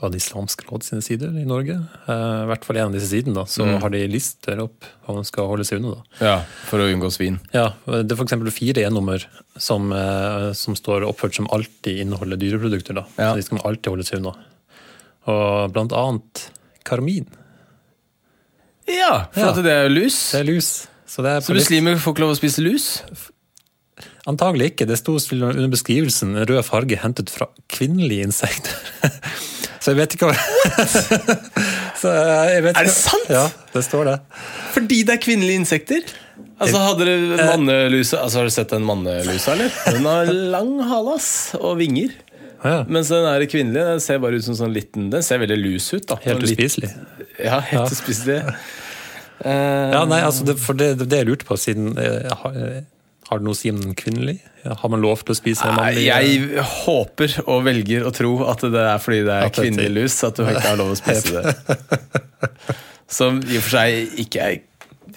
av 0.00 0.12
det 0.14 0.22
islamske 0.22 0.64
råd 0.64 0.84
sine 0.86 1.02
sider 1.04 1.34
i 1.36 1.42
Norge, 1.44 1.74
eh, 2.08 2.36
i 2.44 2.46
hvert 2.48 2.64
fall 2.64 2.78
en 2.80 2.88
av 2.88 2.94
disse 2.96 3.10
sidene, 3.10 3.34
da, 3.36 3.42
så 3.50 3.66
har 3.82 3.92
de 3.92 4.00
lister 4.08 4.62
opp 4.62 4.86
hva 5.04 5.16
man 5.18 5.26
skal 5.28 5.50
holde 5.50 5.66
seg 5.68 5.82
unna. 5.82 5.98
da. 5.98 6.24
Ja, 6.24 6.36
For 6.70 6.80
å 6.80 6.86
unngå 6.88 7.10
svin. 7.12 7.36
Ja, 7.52 7.66
Det 7.84 8.14
er 8.14 8.16
f.eks. 8.16 8.38
fire 8.56 8.86
E-nummer 8.86 9.26
som, 9.60 9.90
eh, 9.92 10.52
som 10.56 10.78
står 10.78 11.04
oppført 11.08 11.36
som 11.36 11.50
alltid 11.52 12.00
inneholder 12.06 12.40
dyreprodukter. 12.40 12.96
da. 12.96 13.04
Ja. 13.18 13.32
Så 13.34 13.36
de 13.42 13.42
skal 13.44 13.58
man 13.58 13.66
alltid 13.68 13.92
holde 13.92 14.06
seg 14.08 14.22
unna. 14.22 14.32
Og 15.28 15.74
blant 15.74 15.92
annet 15.92 16.46
karmin. 16.88 17.28
Ja, 18.90 19.26
for 19.32 19.40
Ja. 19.40 19.50
at 19.54 19.60
det 19.64 19.72
er 19.74 19.88
lus. 19.92 20.16
Det 20.32 20.40
er 20.40 20.48
lus. 20.50 20.70
Så, 21.06 21.22
det 21.26 21.30
er 21.36 21.40
Så 21.44 21.54
muslimer 21.56 21.98
får 21.98 22.14
ikke 22.14 22.22
lov 22.24 22.32
å 22.34 22.38
spise 22.38 22.62
lus? 22.62 23.02
Antagelig 24.30 24.72
ikke. 24.74 24.86
Det 24.86 24.98
sto 25.00 25.16
under 25.16 25.68
beskrivelsen 25.72 26.36
rød 26.46 26.62
farge 26.66 26.98
hentet 27.02 27.30
fra 27.32 27.48
kvinnelige 27.72 28.26
insekter. 28.28 28.74
Så 29.80 29.94
jeg 29.94 29.96
vet 30.02 30.14
ikke 30.14 30.28
hva 30.28 30.36
vet 32.66 32.76
Er 32.76 32.84
det 32.84 32.92
sant? 32.92 33.30
Ja, 33.32 33.46
det 33.72 33.82
står 33.86 34.10
det. 34.10 34.16
Fordi 34.74 34.98
det 35.08 35.14
er 35.16 35.22
kvinnelige 35.24 35.62
insekter? 35.62 36.04
Altså 36.60 36.82
Hadde 36.84 37.06
du 37.08 37.32
manneluse 37.40 38.18
Altså 38.20 38.40
Har 38.42 38.48
du 38.48 38.52
sett 38.52 38.72
den 38.74 38.84
mannelusa, 38.84 39.54
eller? 39.54 39.72
Den 39.88 40.04
har 40.04 40.28
lang 40.54 40.74
hale 40.84 41.16
og 41.60 41.78
vinger. 41.80 42.12
Ja, 42.64 42.84
Mens 42.88 43.08
den 43.08 43.24
er 43.24 43.44
kvinnelige. 43.48 43.86
Den 43.94 44.00
ser 44.04 44.18
bare 44.20 44.36
ut 44.36 44.44
som 44.44 44.54
sånn 44.58 44.74
liten 44.74 45.08
Den 45.12 45.22
ser 45.24 45.38
veldig 45.40 45.56
lus 45.62 45.86
ut. 45.94 46.06
da 46.10 46.16
helt 46.24 46.42
uspiselig. 46.44 46.90
Ja, 47.40 47.60
helt 47.60 47.72
Ja. 47.72 47.86
uspiselig. 47.96 48.40
Ja, 49.44 50.04
nei, 50.04 50.20
altså 50.20 50.44
det, 50.44 50.58
for 50.60 50.76
det, 50.76 50.90
det 51.08 51.16
jeg 51.22 51.26
lurte 51.30 51.46
på, 51.48 51.56
siden 51.56 51.94
eh, 51.96 52.28
har, 52.42 52.52
det 52.52 53.40
noe 53.40 53.54
å 53.54 53.56
si 53.56 53.70
om 53.72 53.78
den 53.80 53.94
kvinnelige? 53.96 54.42
Har 54.82 54.90
man 54.92 55.00
lov 55.00 55.22
til 55.24 55.32
å 55.32 55.38
spise 55.38 55.64
en 55.64 55.76
mann? 55.78 55.94
mannlig? 55.94 56.04
jeg 56.10 56.64
håper 56.84 57.36
og 57.46 57.62
velger 57.64 58.04
å 58.04 58.12
tro 58.12 58.32
at 58.50 58.60
det 58.60 58.82
er 58.90 58.98
fordi 59.00 59.22
det 59.24 59.36
er 59.38 59.54
kvinnelig 59.56 59.92
lus 59.96 60.18
at 60.28 60.36
du 60.36 60.42
ikke 60.44 60.66
har 60.66 60.76
lov 60.76 60.92
å 60.92 60.98
spise 61.00 61.32
det. 61.40 61.54
Som 63.10 63.40
i 63.48 63.56
og 63.56 63.64
for 63.64 63.78
seg 63.78 64.20
ikke 64.26 64.44
er 64.50 64.60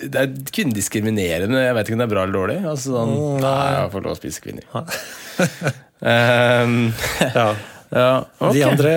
Det 0.04 0.18
er 0.18 0.32
kvinnediskriminerende. 0.56 1.60
Jeg 1.68 1.76
vet 1.78 1.90
ikke 1.92 1.94
om 2.00 2.02
det 2.02 2.08
er 2.08 2.14
bra 2.16 2.24
eller 2.24 2.34
dårlig. 2.40 2.56
Altså 2.66 2.96
sånn, 2.96 3.12
Mm, 3.14 3.42
nei. 3.44 3.68
jeg 3.76 3.92
får 3.94 4.02
lov 4.08 4.16
å 4.16 4.20
spise 4.24 4.42
kvinner. 4.42 4.64
Um, 5.40 6.92
Ja. 7.38 7.48
ja, 7.94 8.26
okay. 8.40 8.58
De 8.58 8.66
andre 8.66 8.94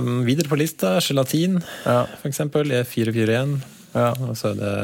um, 0.00 0.12
videre 0.26 0.50
på 0.50 0.58
lista, 0.58 0.96
gelatin 1.00 1.60
Ja. 1.84 2.04
eksempel, 2.26 2.72
er 2.74 2.84
441. 2.88 3.56
Ja. 3.96 4.10
Og 4.26 4.36
så 4.38 4.52
er 4.52 4.60
det 4.60 4.76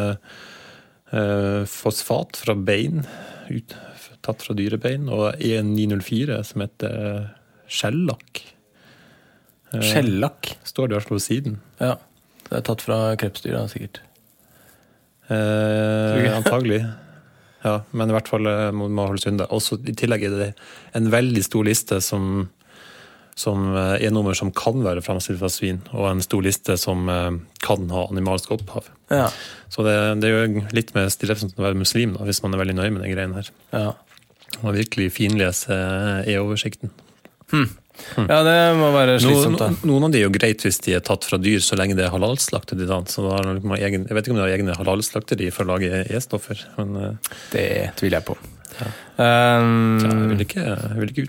uh, 1.12 1.62
fosfat 1.68 2.38
fra 2.40 2.54
bein, 2.56 3.04
ut, 3.50 3.76
tatt 4.22 4.44
fra 4.46 4.54
dyrebein, 4.56 5.08
og 5.12 5.34
E904 5.42 6.40
som 6.46 6.64
heter 6.64 7.28
skjellakk. 7.72 8.44
Eh, 9.72 9.82
Skjellakk. 9.82 10.54
Står 10.68 10.88
det 10.88 10.94
i 10.94 10.98
hvert 10.98 11.08
fall 11.08 11.20
på 11.20 11.26
siden. 11.26 11.60
Ja. 11.80 11.96
Det 12.48 12.58
er 12.58 12.64
tatt 12.66 12.84
fra 12.84 12.98
krepsdyra, 13.20 13.64
sikkert. 13.72 14.02
Uh, 15.30 16.28
antagelig. 16.36 16.82
Ja, 17.62 17.76
men 17.94 18.10
i 18.10 18.16
hvert 18.16 18.30
fall 18.30 18.48
eh, 18.50 18.70
må 18.74 18.88
man 18.90 19.12
holde 19.12 19.22
seg 19.22 19.34
unna. 19.34 19.46
Også 19.54 19.78
I 19.86 19.94
tillegg 19.98 20.26
er 20.26 20.34
det 20.38 20.50
en 20.98 21.10
veldig 21.12 21.44
stor 21.46 21.66
liste 21.66 22.00
som, 22.02 22.48
som 23.38 23.68
eh, 23.70 24.06
er 24.08 24.14
nummer 24.14 24.36
som 24.38 24.50
kan 24.56 24.82
være 24.82 25.04
fremstilt 25.04 25.40
fra 25.42 25.50
svin, 25.52 25.82
og 25.94 26.08
en 26.10 26.24
stor 26.24 26.42
liste 26.44 26.76
som 26.80 27.06
eh, 27.12 27.30
kan 27.62 27.86
ha 27.94 28.06
animalsk 28.10 28.54
opphav. 28.56 28.90
Ja. 29.14 29.28
Så 29.72 29.86
det, 29.86 29.94
det 30.22 30.30
er 30.30 30.48
jo 30.48 30.64
litt 30.74 30.90
mer 30.96 31.12
stillheten 31.12 31.54
å 31.54 31.68
være 31.68 31.78
muslim, 31.78 32.16
da, 32.18 32.26
hvis 32.28 32.42
man 32.44 32.56
er 32.56 32.64
veldig 32.64 32.78
nøye 32.80 32.96
med 32.96 33.06
de 33.06 33.14
greiene 33.14 33.38
her. 33.42 33.52
Ja. 33.74 33.86
Og 34.60 34.74
virkelig 34.76 35.14
finlese 35.14 35.78
E-oversikten. 36.28 36.92
Ja, 38.16 38.38
det 38.46 38.54
må 38.78 38.88
være 38.94 39.18
slitsomt, 39.22 39.58
da. 39.60 39.66
Noen, 39.72 39.88
noen 39.90 40.04
av 40.08 40.12
de 40.14 40.18
er 40.20 40.24
jo 40.26 40.32
greit 40.34 40.60
hvis 40.64 40.78
de 40.84 40.90
er 40.96 41.02
tatt 41.04 41.24
fra 41.28 41.36
dyr, 41.40 41.60
så 41.64 41.74
lenge 41.78 41.94
det 41.98 42.04
er 42.06 42.12
halalslaktet. 42.14 42.76
De 42.80 42.86
dag. 42.88 43.04
Så 43.12 43.18
da 43.26 43.30
har 43.36 43.44
man 43.60 43.78
egen, 43.78 44.02
jeg 44.08 44.14
vet 44.16 44.24
ikke 44.26 44.34
om 44.34 44.38
de 44.40 44.44
har 44.46 44.54
egne 44.56 44.78
halalslakteri 44.78 45.46
for 45.54 45.62
å 45.68 45.70
lage 45.74 45.88
E-stoffer. 46.08 46.58
men... 46.78 46.88
eh, 46.96 47.14
Det 47.52 47.66
tviler 48.00 48.16
jeg 48.20 48.26
på. 48.32 48.36
Ja, 48.78 48.86
jeg 49.20 49.30
Um, 49.62 50.30
vil 50.32 50.42
ikke, 50.46 50.62
jeg 50.64 50.98
vil 51.02 51.10
ikke 51.12 51.26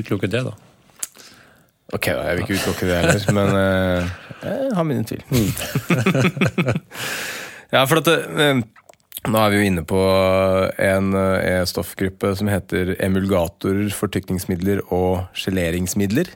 utelukke 0.00 0.28
det, 0.32 0.40
da. 0.48 0.52
ok, 1.94 2.06
da, 2.10 2.22
jeg 2.26 2.34
vil 2.36 2.42
ikke 2.44 2.56
utelukke 2.58 2.84
det 2.90 2.96
heller, 2.98 3.20
men 3.38 3.48
uh, 3.54 4.00
jeg 4.42 4.74
har 4.76 4.84
mine 4.88 5.04
tvil. 5.06 5.22
ja, 7.74 7.80
for 7.86 7.96
at 8.02 8.06
det, 8.10 8.18
eh, 8.42 8.58
nå 9.28 9.36
er 9.36 9.50
vi 9.52 9.58
jo 9.58 9.64
inne 9.68 9.82
på 9.84 10.00
en 10.80 11.10
eh, 11.18 11.48
E-stoffgruppe 11.60 12.30
som 12.38 12.48
heter 12.48 12.94
emulgatorer, 13.04 13.90
fortykningsmidler 13.92 14.80
og 14.88 15.26
geleringsmidler. 15.36 16.30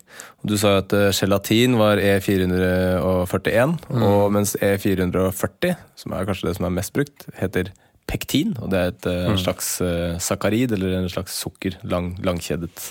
Du 0.44 0.52
sa 0.60 0.74
jo 0.74 0.82
at 0.82 0.92
eh, 0.92 1.08
gelatin 1.16 1.78
var 1.80 2.02
E441, 2.02 3.78
og 4.04 4.34
mens 4.36 4.52
E440, 4.60 5.78
som 5.96 6.12
er 6.12 6.28
kanskje 6.28 6.50
det 6.50 6.56
som 6.58 6.68
er 6.68 6.76
mest 6.76 6.92
brukt, 6.96 7.24
heter 7.40 7.72
pektin. 8.10 8.52
Og 8.60 8.68
det 8.74 8.82
er 8.82 8.92
et 8.92 9.10
mm. 9.32 9.40
slags 9.40 9.78
eh, 9.80 10.20
sakarid, 10.20 10.76
eller 10.76 10.98
en 11.00 11.08
slags 11.12 11.40
sukker, 11.40 11.80
lang, 11.88 12.12
langkjedet. 12.26 12.90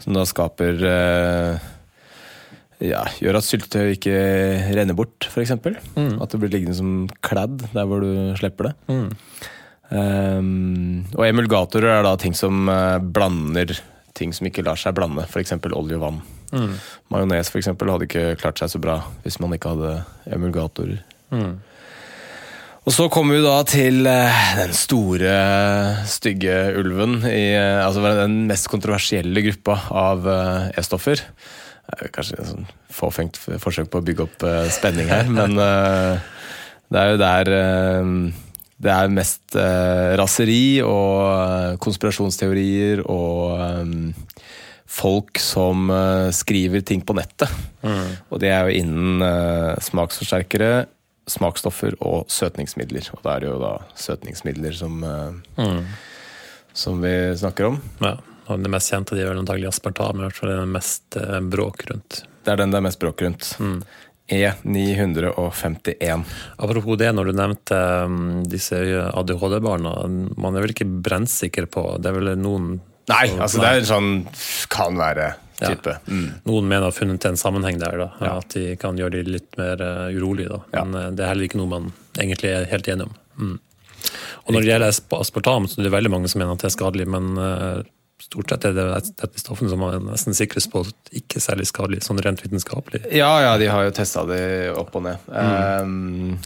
Som 0.00 0.16
da 0.16 0.24
skaper 0.26 0.80
eh, 0.88 1.72
ja, 2.84 3.02
Gjør 3.22 3.40
at 3.40 3.46
syltetøy 3.46 3.94
ikke 3.96 4.14
renner 4.76 4.96
bort, 4.98 5.28
f.eks. 5.30 5.54
Mm. 5.96 6.20
At 6.22 6.32
det 6.32 6.40
blir 6.42 6.52
liggende 6.52 6.76
som 6.78 6.94
kladd 7.24 7.66
der 7.72 7.88
hvor 7.88 8.04
du 8.04 8.34
slipper 8.38 8.70
det. 8.70 8.76
Um, 9.94 11.04
og 11.14 11.26
emulgatorer 11.28 11.98
er 11.98 12.06
da 12.06 12.14
ting 12.18 12.34
som 12.34 12.66
eh, 12.72 12.96
blander 12.98 13.74
ting 14.14 14.32
som 14.34 14.46
ikke 14.48 14.62
lar 14.64 14.78
seg 14.78 14.94
blande, 14.96 15.26
f.eks. 15.26 15.56
olje 15.74 15.98
og 15.98 16.02
vann. 16.02 16.18
Mm. 16.54 16.74
Majones 17.10 17.50
eksempel, 17.58 17.90
hadde 17.90 18.06
ikke 18.06 18.34
klart 18.38 18.60
seg 18.62 18.70
så 18.70 18.80
bra 18.82 19.00
hvis 19.24 19.40
man 19.42 19.56
ikke 19.56 19.74
hadde 19.74 19.94
emulgatorer. 20.36 21.00
Mm. 21.34 21.56
Og 22.84 22.92
så 22.92 23.08
kommer 23.08 23.38
vi 23.38 23.44
da 23.44 23.56
til 23.66 24.06
eh, 24.06 24.46
den 24.60 24.74
store, 24.76 25.34
stygge 26.10 26.56
ulven. 26.78 27.18
I, 27.26 27.54
eh, 27.56 27.82
altså 27.82 28.04
den 28.06 28.44
mest 28.50 28.70
kontroversielle 28.70 29.44
gruppa 29.48 29.80
av 29.90 30.28
E-stoffer. 30.78 31.24
Det 31.84 32.06
er 32.06 32.14
Kanskje 32.14 32.40
et 32.40 32.48
sånn 32.48 32.66
fåfengt 32.94 33.38
forsøk 33.60 33.90
på 33.92 34.00
å 34.00 34.06
bygge 34.06 34.24
opp 34.26 34.44
uh, 34.46 34.64
spenning 34.72 35.10
her, 35.10 35.28
men 35.28 35.58
uh, 35.60 36.16
det 36.92 37.00
er 37.00 37.12
jo 37.12 37.20
der 37.20 37.50
uh, 37.58 38.40
det 38.84 38.90
er 38.92 39.12
mest 39.14 39.54
raseri 40.18 40.82
og 40.84 41.78
konspirasjonsteorier 41.80 43.04
og 43.06 43.60
um, 43.80 44.10
folk 44.90 45.38
som 45.40 45.86
skriver 46.34 46.82
ting 46.84 47.00
på 47.06 47.14
nettet. 47.16 47.54
Og 48.28 48.42
det 48.42 48.50
er 48.50 48.66
jo 48.66 48.82
innen 48.82 49.22
smaksforsterkere, 49.80 50.84
smaksstoffer 51.30 51.96
og 52.04 52.28
søtningsmidler. 52.34 53.08
Og 53.14 53.24
da 53.24 53.36
er 53.36 53.46
det 53.46 53.50
jo 53.52 53.56
da 53.62 53.72
søtningsmidler 53.96 54.76
som, 54.76 55.00
mm. 55.00 55.80
som 56.84 57.00
vi 57.06 57.14
snakker 57.40 57.70
om. 57.70 57.80
Ja, 58.04 58.18
og 58.46 58.62
Det 58.62 58.70
mest 58.72 58.92
kjente 58.92 59.16
de 59.16 59.22
er 59.24 59.30
vel 59.32 59.42
antagelig 59.42 59.68
aspartam, 59.70 60.20
i 60.20 60.26
hvert 60.26 60.36
fall 60.38 60.50
er 60.52 60.62
det 60.62 60.72
mest 60.74 61.16
eh, 61.20 61.40
bråk 61.40 61.86
rundt. 61.90 62.22
Det 62.44 62.52
er 62.52 62.60
den 62.60 62.70
det 62.74 62.80
er 62.80 62.86
mest 62.88 63.00
bråk 63.00 63.22
rundt. 63.24 63.54
E951. 64.28 66.24
Apropos 66.56 66.96
det, 66.98 67.12
når 67.12 67.24
du 67.28 67.32
nevnte 67.36 67.78
um, 68.04 68.42
disse 68.48 68.78
ADHD-barna, 69.12 69.94
man 70.40 70.56
er 70.56 70.64
vel 70.64 70.72
ikke 70.72 70.88
brennsikker 70.88 71.66
på 71.72 71.84
Det 72.00 72.08
er 72.10 72.16
vel 72.18 72.30
noen 72.40 72.78
Nei, 73.10 73.26
altså 73.36 73.60
det 73.60 73.68
er 73.68 73.82
en 73.82 73.88
sånn 73.90 74.12
kan 74.72 74.96
være 74.96 75.34
Ja. 75.60 75.68
type. 75.70 75.92
Mm. 76.08 76.30
Noen 76.48 76.66
mener 76.66 76.86
å 76.86 76.88
ha 76.88 76.94
funnet 76.96 77.24
en 77.28 77.36
sammenheng 77.38 77.76
der, 77.78 77.98
da, 78.00 78.06
Ja. 78.24 78.30
at 78.40 78.48
de 78.56 78.76
kan 78.80 78.96
gjøre 78.96 79.20
de 79.22 79.34
litt 79.36 79.58
mer 79.60 79.76
uh, 79.84 80.08
urolige. 80.10 80.48
Da. 80.50 80.60
Ja. 80.72 80.84
Men 80.84 80.94
eh, 81.00 81.10
det 81.14 81.22
er 81.22 81.28
heller 81.30 81.46
ikke 81.46 81.60
noe 81.60 81.70
man 81.70 81.92
egentlig 82.18 82.50
er 82.50 82.64
helt 82.72 82.88
enig 82.88 83.06
om. 83.06 83.12
Mm. 83.38 83.58
Og 84.46 84.50
når 84.52 84.64
det 84.64 84.70
gjelder 84.72 85.20
aspartam, 85.20 85.68
så 85.68 85.78
er 85.78 85.86
det 85.86 85.92
veldig 85.94 86.10
mange 86.16 86.28
som 86.32 86.40
mener 86.42 86.56
at 86.56 86.64
det 86.64 86.70
er 86.72 86.74
skadelig, 86.74 87.06
men 87.12 87.38
eh, 87.38 87.84
stort 88.24 88.52
sett 88.52 88.64
er 88.68 88.76
det 88.76 88.86
dette 89.20 89.42
stoffene 89.42 89.70
som 89.72 89.82
man 89.82 90.08
nesten 90.08 90.36
sikres 90.36 90.68
på 90.70 90.84
ikke 91.14 91.42
særlig 91.42 91.68
skadelig, 91.70 92.04
sånn 92.06 92.22
rent 92.24 92.42
vitenskapelig. 92.44 93.04
Ja, 93.14 93.32
ja, 93.44 93.52
de 93.60 93.68
har 93.70 93.86
jo 93.86 93.94
testa 93.94 94.24
det 94.28 94.72
opp 94.74 94.94
og 94.96 95.04
ned. 95.06 95.28
Um, 95.28 96.38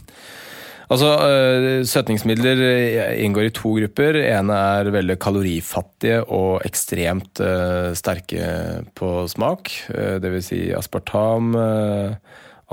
altså, 0.91 1.13
øh, 1.23 1.79
Søtningsmidler 1.87 2.63
eh, 2.67 3.15
inngår 3.23 3.49
i 3.49 3.55
to 3.55 3.73
grupper. 3.79 4.19
ene 4.25 4.59
er 4.79 4.91
veldig 4.93 5.17
kalorifattige 5.21 6.21
og 6.27 6.65
ekstremt 6.67 7.41
uh, 7.43 7.95
sterke 7.97 8.83
på 8.99 9.13
smak. 9.31 9.73
Uh, 9.93 10.17
det 10.21 10.33
vil 10.35 10.45
si 10.45 10.61
aspartam, 10.75 11.53
uh, 11.55 12.15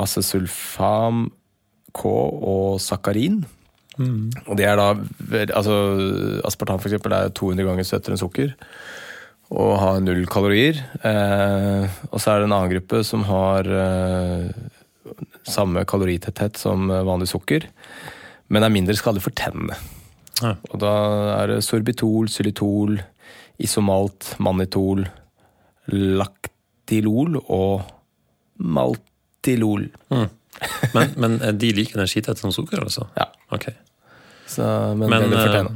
acesulfam, 0.03 1.29
K 1.97 2.11
og 2.13 2.81
sakarin. 2.85 3.45
Og 4.47 4.59
det 4.59 4.67
er 4.69 4.77
da 4.79 4.91
altså, 5.57 5.77
Aspartam 6.47 6.81
for 6.83 6.91
eksempel, 6.91 7.15
er 7.17 7.33
200 7.35 7.69
ganger 7.69 7.89
søtere 7.89 8.17
enn 8.17 8.23
sukker 8.23 8.55
og 9.55 9.77
har 9.79 10.01
null 10.03 10.25
kalorier. 10.27 10.81
Eh, 11.07 11.99
og 12.11 12.19
så 12.19 12.33
er 12.33 12.41
det 12.43 12.49
en 12.49 12.57
annen 12.57 12.73
gruppe 12.73 13.03
som 13.07 13.23
har 13.29 13.69
eh, 13.71 14.49
samme 15.47 15.85
kaloritetthet 15.87 16.59
som 16.59 16.91
vanlig 16.91 17.31
sukker. 17.31 17.69
men 18.49 18.63
er 18.63 18.71
mindre 18.71 18.95
skadelig 18.95 19.23
for 19.23 19.35
tennene. 19.35 19.75
Ja. 20.43 20.55
Og 20.71 20.81
da 20.83 20.93
er 21.41 21.51
det 21.51 21.65
sorbitol, 21.65 22.29
xylitol, 22.31 22.99
isomalt, 23.59 24.35
mannitol, 24.39 25.07
laktilol 25.91 27.41
og 27.43 27.87
maltilol. 28.59 29.89
Men, 30.95 31.13
men 31.21 31.39
er 31.45 31.57
de 31.57 31.73
like 31.77 31.97
energitette 31.97 32.41
som 32.41 32.55
sukker, 32.55 32.81
altså? 32.81 33.09
Ja. 33.17 33.29
Ok. 33.53 33.71
Så, 34.47 34.63
men, 34.95 35.11
Men, 35.11 35.31
det 35.31 35.59
eh. 35.59 35.67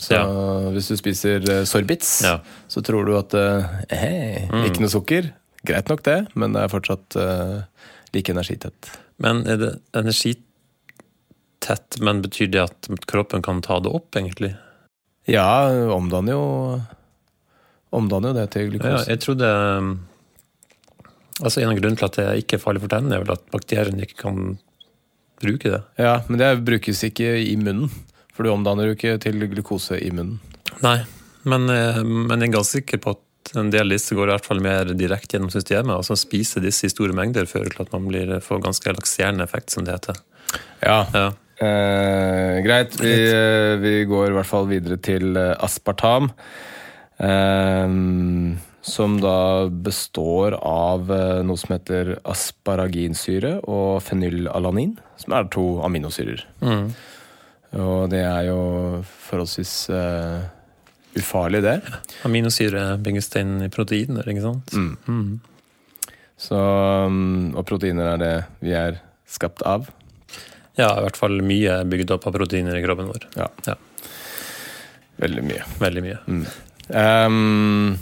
Så 0.00 0.16
ja. 0.16 0.24
hvis 0.72 0.88
du 0.88 0.96
spiser 0.96 1.44
eh, 1.44 1.64
sorbits, 1.68 2.22
Ja. 2.24 2.38
så 2.68 2.80
tror 2.84 3.04
du 3.04 3.16
at 3.18 3.34
eh, 3.36 3.64
hei, 3.92 4.48
ikke 4.64 4.80
noe 4.80 4.88
sukker. 4.92 5.32
Greit 5.66 5.88
nok 5.92 6.02
det, 6.06 6.26
men 6.40 6.52
det 6.56 6.62
er 6.64 6.70
fortsatt 6.72 7.16
uh, 7.20 7.60
like 8.16 8.32
energitett. 8.32 8.88
Men 9.20 9.44
er 9.44 9.56
det 9.60 9.76
energitett, 9.92 11.98
men 12.00 12.24
betyr 12.24 12.48
det 12.54 12.62
at 12.64 12.88
kroppen 13.04 13.44
kan 13.44 13.60
ta 13.60 13.76
det 13.84 13.92
opp, 13.92 14.16
egentlig? 14.16 14.54
Ja, 15.28 15.68
omdanner 15.92 16.32
jo 16.32 16.80
Omdanner 17.92 18.32
jo 18.32 18.38
det 18.38 18.46
til 18.54 18.72
Ja, 18.78 19.02
jeg 19.04 19.20
trodde 19.20 19.44
det 19.44 19.52
Altså 21.42 21.60
En 21.60 21.68
av 21.72 21.76
grunnene 21.76 21.98
til 22.00 22.08
at 22.08 22.16
det 22.16 22.38
ikke 22.44 22.56
er 22.56 22.62
farlig 22.62 22.80
for 22.82 22.88
tennene, 22.92 23.16
er 23.18 23.22
vel 23.24 23.36
at 23.36 23.44
bakteriene 23.52 24.04
ikke 24.06 24.18
kan 24.24 24.36
bruke 25.40 25.72
det. 25.72 25.82
Ja, 26.00 26.20
men 26.28 26.40
det 26.40 26.50
brukes 26.66 27.02
ikke 27.06 27.34
i 27.40 27.56
munnen. 27.60 27.90
For 28.34 28.46
du 28.46 28.52
omdanner 28.52 28.88
jo 28.88 28.94
ikke 28.96 29.18
til 29.20 29.42
glukose 29.50 29.98
i 30.00 30.12
munnen. 30.14 30.38
Nei, 30.84 31.00
men, 31.48 31.66
eh, 31.68 32.00
men 32.04 32.40
jeg 32.40 32.52
er 32.52 32.54
ganske 32.54 32.78
sikker 32.78 33.02
på 33.02 33.16
at 33.16 33.56
en 33.58 33.70
del 33.72 33.88
av 33.88 33.96
disse 33.96 34.14
går 34.14 34.28
i 34.30 34.34
hvert 34.36 34.46
fall 34.46 34.62
mer 34.62 34.92
direkte 34.94 35.36
gjennom 35.36 35.50
systemet. 35.52 35.96
altså 35.96 36.16
Spise 36.16 36.62
disse 36.62 36.86
i 36.86 36.92
store 36.92 37.16
mengder 37.16 37.48
fører 37.50 37.72
til 37.72 37.82
at 37.82 37.92
man 37.92 38.06
blir, 38.08 38.36
får 38.44 38.62
ganske 38.62 38.94
lakserende 38.94 39.44
effekt, 39.44 39.70
som 39.74 39.84
det 39.84 39.96
heter. 39.98 40.20
Ja, 40.82 41.06
Ja. 41.14 41.30
Eh, 41.60 42.62
greit. 42.64 42.94
Vi, 42.96 43.10
eh, 43.12 43.76
vi 43.76 44.04
går 44.08 44.30
i 44.30 44.32
hvert 44.38 44.48
fall 44.48 44.64
videre 44.70 44.96
til 44.96 45.36
eh, 45.36 45.52
aspartam. 45.60 46.30
Eh, 47.20 47.88
som 48.82 49.20
da 49.20 49.68
består 49.68 50.52
av 50.64 51.12
eh, 51.12 51.42
noe 51.44 51.56
som 51.60 51.74
heter 51.74 52.18
asparaginsyre 52.24 53.60
og 53.68 54.00
fenylalanin, 54.04 54.98
som 55.20 55.32
er 55.36 55.44
to 55.52 55.80
aminosyrer. 55.84 56.46
Og 57.80 58.08
det 58.10 58.24
er 58.26 58.48
jo 58.48 58.60
forholdsvis 59.28 59.74
uh, 59.94 60.40
ufarlig, 61.14 61.60
det. 61.62 61.76
Aminosyre 62.26 62.80
er 62.94 63.04
byggestein 63.04 63.62
i 63.62 63.68
proteiner, 63.70 64.26
ikke 64.26 64.42
sant? 64.42 64.72
Mm. 64.74 64.96
mm, 65.06 65.40
og 67.54 67.62
proteiner 67.68 68.06
er 68.16 68.18
det 68.24 68.34
vi 68.64 68.72
er 68.74 68.98
skapt 69.30 69.62
av. 69.62 69.86
Ja, 70.80 70.94
i 70.96 71.02
hvert 71.04 71.18
fall 71.20 71.42
mye 71.44 71.82
bygd 71.90 72.14
opp 72.16 72.24
av 72.26 72.32
proteiner 72.38 72.78
i 72.78 72.82
kroppen 72.84 73.10
vår. 73.12 73.22
Ja, 73.36 73.48
Ja, 73.68 73.74
veldig 75.20 75.42
mye. 75.44 75.64
Veldig 75.82 76.02
mye. 76.06 76.18
Ehm, 76.96 77.98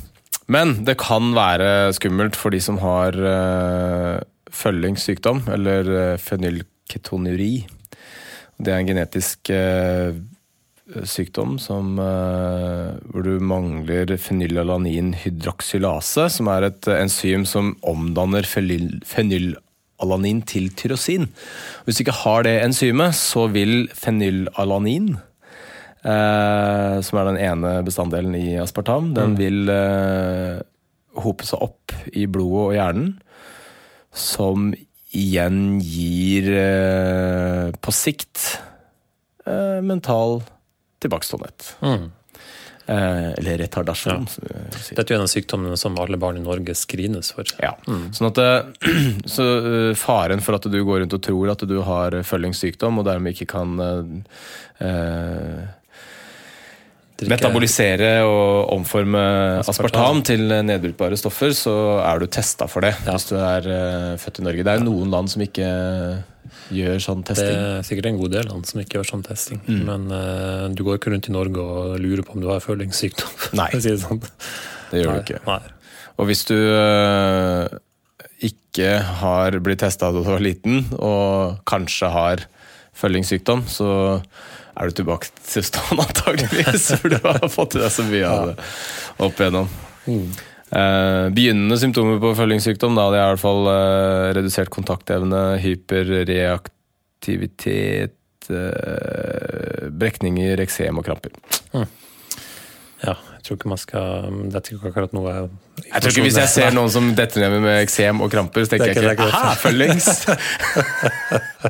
men 0.49 0.79
det 0.89 0.97
kan 1.01 1.35
være 1.37 1.93
skummelt 1.97 2.37
for 2.39 2.51
de 2.55 2.61
som 2.65 2.79
har 2.81 3.17
uh, 3.21 4.21
følgingssykdom, 4.49 5.43
eller 5.53 5.91
uh, 5.93 6.17
fenylketonuri. 6.21 7.67
Det 8.59 8.73
er 8.73 8.79
en 8.81 8.89
genetisk 8.89 9.51
uh, 9.53 10.17
sykdom 11.05 11.59
som, 11.61 11.99
uh, 12.01 12.97
hvor 13.13 13.23
du 13.27 13.39
mangler 13.45 14.17
fenylalaninhydroksylase, 14.17 16.29
som 16.33 16.49
er 16.53 16.63
et 16.71 16.89
eh, 16.89 17.03
enzym 17.05 17.45
som 17.49 17.77
omdanner 17.87 18.45
fenylalanin 18.49 20.43
til 20.49 20.71
tyrosin. 20.73 21.29
Hvis 21.85 21.97
du 21.99 22.03
ikke 22.07 22.23
har 22.25 22.41
det 22.49 22.63
enzymet, 22.65 23.13
så 23.21 23.47
vil 23.53 23.89
fenylalanin 23.93 25.19
eh, 26.03 26.99
som 27.05 27.21
er 27.21 27.31
den 27.31 27.41
ene 27.43 27.79
bestanddelen 27.87 28.37
i 28.39 28.59
aspartam, 28.63 29.13
den 29.17 29.37
vil 29.39 29.71
eh, 29.73 30.59
hope 31.23 31.47
seg 31.49 31.65
opp 31.65 31.97
i 32.13 32.27
blodet 32.31 32.67
og 32.67 32.77
hjernen, 32.77 33.17
som 34.15 34.71
igjen 35.17 35.79
gir 35.81 36.51
eh, 36.53 37.73
på 37.81 37.95
sikt 37.95 38.61
eh, 39.47 39.81
mental 39.85 40.43
tilbakeståenhet. 41.03 41.75
Mm. 41.81 42.09
Eh, 42.89 43.33
eller 43.37 43.59
retardasjon, 43.61 44.27
Ja. 44.49 44.61
Dette 44.97 45.13
er 45.13 45.15
jo 45.15 45.19
en 45.19 45.27
av 45.27 45.33
sykdommene 45.33 45.77
som 45.77 45.99
alle 46.01 46.17
barn 46.21 46.39
i 46.41 46.45
Norge 46.45 46.73
screenes 46.79 47.35
for. 47.37 47.45
Ja. 47.61 47.75
Sånn 48.17 48.31
at 48.31 48.39
så 49.35 49.49
Faren 49.99 50.41
for 50.45 50.57
at 50.57 50.69
du 50.73 50.79
går 50.81 51.03
rundt 51.05 51.17
og 51.17 51.25
tror 51.25 51.53
at 51.53 51.65
du 51.69 51.77
har 51.85 52.17
følgingssykdom, 52.25 53.01
og 53.01 53.09
dermed 53.11 53.37
ikke 53.37 53.51
kan 53.53 53.77
eh, 53.85 55.67
Drikke- 57.19 57.35
metabolisere 57.35 58.11
og 58.23 58.71
omforme 58.77 59.21
aspartam 59.65 60.21
til 60.23 60.45
nedbrytbare 60.63 61.19
stoffer, 61.19 61.51
så 61.51 61.73
er 61.99 62.23
du 62.23 62.29
testa 62.31 62.69
for 62.71 62.87
det 62.87 62.93
hvis 63.03 63.27
du 63.33 63.35
er 63.41 63.67
eh, 63.67 64.13
født 64.23 64.39
i 64.39 64.45
Norge. 64.47 64.63
Det 64.63 64.71
er 64.71 64.79
jo 64.79 64.87
noen 64.87 65.11
land 65.11 65.33
som 65.33 65.43
ikke 65.43 65.67
gjør 66.75 67.01
sånn 67.03 67.25
testing. 67.27 67.57
Det 67.57 67.73
er 67.73 67.89
sikkert 67.89 68.11
en 68.11 68.21
god 68.21 68.35
del 68.37 68.49
land 68.51 68.69
som 68.69 68.83
ikke 68.83 69.01
gjør 69.01 69.11
sånn 69.11 69.25
testing. 69.27 69.61
Mm. 69.67 69.83
Men 69.89 70.07
uh, 70.13 70.69
du 70.71 70.85
går 70.87 71.01
ikke 71.01 71.13
rundt 71.15 71.29
i 71.31 71.35
Norge 71.35 71.65
og 71.65 71.99
lurer 72.03 72.23
på 72.27 72.37
om 72.37 72.45
du 72.45 72.49
har 72.53 72.63
følingssykdom. 72.65 73.35
Nei. 73.61 73.71
si 73.77 73.91
det 73.91 73.99
sånn. 74.05 74.23
Det 74.93 75.03
gjør 75.03 75.13
Nei, 75.13 75.19
du 75.19 75.27
ikke. 75.27 75.43
Nei. 75.49 75.61
Og 76.19 76.31
hvis 76.31 76.45
du 76.49 76.55
uh, 76.55 77.67
ikke 78.47 78.93
har 79.23 79.59
blitt 79.65 79.83
testa 79.83 80.13
da 80.13 80.23
du 80.23 80.29
var 80.29 80.43
liten, 80.45 80.85
og 80.99 81.59
kanskje 81.69 82.13
har 82.15 82.47
følgingssykdom, 82.99 83.63
så 83.71 83.89
er 84.79 84.85
du 84.89 84.93
tilbake 85.01 85.27
til 85.47 85.63
stand 85.67 86.01
antageligvis, 86.07 86.85
for 87.01 87.09
du 87.13 87.19
har 87.25 87.49
fått 87.53 87.75
i 87.79 87.81
deg 87.83 87.93
så 87.95 88.03
mye 88.09 88.27
av 88.29 88.39
det 88.51 88.57
opp 89.27 89.37
igjennom. 89.41 89.67
Eh, 90.69 91.27
begynnende 91.33 91.79
symptomer 91.81 92.19
på 92.21 92.35
følgingssykdom 92.37 92.93
da, 92.99 93.05
det 93.13 93.19
er 93.19 93.25
i 93.25 93.29
hvert 93.33 93.47
fall 93.47 93.63
eh, 93.73 94.27
redusert 94.37 94.71
kontaktevne, 94.75 95.43
hyperreaktivitet, 95.63 98.17
eh, 98.53 99.83
brekninger, 100.03 100.57
eksem 100.67 100.95
og 101.01 101.05
kramper. 101.09 101.31
Ja, 103.03 103.15
jeg 103.39 103.45
tror 103.47 103.57
ikke 103.59 103.71
man 103.71 103.79
skal 103.81 104.29
Dette 104.53 104.73
er 104.73 104.77
ikke 104.77 104.91
akkurat 104.91 105.13
noe 105.17 105.33
Jeg 105.33 106.01
tror 106.03 106.11
ikke 106.13 106.25
Hvis 106.27 106.39
jeg 106.41 106.51
ser 106.53 106.75
noen 106.77 106.91
som 106.93 107.09
detter 107.17 107.45
ned 107.47 107.61
med 107.63 107.77
eksem 107.85 108.21
og 108.25 108.33
kramper, 108.35 108.67
så 108.67 108.75
tenker 108.75 108.91
er 108.91 108.95
jeg 108.95 108.99
ikke- 108.99 109.13
ikke 109.15 109.29
ikke 109.29 109.39
aha, 109.39 109.55
følgings! 109.63 110.09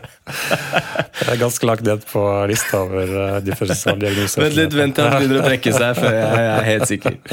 Jeg 1.18 1.34
er 1.34 1.40
ganske 1.40 1.66
lagt 1.68 1.84
ned 1.86 2.04
på 2.08 2.22
lista 2.48 2.80
over 2.84 3.10
uh, 3.12 3.38
differensialdiagnoser. 3.44 4.44
Vent 4.44 4.56
litt, 4.58 4.76
vent 4.76 4.96
til 4.96 5.04
han 5.08 5.18
begynner 5.22 5.42
å 5.42 5.48
trekke 5.48 5.72
seg, 5.76 5.98
før 5.98 6.16
jeg 6.16 6.48
er 6.54 6.68
helt 6.72 6.88
sikker. 6.90 7.18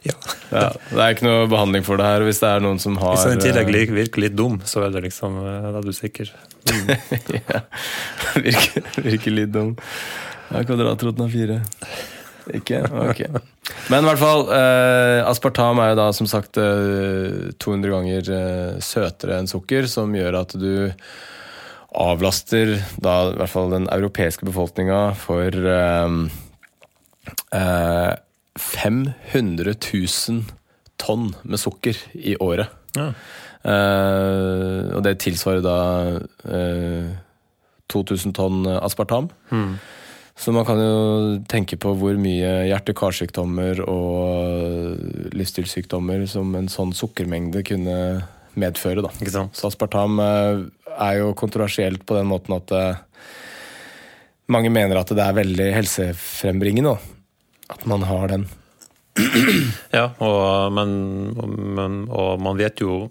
Ja. 0.00 0.14
Ja, 0.48 0.68
det 0.72 1.00
er 1.04 1.12
ikke 1.12 1.26
noe 1.26 1.48
behandling 1.50 1.82
for 1.84 2.00
det 2.00 2.06
her. 2.08 2.22
Hvis 2.24 2.38
det 2.40 2.48
er 2.48 2.62
noen 2.64 2.78
som 2.80 2.94
har 3.02 3.16
Hvis 3.18 3.26
han 3.26 3.36
i 3.36 3.42
tillegg 3.42 3.68
eh, 3.68 3.90
virker 3.98 4.22
litt 4.24 4.36
dum, 4.38 4.54
så 4.64 4.86
er 4.86 4.94
det 4.94 5.02
liksom 5.04 5.36
eh, 5.42 5.66
Da 5.74 5.82
er 5.82 5.84
du 5.84 5.92
sikker. 5.92 6.30
ja, 7.50 7.60
virker, 8.40 8.88
virker 9.04 9.34
litt 9.36 9.52
dum. 9.52 9.74
Ja, 10.48 10.62
Kvadratroten 10.64 11.26
av 11.26 11.34
fire. 11.34 11.58
Ikke? 12.54 12.82
Ok. 13.10 13.24
Men 13.90 14.04
i 14.04 14.08
hvert 14.08 14.20
fall, 14.20 14.46
eh, 14.54 15.20
aspartam 15.28 15.80
er 15.82 15.92
jo 15.92 15.98
da 16.00 16.06
som 16.16 16.28
sagt 16.30 16.58
eh, 16.60 17.50
200 17.60 17.92
ganger 17.92 18.30
eh, 18.36 18.78
søtere 18.84 19.40
enn 19.40 19.50
sukker, 19.50 19.88
som 19.90 20.14
gjør 20.16 20.40
at 20.42 20.56
du 20.58 20.72
avlaster 21.90 22.76
da 23.02 23.14
i 23.32 23.36
hvert 23.38 23.50
fall 23.50 23.72
den 23.72 23.88
europeiske 23.90 24.46
befolkninga 24.46 25.02
for 25.18 25.54
eh, 25.74 26.16
eh, 27.58 28.12
500 28.60 29.74
000 29.74 30.42
tonn 31.00 31.30
med 31.42 31.62
sukker 31.62 31.98
i 32.14 32.36
året. 32.42 32.70
Ja. 32.96 33.12
Eh, 33.60 34.90
og 34.96 35.02
det 35.04 35.18
tilsvarer 35.24 35.64
da 35.64 35.78
eh, 36.48 37.10
2000 37.90 38.36
tonn 38.36 38.62
aspartam. 38.78 39.30
Så 40.40 40.54
man 40.56 40.64
kan 40.64 40.78
jo 40.80 41.40
tenke 41.50 41.76
på 41.76 41.92
hvor 42.00 42.16
mye 42.16 42.52
hjerte-karsykdommer 42.70 43.82
og 43.84 45.34
livsstilssykdommer 45.36 46.24
som 46.30 46.54
en 46.56 46.70
sånn 46.72 46.94
sukkermengde 46.96 47.60
kunne 47.68 47.96
medføre. 48.60 49.04
Da. 49.04 49.12
Så 49.52 49.68
aspartam 49.68 50.16
eh, 50.24 50.62
er 50.96 51.18
jo 51.20 51.34
kontroversielt 51.36 52.06
på 52.08 52.16
den 52.16 52.30
måten 52.30 52.56
at 52.56 52.72
eh, 52.72 53.02
mange 54.50 54.72
mener 54.72 55.02
at 55.02 55.12
det 55.12 55.26
er 55.26 55.36
veldig 55.36 55.68
helsefrembringende. 55.76 56.96
At 57.70 57.84
man 57.90 58.08
har 58.08 58.32
den. 58.32 58.48
Ja, 59.92 60.06
og, 60.22 60.72
men, 60.72 60.90
men, 61.76 62.02
og 62.08 62.40
man 62.40 62.56
vet 62.56 62.80
jo 62.80 63.10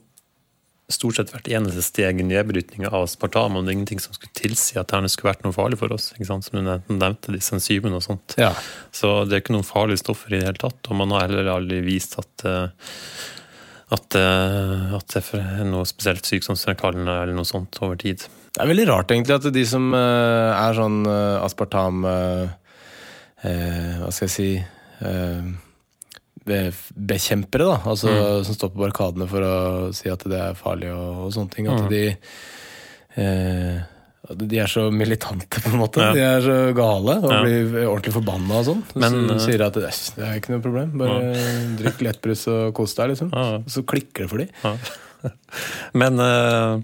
stort 0.90 1.20
sett 1.20 1.32
hvert 1.34 1.48
eneste 1.54 1.84
steg 1.86 2.20
i 2.22 2.26
nedbrytninga 2.26 2.90
av 2.90 3.06
aspartam, 3.06 3.58
og 3.58 3.66
det 3.66 3.72
er 3.72 3.78
ingenting 3.78 4.02
som 4.02 4.16
skulle 4.16 4.34
tilsi 4.38 4.80
at 4.82 4.90
det 4.90 5.12
skulle 5.14 5.32
vært 5.32 5.46
noe 5.46 5.56
farlig 5.56 5.78
for 5.82 5.94
oss. 5.94 6.12
Som 6.18 6.42
du 6.50 6.62
nevnte, 6.64 7.34
disse 7.36 7.54
enzymene 7.58 8.00
og 8.00 8.06
sånt. 8.06 8.36
Ja. 8.42 8.52
Så 8.96 9.24
det 9.30 9.38
er 9.38 9.44
ikke 9.44 9.56
noen 9.58 9.68
farlige 9.68 10.02
stoffer 10.02 10.34
i 10.34 10.40
det 10.40 10.48
hele 10.50 10.62
tatt, 10.62 10.82
og 10.90 11.00
man 11.00 11.14
har 11.14 11.28
heller 11.28 11.52
aldri 11.54 11.84
vist 11.86 12.18
at, 12.22 12.46
eh, 12.50 12.68
at, 13.94 14.18
eh, 14.18 14.98
at 14.98 15.16
det 15.16 15.24
er 15.38 15.70
noe 15.70 15.86
spesielt 15.90 16.26
sykdomsfremkallende 16.26 17.22
eller 17.22 17.38
noe 17.38 17.50
sånt 17.50 17.78
over 17.86 18.00
tid. 18.02 18.26
Det 18.50 18.64
er 18.64 18.72
veldig 18.72 18.90
rart 18.90 19.14
egentlig 19.14 19.38
at 19.38 19.48
de 19.54 19.66
som 19.70 19.94
eh, 19.94 20.52
er 20.58 20.78
sånn 20.78 21.04
aspartam 21.46 22.02
Hva 23.40 24.10
skal 24.12 24.26
jeg 24.26 24.34
si 24.34 24.50
eh, 24.58 25.52
Bekjempere, 26.95 27.70
da. 27.70 27.78
Altså 27.93 28.16
som 28.47 28.58
står 28.58 28.74
på 28.74 28.84
barrikadene 28.84 29.30
for 29.30 29.45
å 29.45 29.54
si 29.95 30.10
at 30.12 30.26
det 30.30 30.41
er 30.50 30.58
farlig 30.60 30.91
og, 30.95 31.26
og 31.28 31.32
sånne 31.36 31.56
ting. 31.56 31.70
At 31.72 31.88
de 31.91 32.04
eh, 33.20 33.80
de 34.30 34.60
er 34.62 34.70
så 34.70 34.84
militante, 34.93 35.62
på 35.64 35.72
en 35.72 35.80
måte. 35.82 36.04
Ja. 36.04 36.12
De 36.14 36.22
er 36.22 36.43
så 36.45 36.58
gale 36.78 37.16
og 37.24 37.32
Ja. 37.32 37.39
blir 37.41 37.88
ordentlig 37.88 38.14
forbanna 38.14 38.60
og 38.60 38.66
sånn. 38.68 38.84
Men, 38.95 39.16
så 39.26 39.36
eh, 39.36 39.39
sier 39.45 39.64
at 39.66 39.80
det, 39.80 39.89
er 40.22 40.36
ikke 40.38 40.54
noe 40.54 40.62
problem, 40.66 40.91
bare 41.02 41.32
drikk 41.80 42.04
lettbrus 42.06 42.45
og 42.52 42.74
kos 42.78 42.93
deg, 43.00 43.16
liksom. 43.16 43.32
Ja. 43.34 43.62
Så 43.66 43.86
klikker 43.89 44.28
det 44.28 44.30
for. 44.30 44.45
Ja. 44.45 44.76
Men, 46.00 46.20
eh, 46.24 46.78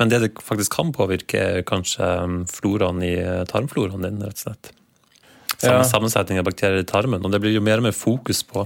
men 0.00 0.10
det 0.10 0.18
det 0.18 0.30
faktisk 0.42 0.72
kan 0.74 0.88
påvirke, 0.90 1.38
er 1.38 1.62
kanskje 1.62 2.02
mm, 2.02 2.38
floraen 2.50 3.02
i 3.06 3.12
eh, 3.20 3.44
tarmfloraen 3.46 4.02
din, 4.02 4.16
rett 4.24 4.40
og 4.40 4.46
slett. 4.48 4.72
Sam- 5.62 5.76
Ja. 5.78 5.82
Sammensetning 5.86 6.40
av 6.40 6.44
bakterier 6.48 6.80
i 6.82 6.86
tarmen. 6.88 7.22
Og 7.24 7.30
det 7.30 7.38
blir 7.40 7.52
jo 7.54 7.60
mer 7.62 7.78
og 7.78 7.84
mer 7.86 7.92
fokus 7.94 8.40
på 8.42 8.64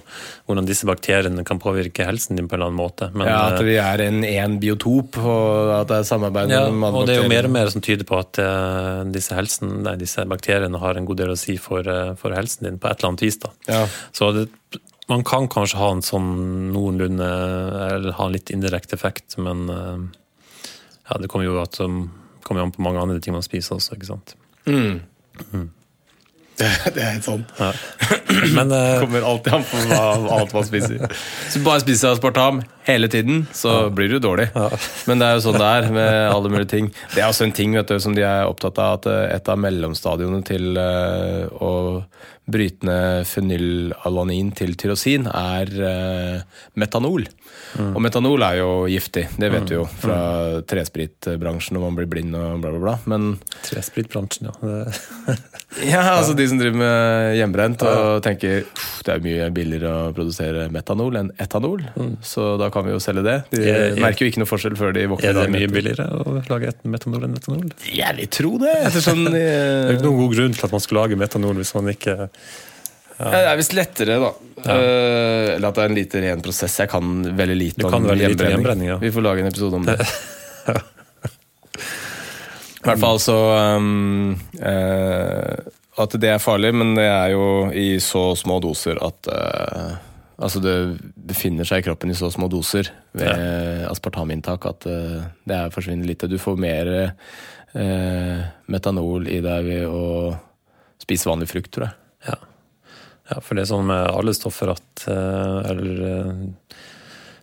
hvordan 0.48 0.64
disse 0.64 0.86
bakteriene 0.88 1.44
kan 1.44 1.58
påvirke 1.60 2.06
helsen 2.08 2.36
din 2.38 2.48
på 2.48 2.54
en 2.56 2.62
eller 2.62 2.70
annen 2.72 2.80
måte. 2.80 3.10
Men, 3.14 3.28
ja, 3.28 3.42
At 3.52 3.60
vi 3.66 3.76
er 3.76 4.00
en 4.06 4.22
én 4.24 4.56
biotop, 4.62 5.18
og 5.20 5.74
at 5.82 5.90
det 5.92 5.98
er 6.00 6.06
samarbeid 6.08 6.50
ja, 6.54 6.62
mellom 6.64 6.84
alle 6.88 7.02
og 7.02 7.06
det 7.10 7.18
er 7.18 7.22
jo 7.22 7.28
mer 7.28 7.44
og 7.44 7.52
mer 7.52 7.68
som 7.74 7.84
tyder 7.84 8.08
på 8.08 8.16
at 8.18 8.40
uh, 8.40 9.04
disse, 9.12 9.34
helsen, 9.36 9.82
nei, 9.84 9.96
disse 10.00 10.24
bakteriene 10.24 10.80
har 10.80 10.96
en 10.96 11.04
god 11.04 11.20
del 11.20 11.34
å 11.34 11.36
si 11.36 11.58
for, 11.60 11.84
uh, 11.86 12.14
for 12.16 12.32
helsen 12.32 12.64
din, 12.70 12.78
på 12.80 12.88
et 12.88 12.96
eller 12.98 13.12
annet 13.12 13.26
vis. 13.28 13.36
da. 13.44 13.52
Ja. 13.68 13.84
Så 14.16 14.32
det, 14.32 14.48
man 15.12 15.22
kan 15.22 15.46
kanskje 15.52 15.76
ha 15.78 15.92
en 15.92 16.00
sånn 16.02 16.72
noenlunde, 16.72 17.28
eller 17.92 18.16
ha 18.16 18.24
en 18.26 18.32
litt 18.32 18.48
indirekte 18.50 18.96
effekt, 18.96 19.36
men 19.36 19.68
uh, 19.68 19.98
ja, 21.10 21.20
det 21.20 21.28
kommer 21.28 21.44
jo 21.44 21.60
at, 21.60 21.76
um, 21.84 22.06
kommer 22.42 22.62
an 22.64 22.72
på 22.72 22.80
mange 22.82 22.98
andre 23.04 23.20
ting 23.20 23.36
man 23.36 23.44
spiser 23.44 23.76
også, 23.76 23.98
ikke 24.00 24.08
sant. 24.14 24.36
Det 26.94 27.02
er 27.02 27.10
helt 27.16 27.26
sånn. 27.26 27.42
Men 28.56 28.72
uh, 28.72 28.98
Kommer 29.02 29.26
alltid 29.28 29.56
an 29.58 29.66
på 29.68 29.80
hva 29.90 30.00
annet 30.16 30.54
man 30.56 30.66
spiser. 30.66 31.02
Hvis 31.44 31.58
du 31.58 31.64
bare 31.66 31.82
spiser 31.84 32.14
aspartam 32.14 32.62
hele 32.86 33.10
tiden, 33.12 33.44
så 33.56 33.88
blir 33.92 34.08
du 34.14 34.20
dårlig. 34.22 34.48
Men 35.10 35.20
det 35.20 35.28
er 35.28 35.36
jo 35.36 35.44
sånn 35.48 35.58
det 35.60 35.68
er 35.80 35.88
med 35.92 36.14
alle 36.30 36.52
mulige 36.52 36.70
ting. 36.72 36.90
Det 37.14 37.20
er 37.20 37.28
også 37.28 37.48
en 37.48 37.56
ting 37.56 37.76
vet 37.76 37.90
du, 37.90 37.98
som 38.02 38.16
de 38.16 38.24
er 38.24 38.48
opptatt 38.48 38.80
av, 38.82 39.00
at 39.00 39.10
eh, 39.10 39.24
et 39.36 39.50
av 39.52 39.60
mellomstadionene 39.60 40.46
til 40.46 40.78
uh, 40.78 41.50
å 41.60 41.72
bryte 42.46 42.86
ned 42.86 43.26
fenylalanin 43.26 44.52
til 44.56 44.76
tyrosin 44.78 45.26
er 45.32 45.72
uh, 45.82 46.62
metanol. 46.78 47.26
Og 47.76 47.98
metanol 48.00 48.40
er 48.46 48.58
jo 48.62 48.68
giftig, 48.88 49.26
det 49.36 49.50
vet 49.52 49.68
vi 49.68 49.74
jo 49.76 49.82
fra 50.00 50.16
trespritbransjen 50.64 51.76
når 51.76 51.82
man 51.82 51.96
blir 51.98 52.08
blind 52.08 52.36
og 52.38 52.62
bla, 52.62 52.70
bla, 52.72 52.80
bla. 52.80 52.94
Men 53.10 53.34
trespritbransjen, 53.66 54.48
ja. 54.48 55.34
Ja, 55.84 56.00
altså 56.16 56.32
de 56.38 56.46
som 56.48 56.56
driver 56.56 56.78
med 56.80 57.34
hjemmebrent 57.36 57.82
og 57.84 58.22
tenker 58.24 58.62
det 59.04 59.12
er 59.12 59.20
mye 59.20 59.48
billigere 59.52 59.90
å 60.06 60.12
produsere 60.16 60.68
metanol 60.72 61.18
enn 61.20 61.28
etanol, 61.42 61.82
så 62.24 62.54
da 62.60 62.70
kan 62.72 62.86
vi 62.86 62.94
jo 62.94 63.00
selge 63.02 63.24
det. 63.26 63.34
De 63.52 63.60
jeg, 63.66 63.90
er- 63.90 64.00
merker 64.00 64.24
jo 64.24 64.30
ikke 64.32 64.40
noe 64.40 64.48
forskjell 64.48 64.78
før 64.78 64.94
de 64.96 65.04
våkner. 65.12 65.34
er 65.34 65.36
det 65.42 65.52
mye 65.52 65.68
billigere 65.74 66.06
å 66.22 66.38
lage 66.48 66.70
et 66.72 66.80
metanol 66.88 67.26
enn 67.28 67.36
etanol? 67.36 67.66
Jeg 67.92 68.16
vil 68.22 68.30
tro 68.38 68.54
det, 68.62 68.72
ettersom 68.88 69.26
det 69.34 69.42
er 69.42 69.90
jo 69.92 69.98
ikke 69.98 70.08
noen 70.08 70.22
god 70.22 70.34
grunn 70.38 70.56
til 70.56 70.68
at 70.70 70.74
man 70.78 70.86
skulle 70.86 71.04
lage 71.04 71.20
metanol 71.26 71.60
hvis 71.60 71.74
man 71.76 71.92
ikke 71.92 72.16
Ja, 73.16 73.30
Det 73.30 73.44
er 73.48 73.56
visst 73.56 73.72
lettere, 73.76 74.18
da. 74.20 74.30
Eh, 74.66 75.54
eller 75.56 75.68
at 75.70 75.78
det 75.78 75.84
er 75.84 75.90
en 75.90 75.96
lite 75.96 76.22
ren 76.24 76.42
prosess. 76.44 76.74
Jeg 76.82 76.90
kan 76.92 77.22
veldig 77.36 77.56
lite 77.56 77.80
Du 77.80 77.86
om 77.88 78.04
hjemmebrenning. 78.04 78.50
hjemmebrenning, 78.52 78.88
ja. 78.92 78.98
Vi 79.00 79.12
får 79.12 79.24
lage 79.24 79.40
en 79.44 79.50
episode 79.52 79.76
om 79.80 79.86
det. 79.86 79.96
I 82.86 82.86
hvert 82.86 83.02
fall 83.02 83.18
så 83.18 83.36
um, 83.76 84.36
uh, 84.60 85.54
At 85.98 86.12
det 86.22 86.28
er 86.30 86.38
farlig, 86.42 86.70
men 86.76 86.94
det 86.94 87.06
er 87.08 87.32
jo 87.32 87.46
i 87.74 87.96
så 88.04 88.28
små 88.38 88.60
doser 88.62 89.00
at 89.02 89.26
uh, 89.32 89.96
Altså 90.36 90.60
det 90.62 90.76
befinner 91.16 91.66
seg 91.66 91.80
i 91.80 91.86
kroppen 91.88 92.12
i 92.12 92.18
så 92.18 92.28
små 92.30 92.46
doser 92.52 92.90
ved 93.16 93.86
aspartaminntak 93.88 94.66
at 94.68 94.84
det 94.84 95.54
er 95.56 95.72
forsvinner 95.72 96.04
lite. 96.04 96.28
Du 96.28 96.36
får 96.36 96.60
mer 96.60 96.90
metanol 98.68 99.30
i 99.32 99.40
deg 99.40 99.64
ved 99.64 99.86
å 99.88 100.36
spise 101.00 101.30
vanlig 101.30 101.48
frukt, 101.48 101.72
tror 101.72 101.86
jeg. 101.88 101.96
Ja. 103.26 103.36
ja, 103.36 103.40
for 103.42 103.58
det 103.58 103.64
er 103.64 103.70
sånn 103.72 103.88
med 103.88 104.06
alle 104.12 104.34
stoffer 104.36 104.72
at 104.74 105.06
eh, 105.10 105.70
Eller 105.72 106.00
eh, 106.10 106.80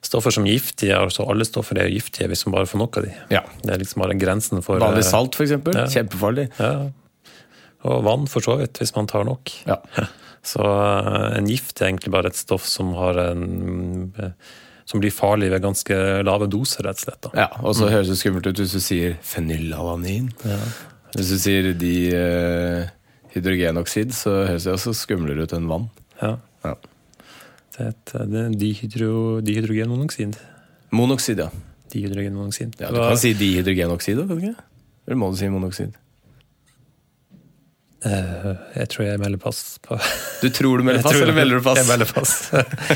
stoffer 0.04 0.36
som 0.36 0.48
giftige, 0.48 0.98
altså 1.00 1.28
alle 1.32 1.46
stoffer 1.48 1.80
er 1.80 1.92
giftige 1.94 2.28
hvis 2.32 2.44
man 2.48 2.58
bare 2.58 2.70
får 2.70 2.82
nok 2.82 3.00
av 3.00 3.08
de. 3.08 3.14
Ja. 3.34 3.44
Det 3.64 3.72
er 3.72 3.80
liksom 3.82 4.04
bare 4.04 4.18
grensen 4.20 4.64
for 4.66 4.82
Vanlig 4.84 5.06
eh, 5.06 5.10
salt, 5.12 5.40
eksempel. 5.40 5.78
ja. 5.80 5.88
Kjempefarlig. 5.92 6.50
Ja. 6.60 6.74
Og 7.84 8.04
vann, 8.06 8.28
for 8.32 8.44
så 8.44 8.58
vidt, 8.60 8.80
hvis 8.80 8.94
man 8.96 9.08
tar 9.12 9.26
nok. 9.28 9.52
Ja. 9.70 9.80
Så 10.44 10.60
en 10.60 11.46
gift 11.48 11.80
er 11.80 11.88
egentlig 11.88 12.12
bare 12.12 12.28
et 12.28 12.36
stoff 12.36 12.66
som 12.68 12.90
har 12.98 13.16
en 13.30 13.40
som 14.84 15.00
blir 15.00 15.14
farlig 15.16 15.48
ved 15.54 15.64
ganske 15.64 15.96
lave 16.28 16.50
doser, 16.52 16.84
rett 16.84 17.00
og 17.00 17.06
slett. 17.06 17.22
Da. 17.24 17.32
Ja, 17.46 17.48
og 17.64 17.78
så 17.78 17.88
høres 17.88 18.10
det 18.12 18.18
skummelt 18.20 18.50
ut 18.50 18.60
hvis 18.60 18.74
du 18.76 18.82
sier 18.84 19.16
fenylalanin. 19.24 20.34
Hvis 21.16 21.32
du 21.32 21.38
sier 21.40 21.70
de 21.80 21.94
hydrogenoksid, 23.34 24.14
så 24.16 24.44
høres 24.48 24.68
det 24.68 24.76
også 24.76 24.94
skumlere 24.98 25.46
ut 25.46 25.56
enn 25.56 25.70
vann. 25.70 25.90
Ja. 26.22 26.36
Ja. 26.64 26.76
Det 27.74 27.90
er, 27.90 27.96
er 28.22 28.54
dihydro, 28.60 29.42
dihydrogenmonoksid. 29.46 30.38
Monoksid, 30.94 31.42
ja. 31.42 31.50
Dihydrogenmonoksid. 31.94 32.78
ja. 32.80 32.94
Du 32.94 33.02
kan 33.02 33.20
si 33.20 33.34
dihydrogenoksid, 33.38 34.22
òg, 34.22 34.30
kan 34.30 34.40
du 34.40 34.48
ikke? 34.52 34.70
Eller 35.08 35.20
må 35.20 35.32
du 35.34 35.40
si 35.42 35.50
monoksid? 35.52 35.98
Eh, 38.04 38.48
jeg 38.76 38.90
tror 38.92 39.06
jeg 39.08 39.20
melder 39.22 39.40
pass 39.40 39.60
på 39.84 39.96
Du 40.42 40.50
tror 40.52 40.82
du 40.82 40.84
melder 40.84 41.06
pass, 41.06 41.16
eller 41.16 41.38
melder 41.38 41.62
du 41.62 41.64
pass? 41.64 41.80
Jeg 41.80 41.88
melder 41.88 42.10
pass. 42.12 42.34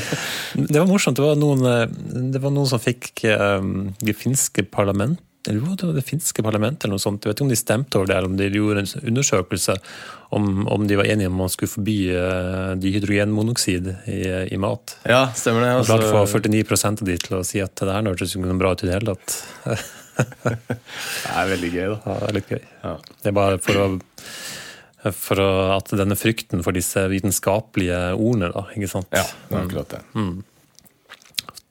det 0.72 0.76
var 0.76 0.88
morsomt. 0.90 1.16
Det 1.16 1.24
var 1.24 1.38
noen, 1.40 1.64
eh, 1.64 1.86
det 2.34 2.42
var 2.44 2.52
noen 2.52 2.68
som 2.68 2.82
fikk 2.82 3.24
um, 3.32 3.94
det 4.04 4.14
finske 4.20 4.66
parlament 4.68 5.22
eller 5.48 5.64
jo, 5.64 5.74
det 5.80 5.94
det 5.96 6.04
finske 6.06 6.44
parlamentet 6.44 6.86
eller 6.86 6.98
noe 6.98 7.02
sånt. 7.02 7.24
Jeg 7.24 7.32
vet 7.32 7.38
ikke 7.38 7.46
om 7.46 7.52
de 7.52 7.58
stemte 7.58 7.98
over 7.98 8.10
det, 8.10 8.16
eller 8.18 8.30
om 8.30 8.38
de 8.38 8.48
gjorde 8.52 8.84
en 8.84 9.10
undersøkelse 9.12 9.76
om, 10.36 10.66
om 10.68 10.86
de 10.88 10.98
var 11.00 11.08
enige 11.08 11.30
om 11.30 11.38
man 11.40 11.52
skulle 11.52 11.72
forby 11.72 11.96
uh, 12.12 12.74
dihydrogenmonoksid 12.80 13.88
i, 14.12 14.18
i 14.52 14.58
mat. 14.60 14.98
Ja, 15.08 15.22
stemmer 15.36 15.64
det. 15.64 15.70
Og 15.78 15.88
Klart 15.88 16.04
å 16.04 16.10
få 16.12 16.24
Altså, 16.26 16.42
49 16.44 16.84
av 16.90 17.06
de 17.08 17.16
til 17.24 17.38
å 17.38 17.44
si 17.46 17.62
at 17.64 17.74
det 17.80 17.94
her 17.94 18.10
hørtes 18.10 18.36
ikke 18.36 18.50
noe 18.50 18.60
bra 18.60 18.74
ut 18.74 18.84
i 18.84 18.90
det 18.90 18.98
hele 18.98 19.16
tatt. 19.16 19.38
det 20.58 20.68
er 21.32 21.50
veldig 21.54 21.72
gøy, 21.72 21.88
da. 21.94 21.98
Ja, 22.04 22.18
det 22.20 22.28
er 22.28 22.38
litt 22.40 22.52
gøy. 22.52 22.62
Ja. 22.84 22.94
Det 23.22 23.32
er 23.32 23.38
bare 23.40 23.60
for 23.62 23.84
å 23.84 23.90
for 25.14 25.40
at 25.40 25.92
denne 25.94 26.16
frykten 26.18 26.64
for 26.66 26.74
disse 26.74 27.04
vitenskapelige 27.08 27.98
ordene, 28.16 28.50
da, 28.50 28.64
ikke 28.74 28.90
sant? 28.90 29.08
Ja, 29.14 29.22
det 29.46 29.54
er 29.54 29.66
akkurat 29.68 29.94
det. 29.94 30.00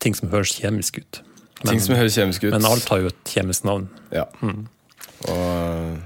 Ting 0.01 0.15
som 0.15 0.31
høres 0.31 0.55
kjemisk 0.55 1.01
ut. 1.03 1.21
Men, 1.63 1.71
Ting 1.73 1.79
som 1.81 1.95
høres 1.97 2.13
kjemisk 2.17 2.43
ut. 2.45 2.51
men 2.53 2.65
alt 2.69 2.85
har 2.91 2.99
jo 3.01 3.07
et 3.09 3.23
kjemisk 3.33 3.63
navn. 3.65 3.87
Ja. 4.13 4.25
Og 5.27 5.97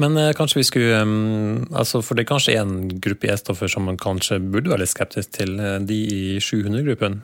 Men 0.00 0.16
eh, 0.20 0.32
kanskje 0.36 0.60
vi 0.60 0.64
skulle 0.68 0.98
um, 1.02 1.66
altså 1.76 2.02
For 2.04 2.14
det 2.16 2.24
er 2.26 2.30
kanskje 2.32 2.56
en 2.60 2.74
gruppe 3.02 3.30
E-stoffer 3.32 3.70
som 3.72 3.86
man 3.88 3.96
kanskje 4.00 4.38
burde 4.42 4.70
være 4.72 4.84
litt 4.84 4.92
skeptisk 4.92 5.32
til. 5.38 5.54
eh, 5.60 5.78
De 5.88 5.96
i 5.96 6.38
700-gruppen. 6.42 7.20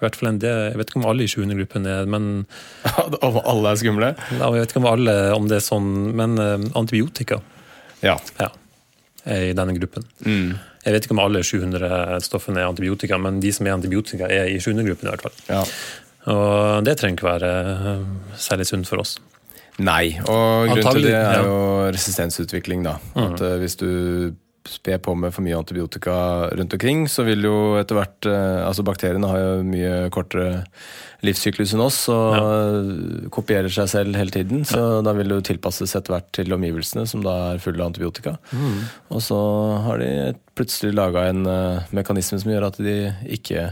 I 0.00 0.04
hvert 0.04 0.16
fall 0.16 0.30
en 0.30 0.38
del, 0.40 0.70
Jeg 0.70 0.78
vet 0.80 0.90
ikke 0.92 1.00
om 1.02 1.08
alle 1.10 1.26
i 1.26 1.28
700-gruppen 1.28 1.86
er 1.90 2.06
men 2.08 2.30
Om 3.26 3.40
alle 3.44 3.74
er 3.74 3.80
skumle? 3.82 4.12
ja, 4.16 4.38
Jeg 4.46 4.60
vet 4.62 4.70
ikke 4.72 4.80
om 4.84 4.88
alle 4.94 5.16
om 5.36 5.48
det 5.50 5.58
er 5.58 5.66
sånn, 5.66 5.90
men 6.16 6.38
uh, 6.40 6.56
antibiotika 6.78 7.40
Ja. 8.02 8.14
ja, 8.40 8.48
er 9.28 9.50
i 9.50 9.52
denne 9.58 9.74
gruppen. 9.76 10.06
Mm. 10.24 10.54
Jeg 10.84 10.94
vet 10.94 11.06
ikke 11.06 11.16
om 11.16 11.22
alle 11.22 11.42
700 11.44 12.20
stoffene 12.24 12.62
er 12.62 12.70
antibiotika, 12.70 13.18
men 13.20 13.40
de 13.42 13.52
som 13.52 13.66
er 13.68 13.76
antibiotika, 13.76 14.28
er 14.32 14.48
i 14.48 14.60
700-gruppen 14.62 15.08
i 15.08 15.12
hvert 15.12 15.26
fall. 15.28 15.42
ja. 15.50 15.64
Og 16.28 16.84
det 16.84 16.98
trenger 17.00 17.16
ikke 17.16 17.26
være 17.30 17.50
eh, 17.72 18.00
særlig 18.36 18.66
sunt 18.68 18.88
for 18.88 19.00
oss. 19.00 19.14
Nei, 19.80 20.18
og 20.28 20.68
grunnen 20.68 20.92
til 20.92 21.06
det 21.08 21.14
er 21.16 21.46
jo 21.46 21.60
resistensutvikling, 21.88 22.84
da. 22.84 22.98
At 23.16 23.40
eh, 23.40 23.56
hvis 23.62 23.78
du 23.80 23.88
sper 24.70 25.00
på 25.02 25.14
med 25.18 25.34
for 25.34 25.44
mye 25.44 25.58
antibiotika 25.58 26.14
rundt 26.56 26.74
omkring, 26.76 27.04
så 27.10 27.24
vil 27.26 27.44
jo 27.48 27.56
etter 27.80 27.98
hvert 27.98 28.28
eh, 28.30 28.60
Altså 28.64 28.84
bakteriene 28.86 29.28
har 29.30 29.40
jo 29.40 29.64
mye 29.66 29.94
kortere 30.14 30.64
livssyklus 31.26 31.74
enn 31.76 31.82
oss 31.84 31.98
og 32.12 33.28
kopierer 33.34 33.72
seg 33.72 33.90
selv 33.92 34.16
hele 34.16 34.32
tiden. 34.32 34.62
Så 34.68 35.00
da 35.04 35.12
vil 35.16 35.28
det 35.28 35.36
jo 35.40 35.46
tilpasses 35.50 35.92
etter 35.98 36.14
hvert 36.14 36.30
til 36.36 36.54
omgivelsene, 36.56 37.04
som 37.10 37.24
da 37.24 37.34
er 37.50 37.60
fulle 37.60 37.82
av 37.82 37.90
antibiotika. 37.90 38.38
Og 39.12 39.20
så 39.24 39.40
har 39.84 40.00
de 40.00 40.10
plutselig 40.56 40.94
laga 40.96 41.26
en 41.28 41.44
eh, 41.48 41.92
mekanisme 41.96 42.40
som 42.40 42.52
gjør 42.52 42.70
at 42.70 42.80
de 42.80 42.96
ikke 43.36 43.70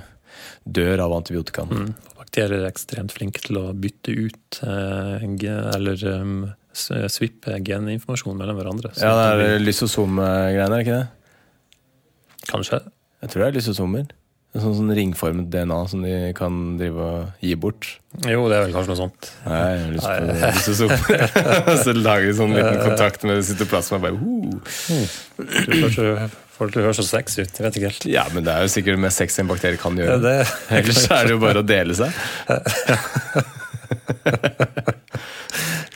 dør 0.68 1.04
av 1.06 1.16
antibiotikaen. 1.18 1.92
Bakterier 2.18 2.62
er 2.62 2.70
ekstremt 2.70 3.14
flinke 3.16 3.42
til 3.46 3.60
å 3.60 3.66
bytte 3.76 4.12
ut 4.12 4.60
eh, 4.66 5.24
eller 5.24 6.04
um, 6.20 6.40
svippe 6.74 7.58
geninformasjon 7.64 8.38
mellom 8.38 8.58
hverandre. 8.60 8.92
Ja, 9.00 9.14
det 9.38 9.48
er 9.54 9.64
lysosomgreiene, 9.64 10.78
er 10.78 10.84
ikke 10.84 10.98
det? 11.00 11.08
Kanskje. 12.48 12.80
Jeg 13.22 13.32
tror 13.32 13.42
det 13.42 13.48
er 13.48 13.58
lysosomer. 13.58 14.08
Sånn, 14.58 14.72
sånn 14.78 14.90
ringformet 14.96 15.50
DNA 15.52 15.78
som 15.90 16.00
de 16.02 16.12
kan 16.36 16.54
drive 16.80 17.04
og 17.04 17.44
gi 17.44 17.52
bort. 17.60 17.84
Jo, 18.24 18.46
det 18.48 18.56
er 18.56 18.62
vel 18.64 18.72
kanskje 18.74 18.94
noe 18.94 19.00
sånt. 19.02 19.28
Nei, 19.44 19.58
jeg 19.60 19.82
har 19.82 19.92
lyst 19.92 20.08
på 20.08 20.14
lyst 20.56 20.64
til 20.64 20.76
så, 21.84 21.94
lager 21.98 22.24
de 22.30 22.34
sånn 22.38 22.54
liten 22.56 22.80
kontakt 22.80 23.26
med 23.28 23.44
cytoplasma. 23.44 24.00
Bare, 24.02 24.16
uh. 24.16 24.54
Du 25.36 25.74
kanskje 25.74 26.06
det 26.08 26.14
å 26.58 26.86
høres 26.88 26.98
så 26.98 27.04
sexy 27.06 27.44
ut. 27.44 27.52
Jeg 27.54 27.66
vet 27.66 27.76
ikke 27.78 27.90
helt. 27.92 28.08
Ja, 28.10 28.24
men 28.34 28.42
det 28.48 28.54
er 28.54 28.64
jo 28.64 28.72
sikkert 28.72 28.96
det 28.96 29.04
mest 29.04 29.20
sexy 29.20 29.44
en 29.44 29.52
bakterie 29.52 29.78
kan 29.78 29.94
gjøre. 30.00 30.16
det- 30.24 30.48
Ellers 30.80 31.04
er 31.06 31.28
det 31.28 31.36
jo 31.36 31.42
bare 31.44 31.60
å 31.62 31.68
dele 31.68 31.94
seg. 31.94 32.10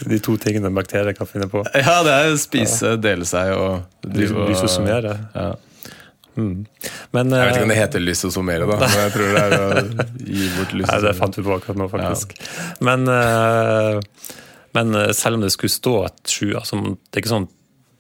De 0.09 0.19
to 0.23 0.37
tingene 0.41 0.71
bakterier 0.75 1.15
kan 1.17 1.29
finne 1.31 1.49
på. 1.53 1.63
Ja, 1.79 2.01
det 2.07 2.15
er 2.17 2.39
spise, 2.41 2.97
dele 3.01 3.29
seg 3.29 3.53
og 3.57 3.85
drive 4.07 4.39
og- 4.39 4.51
Lysosomere. 4.51 5.17
Ja. 5.35 5.53
Mm. 6.37 6.65
Men 7.13 7.29
Jeg 7.31 7.45
vet 7.45 7.57
ikke 7.59 7.65
om 7.67 7.73
det 7.73 7.77
eh, 7.77 7.83
heter 7.83 8.01
lysosomere, 8.01 8.67
da, 8.69 8.77
men 8.81 8.95
jeg 8.97 9.13
tror 9.13 9.35
det 9.35 9.41
er 9.43 9.57
å 9.59 10.07
gi 10.17 10.47
bort 10.57 10.71
Nei, 10.81 11.01
det 11.05 11.17
fant 11.19 11.37
vi 11.37 11.45
på 11.45 11.57
akkurat 11.59 11.81
nå, 11.83 11.89
faktisk. 11.93 12.33
Men, 12.81 13.05
eh, 13.13 14.31
men 14.79 14.95
eh, 14.97 15.11
selv 15.17 15.37
om 15.37 15.45
det 15.45 15.53
skulle 15.53 15.75
stå 15.75 15.97
et 16.07 16.33
sju 16.33 16.55
altså, 16.57 16.81
Det 16.81 17.19
er 17.21 17.25
ikke 17.25 17.35
sånn 17.35 17.51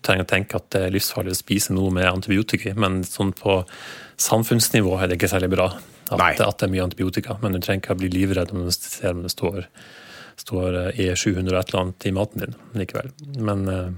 trenger 0.02 0.26
å 0.26 0.30
tenke 0.32 0.58
at 0.58 0.70
det 0.74 0.80
er 0.86 0.94
livsfarlig 0.96 1.34
å 1.34 1.38
spise 1.38 1.74
noe 1.76 1.92
med 1.94 2.08
antibiotika, 2.08 2.72
men 2.74 3.02
sånn 3.06 3.30
på 3.38 3.60
samfunnsnivå 4.22 4.96
er 4.98 5.10
det 5.10 5.18
ikke 5.20 5.30
særlig 5.30 5.52
bra 5.52 5.68
at, 6.10 6.40
at 6.42 6.58
det 6.58 6.66
er 6.66 6.72
mye 6.72 6.86
antibiotika. 6.88 7.36
Men 7.42 7.54
du 7.54 7.60
trenger 7.62 7.84
ikke 7.84 7.94
å 7.94 8.00
bli 8.00 8.10
livredd 8.12 8.50
om 8.54 8.64
du 8.66 8.72
ser 8.74 9.12
om 9.14 9.22
det 9.22 9.30
står, 9.30 9.68
står 10.42 10.78
eh, 10.86 11.02
E700 11.08 11.52
og 11.54 11.60
et 11.62 11.70
eller 11.72 11.82
annet 11.86 12.06
i 12.10 12.14
maten 12.16 12.42
din 12.46 12.56
likevel. 12.82 13.08
Men 13.38 13.62
eh, 13.70 13.90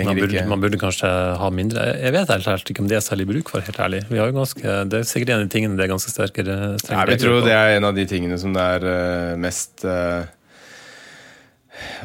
man 0.00 0.16
burde, 0.16 0.42
man 0.48 0.62
burde 0.62 0.78
kanskje 0.80 1.08
ha 1.36 1.48
mindre 1.52 1.82
Jeg 2.00 2.12
vet 2.14 2.30
helt 2.32 2.46
helt 2.48 2.70
ikke 2.72 2.80
om 2.80 2.86
det 2.88 2.96
er 2.96 3.02
særlig 3.04 3.26
bruk 3.28 3.50
for, 3.52 3.60
helt 3.66 3.80
ærlig. 3.84 3.98
Vi 4.08 4.16
har 4.16 4.30
jo 4.30 4.36
ganske, 4.38 4.76
det 4.88 4.96
er 5.02 5.04
sikkert 5.10 5.34
en 5.34 5.42
av 5.42 5.44
de 5.44 5.52
tingene 5.52 5.76
det 5.76 5.84
er 5.84 5.90
ganske 5.92 6.08
sterke 6.14 6.40
strenge 6.80 7.02
Jeg 7.02 7.10
vil 7.10 7.20
tror 7.26 7.42
det 7.44 7.52
er 7.58 7.74
en 7.76 7.84
av 7.90 7.98
de 7.98 8.06
tingene 8.08 8.38
som 8.40 8.54
det 8.56 8.64
er 8.78 8.86
eh, 8.88 9.34
mest 9.44 9.84
eh, 9.84 10.24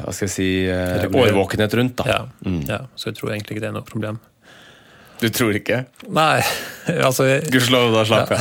Hva 0.02 0.12
skal 0.12 0.26
jeg 0.28 0.34
si 0.34 0.48
eh, 0.68 1.06
Årvåkenhet 1.08 1.78
rundt, 1.80 1.96
da. 2.02 2.04
Ja, 2.12 2.20
Mm. 2.44 2.60
ja, 2.68 2.82
så 3.00 3.08
jeg 3.10 3.16
tror 3.20 3.32
egentlig 3.32 3.56
ikke 3.56 3.64
det 3.64 3.70
er 3.70 3.76
noe 3.78 3.86
problem. 3.88 4.16
Du 5.20 5.28
tror 5.32 5.52
ikke? 5.56 5.82
Nei, 6.16 6.40
altså 7.08 7.26
Gudskjelov, 7.48 7.92
da 7.96 8.04
slapp 8.08 8.30
jeg. 8.36 8.40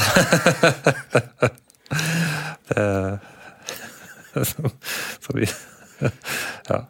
så, 4.52 4.72
så 5.24 5.36
vi 5.36 5.50
Ja. 6.70 6.84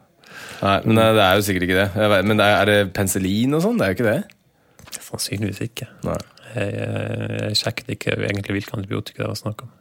Nei, 0.60 0.76
men 0.84 1.00
eh, 1.00 1.14
det 1.16 1.24
er 1.24 1.38
jo 1.40 1.46
sikkert 1.48 1.66
ikke 1.68 1.80
det. 1.80 2.24
Men 2.28 2.40
det 2.40 2.46
er, 2.46 2.68
det 2.68 2.78
penicillin 2.96 3.56
og 3.56 3.64
sånn? 3.64 3.80
Det 3.80 3.86
er 3.86 3.94
jo 3.94 3.98
ikke 3.98 4.10
det. 4.10 5.00
Sannsynligvis 5.06 5.62
ikke. 5.70 5.88
Nei. 6.08 6.20
Jeg, 6.50 6.74
jeg, 6.74 7.30
jeg 7.46 7.60
sjekket 7.60 7.94
ikke 7.96 8.16
egentlig 8.18 8.58
hvilke 8.58 8.76
antibiotika 8.76 9.24
det 9.24 9.30
var 9.32 9.40
snakk 9.40 9.64
om. 9.66 9.72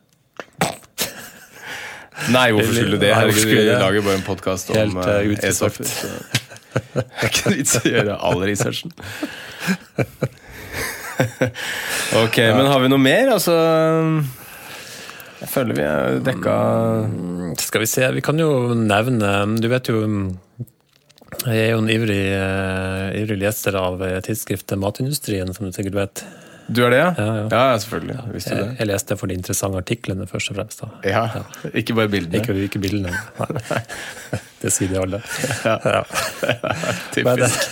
Nei, 2.37 2.47
hvorfor 2.55 2.75
skulle 2.75 2.95
du 2.95 3.03
det? 3.03 3.13
Herregud, 3.15 3.41
skulle 3.43 3.65
vi 3.65 3.79
lager 3.83 4.07
bare 4.07 4.21
en 4.21 4.27
podkast 4.27 4.71
om 4.71 4.79
Helt, 4.79 4.99
uh, 5.03 5.03
eh. 5.19 5.49
E-stoffer. 5.51 5.89
Det 6.79 7.05
er 7.05 7.31
ikke 7.33 7.55
vits 7.57 7.79
i 7.79 7.83
å 7.83 7.95
gjøre 7.97 8.19
all 8.29 8.43
researchen. 8.47 8.93
Ok, 12.23 12.37
men 12.39 12.69
har 12.71 12.83
vi 12.85 12.91
noe 12.93 13.03
mer? 13.03 13.33
Altså 13.35 13.55
Jeg 15.39 15.51
føler 15.53 15.79
vi 15.79 15.85
er 15.87 16.19
dekka 16.27 16.57
Skal 17.63 17.85
vi 17.85 17.89
se, 17.91 18.09
vi 18.17 18.25
kan 18.25 18.41
jo 18.43 18.75
nevne 18.75 19.31
Du 19.63 19.69
vet 19.71 19.91
jo 19.91 20.01
Jeg 21.45 21.57
er 21.63 21.71
jo 21.73 21.81
en 21.83 21.93
ivrig, 21.93 22.23
uh, 22.35 23.15
ivrig 23.19 23.39
leser 23.45 23.79
av 23.79 24.03
tidsskriftet 24.27 24.81
Matindustrien, 24.81 25.53
som 25.55 25.69
du 25.69 25.77
sikkert 25.77 25.99
vet. 25.99 26.25
Du 26.69 26.83
er 26.85 26.93
det, 26.93 26.99
ja? 27.01 27.13
Ja, 27.17 27.37
ja. 27.37 27.45
Ja, 27.49 27.79
selvfølgelig. 27.81 28.17
Visste 28.35 28.57
du 28.57 28.61
det? 28.61 28.73
jeg 28.77 28.89
leste 28.91 29.17
for 29.17 29.31
de 29.31 29.37
interessante 29.39 29.81
artiklene, 29.81 30.27
først 30.29 30.51
og 30.53 30.59
fremst. 30.59 30.83
Ja, 31.09 31.23
Ikke 31.73 31.97
bare 31.97 32.11
bildene. 32.13 32.43
Ikke, 32.43 32.57
ikke 32.67 32.83
bildene. 32.83 33.15
Det 34.63 34.73
sier 34.75 34.91
de 34.91 34.99
alle. 35.01 35.23
Ja. 35.65 36.03
Men, 36.35 36.67
Typisk. 37.15 37.69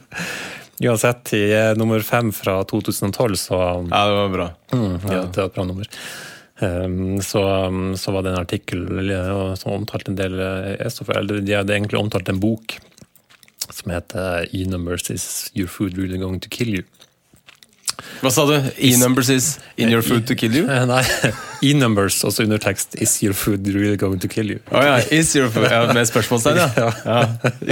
uansett, 0.88 1.34
i 1.36 1.44
eh, 1.54 1.70
nummer 1.78 2.02
fem 2.02 2.32
fra 2.34 2.56
2012, 2.66 3.36
så 3.38 3.60
Ja, 3.60 4.02
det 4.08 4.16
var 4.18 4.32
bra. 4.34 4.48
Mm, 4.72 4.96
ja, 5.04 5.20
det 5.20 5.38
var 5.38 5.46
et 5.46 5.54
bra 5.60 5.66
nummer. 5.68 5.90
Um, 6.62 7.18
så, 7.22 7.40
så 7.98 8.12
var 8.14 8.22
det 8.22 8.30
en 8.30 8.42
artikkel 8.44 8.84
som 9.58 9.72
omtalte 9.74 10.12
en 10.12 10.18
del 10.18 10.38
eh, 10.38 10.86
E-stoffer. 10.86 11.18
Eller 11.18 11.42
de 11.42 11.56
hadde 11.56 11.74
egentlig 11.74 11.98
omtalt 11.98 12.30
en 12.30 12.42
bok 12.42 12.76
som 13.70 13.90
heter 13.90 14.46
E-numbers 14.54 15.10
is 15.10 15.50
your 15.54 15.68
food 15.68 15.98
really 15.98 16.18
going 16.18 16.40
to 16.40 16.48
kill 16.48 16.68
you. 16.68 16.84
Hva 18.22 18.30
sa 18.32 18.44
du? 18.48 18.54
E-numbers 18.78 19.28
is 19.30 19.46
in 19.76 19.90
your 19.92 20.02
food 20.02 20.26
to 20.26 20.34
kill 20.38 20.54
you? 20.56 20.64
Eh, 20.70 20.84
Nei, 20.88 21.02
E-numbers, 21.68 22.20
også 22.26 22.44
undertekst 22.46 22.96
is 23.02 23.16
your 23.22 23.34
food 23.34 23.66
really 23.74 23.96
going 24.00 24.20
to 24.22 24.30
kill 24.30 24.50
you. 24.54 24.60
Å 24.70 24.84
ja, 24.84 24.94
is 25.14 25.34
your 25.36 25.50
food 25.52 25.68
ja, 25.70 25.84
Med 25.94 26.08
spørsmålstegn, 26.08 26.60
ja. 26.60 26.88
ja. 27.10 27.18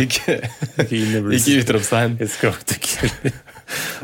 Ikke, 0.03 0.39
ikke 0.89 1.57
utropstegn. 1.63 2.19
is 2.21 2.37
going 2.43 2.67
to 2.67 2.79
kill 2.83 3.15
you. 3.23 3.35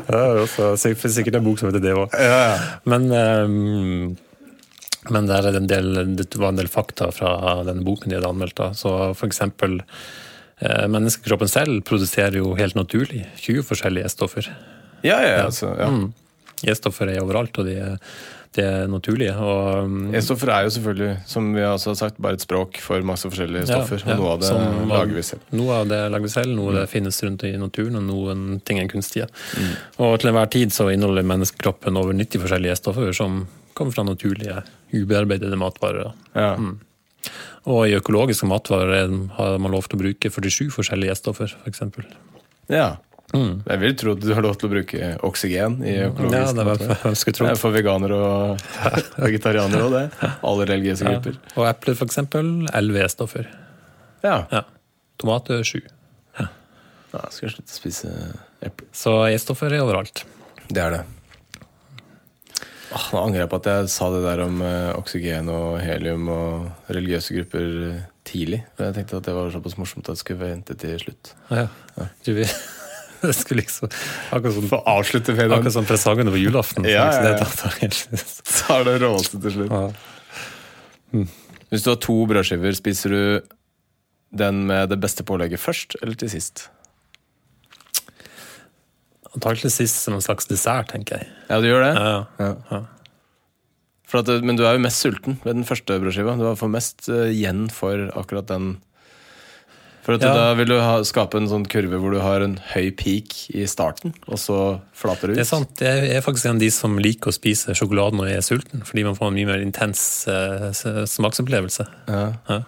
Det 0.07 0.17
er 0.17 0.39
også 0.41 0.73
sikkert 1.13 1.37
en 1.37 1.45
bok 1.45 1.59
som 1.61 1.69
heter 1.69 1.83
det 1.83 1.93
òg. 1.93 2.15
Ja, 2.17 2.39
ja. 2.49 2.57
Men, 2.89 3.11
um, 3.13 4.17
men 5.07 5.27
det, 5.29 5.37
en 5.55 5.67
del, 5.69 5.93
det 6.19 6.35
var 6.35 6.49
en 6.51 6.59
del 6.59 6.67
fakta 6.67 7.11
fra 7.15 7.61
denne 7.67 7.85
boken 7.87 8.11
de 8.11 8.17
hadde 8.19 8.31
anmeldt. 8.33 8.57
Da. 8.59 8.71
Så 8.75 8.91
eksempel 9.25 9.79
eh, 10.59 10.87
Menneskekroppen 10.91 11.47
selv 11.51 11.83
produserer 11.87 12.41
jo 12.41 12.55
helt 12.59 12.75
naturlig 12.75 13.23
20 13.39 13.63
forskjellige 13.69 14.11
stoffer. 14.11 14.49
ja, 15.01 15.21
ja, 15.23 15.45
altså, 15.45 15.71
ja. 15.79 15.87
Mm. 15.87 16.09
E-stoffer 16.67 17.07
er 17.07 17.21
overalt, 17.23 17.55
og 17.61 17.69
de 17.69 17.77
de 18.57 18.63
er 18.65 18.87
naturlige. 18.89 19.33
Um, 19.37 20.07
E-stoffer 20.15 20.49
er 20.49 20.63
jo 20.65 20.71
selvfølgelig, 20.73 21.11
som 21.29 21.51
vi 21.53 21.61
også 21.61 21.91
har 21.91 21.97
sagt, 21.99 22.17
bare 22.21 22.37
et 22.39 22.41
språk 22.43 22.79
for 22.81 23.03
masse 23.05 23.29
forskjellige 23.29 23.67
Ja, 23.67 23.77
stoffer. 23.83 24.01
ja, 24.01 24.15
og 24.15 24.19
noe 24.23 24.31
av 24.31 24.39
det 24.39 24.47
som- 24.47 24.89
lager 24.89 25.13
vi 25.13 25.21
selv. 25.21 25.41
Noe 25.51 25.73
av 25.75 25.87
det 25.87 25.99
lager 26.11 26.25
vi 26.25 26.29
selv, 26.33 26.55
noe 26.55 26.69
av 26.69 26.73
det 26.79 26.89
finnes 26.89 27.21
rundt 27.23 27.43
i 27.43 27.55
naturen, 27.57 27.95
og 27.97 28.03
noen 28.03 28.61
ting 28.65 28.79
er 28.79 28.87
kunstige. 28.87 29.27
Og 29.99 30.19
til 30.19 30.29
enhver 30.31 30.49
tid 30.49 30.69
så 30.69 30.91
inneholder 30.91 31.23
menneskekroppen 31.23 31.95
over 31.95 32.13
90 32.13 32.39
forskjellige 32.41 32.77
stoffer 32.77 33.13
som 33.13 33.47
kommer 33.79 33.95
fra 33.95 34.03
naturlige, 34.07 34.61
ubearbeidede 34.93 35.57
matvarer. 35.59 36.13
Ja. 36.35 36.53
Mm. 36.59 36.77
Og 37.69 37.81
i 37.89 37.95
økologiske 37.97 38.47
matvarer 38.47 38.93
er- 39.01 39.27
har 39.35 39.57
man 39.59 39.71
lov 39.75 39.87
til 39.89 39.97
å 39.99 40.03
bruke 40.03 40.29
47 40.31 40.69
forskjellige 40.75 41.15
stoffer, 41.19 41.55
f.eks. 41.65 41.81
ja. 42.69 42.97
Jeg 43.29 43.77
vil 43.77 43.91
tro 43.93 44.11
at 44.15 44.23
du 44.23 44.31
har 44.33 44.41
lov 44.41 44.55
til 44.57 44.65
å 44.65 44.71
bruke 44.71 45.09
oksygen 45.21 45.75
i 45.85 45.91
økologisk 46.07 46.33
Ja, 46.33 47.11
det 47.13 47.51
er 47.51 47.59
for 47.61 47.69
veganere 47.75 48.15
og 48.17 48.63
vegetarianere 49.27 49.83
og 49.85 49.91
det. 49.93 50.31
Alle 50.41 50.65
religiøse 50.65 51.05
Ja. 51.05 51.11
grupper. 51.19 51.37
Og 51.55 51.67
epler, 51.69 51.93
f.eks. 51.93 52.17
11 52.73 53.03
E-stoffer. 53.05 53.45
Ja. 54.25 54.47
Ja. 54.51 54.63
Tomater 55.21 55.61
7. 55.61 55.77
ja. 56.39 56.47
Skal 57.29 57.49
jeg 57.49 57.53
slutte 57.59 57.69
å 57.69 57.77
spise 57.77 58.09
eple? 58.65 58.87
Så 58.97 59.13
E-stoffer 59.29 59.77
er 59.77 59.85
overalt. 59.85 60.23
Det 60.73 60.81
er 60.81 60.97
det. 60.97 61.03
Åh, 62.89 63.05
nå 63.13 63.19
angrer 63.21 63.43
jeg 63.43 63.49
på 63.51 63.57
at 63.59 63.67
jeg 63.69 63.89
sa 63.93 64.07
det 64.13 64.23
der 64.25 64.39
om 64.47 64.61
eh, 64.65 64.89
oksygen 64.97 65.49
og 65.53 65.75
helium 65.83 66.27
og 66.33 66.91
religiøse 66.95 67.35
grupper 67.37 67.67
eh, 67.91 67.99
tidlig. 68.25 68.63
For 68.75 68.87
jeg 68.87 68.95
tenkte 68.97 69.19
at 69.19 69.27
det 69.29 69.35
var 69.37 69.51
såpass 69.53 69.77
morsomt 69.77 70.07
at 70.09 70.15
jeg 70.17 70.23
skulle 70.23 70.41
vente 70.47 70.73
til 70.81 70.95
slutt. 71.03 71.33
Ja. 71.53 71.67
Du, 72.25 72.31
vi, 72.39 72.47
det 73.21 73.35
skulle 73.37 73.61
liksom 73.61 73.91
Akkurat 74.33 74.55
som, 74.57 74.67
For 74.71 74.79
å 74.81 74.95
avslutte 74.97 75.35
fredagen. 75.37 75.59
akkurat 75.59 75.75
som 75.77 75.85
presangene 75.89 76.33
på 76.33 76.41
julaften. 76.41 76.87
så 76.87 76.95
Ja, 76.95 77.05
liksom 77.09 77.23
ja, 77.23 77.29
det 77.29 77.35
ja. 77.35 77.45
tar- 77.45 77.77
tar 77.77 78.53
Så 78.55 78.79
er 78.79 78.89
det 78.89 78.97
råeste 79.05 79.41
til 79.45 79.55
slutt. 79.59 79.77
Ja. 79.77 81.23
Hvis 81.69 81.85
du 81.85 81.89
har 81.93 81.99
to 82.01 82.17
brødskiver, 82.29 82.73
spiser 82.77 83.13
du 83.13 83.23
den 84.39 84.63
med 84.69 84.89
det 84.89 84.97
beste 85.01 85.23
pålegget 85.25 85.61
først 85.61 85.95
eller 86.01 86.17
til 86.17 86.29
sist? 86.33 86.67
Antakelig 89.37 89.71
sist 89.75 89.99
som 90.03 90.15
en 90.17 90.23
slags 90.25 90.47
dessert, 90.49 90.89
tenker 90.93 91.19
jeg. 91.21 91.27
Ja, 91.49 91.59
du 91.61 91.67
gjør 91.69 91.83
det? 91.85 91.93
Ja, 91.99 92.25
Ja. 92.41 92.53
ja. 92.71 92.81
For 94.09 94.23
at, 94.23 94.29
men 94.41 94.57
du 94.57 94.63
er 94.65 94.73
jo 94.73 94.81
mest 94.81 95.03
sulten 95.03 95.35
ved 95.43 95.53
den 95.59 95.65
første 95.69 95.99
brødskiva. 96.01 96.33
Du 96.39 96.47
får 96.57 96.69
mest 96.73 97.09
eh, 97.13 97.27
igjen 97.29 97.67
for 97.69 98.07
akkurat 98.17 98.47
den. 98.49 98.71
For 100.01 100.15
at 100.17 100.23
Ja. 100.25 100.31
Da 100.33 100.47
vil 100.57 100.65
du 100.71 100.79
ha, 100.81 100.95
skape 101.05 101.37
en 101.37 101.45
sånn 101.51 101.67
kurve 101.69 101.99
hvor 102.01 102.15
du 102.15 102.17
har 102.23 102.41
en 102.41 102.55
høy 102.71 102.89
peak 102.97 103.35
i 103.53 103.67
starten, 103.69 104.15
og 104.25 104.39
så 104.41 104.57
flater 104.97 105.29
det 105.29 105.35
ut. 105.35 105.37
Det 105.37 105.45
er 105.45 105.51
sant. 105.51 105.83
Jeg 105.85 106.09
er 106.17 106.25
faktisk 106.25 106.49
en 106.49 106.57
av 106.57 106.63
de 106.65 106.71
som 106.73 106.97
liker 106.97 107.29
å 107.29 107.35
spise 107.37 107.75
sjokolade 107.77 108.17
når 108.17 108.31
jeg 108.31 108.39
er 108.41 108.47
sulten, 108.49 108.81
fordi 108.87 109.05
man 109.05 109.19
får 109.19 109.29
en 109.29 109.37
mye 109.37 109.49
mer 109.51 109.61
intens 109.61 110.01
uh, 110.25 110.71
smaksopplevelse. 111.05 111.85
Ja. 112.09 112.23
Ja. 112.49 112.63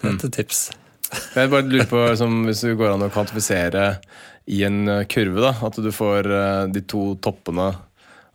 Dette 0.00 0.24
er 0.24 0.30
et 0.32 0.38
tips. 0.40 0.70
Jeg 1.12 1.50
bare 1.52 1.68
lurer 1.68 1.88
på 1.88 2.02
som, 2.18 2.42
Hvis 2.48 2.64
det 2.64 2.76
går 2.80 2.94
an 2.94 3.06
å 3.06 3.12
kvantifisere 3.12 3.86
i 4.50 4.62
en 4.66 4.82
eh, 4.90 5.04
kurve, 5.10 5.42
da, 5.44 5.52
at 5.66 5.78
du 5.78 5.90
får 5.94 6.26
eh, 6.26 6.64
de 6.74 6.82
to 6.88 7.12
toppene 7.22 7.68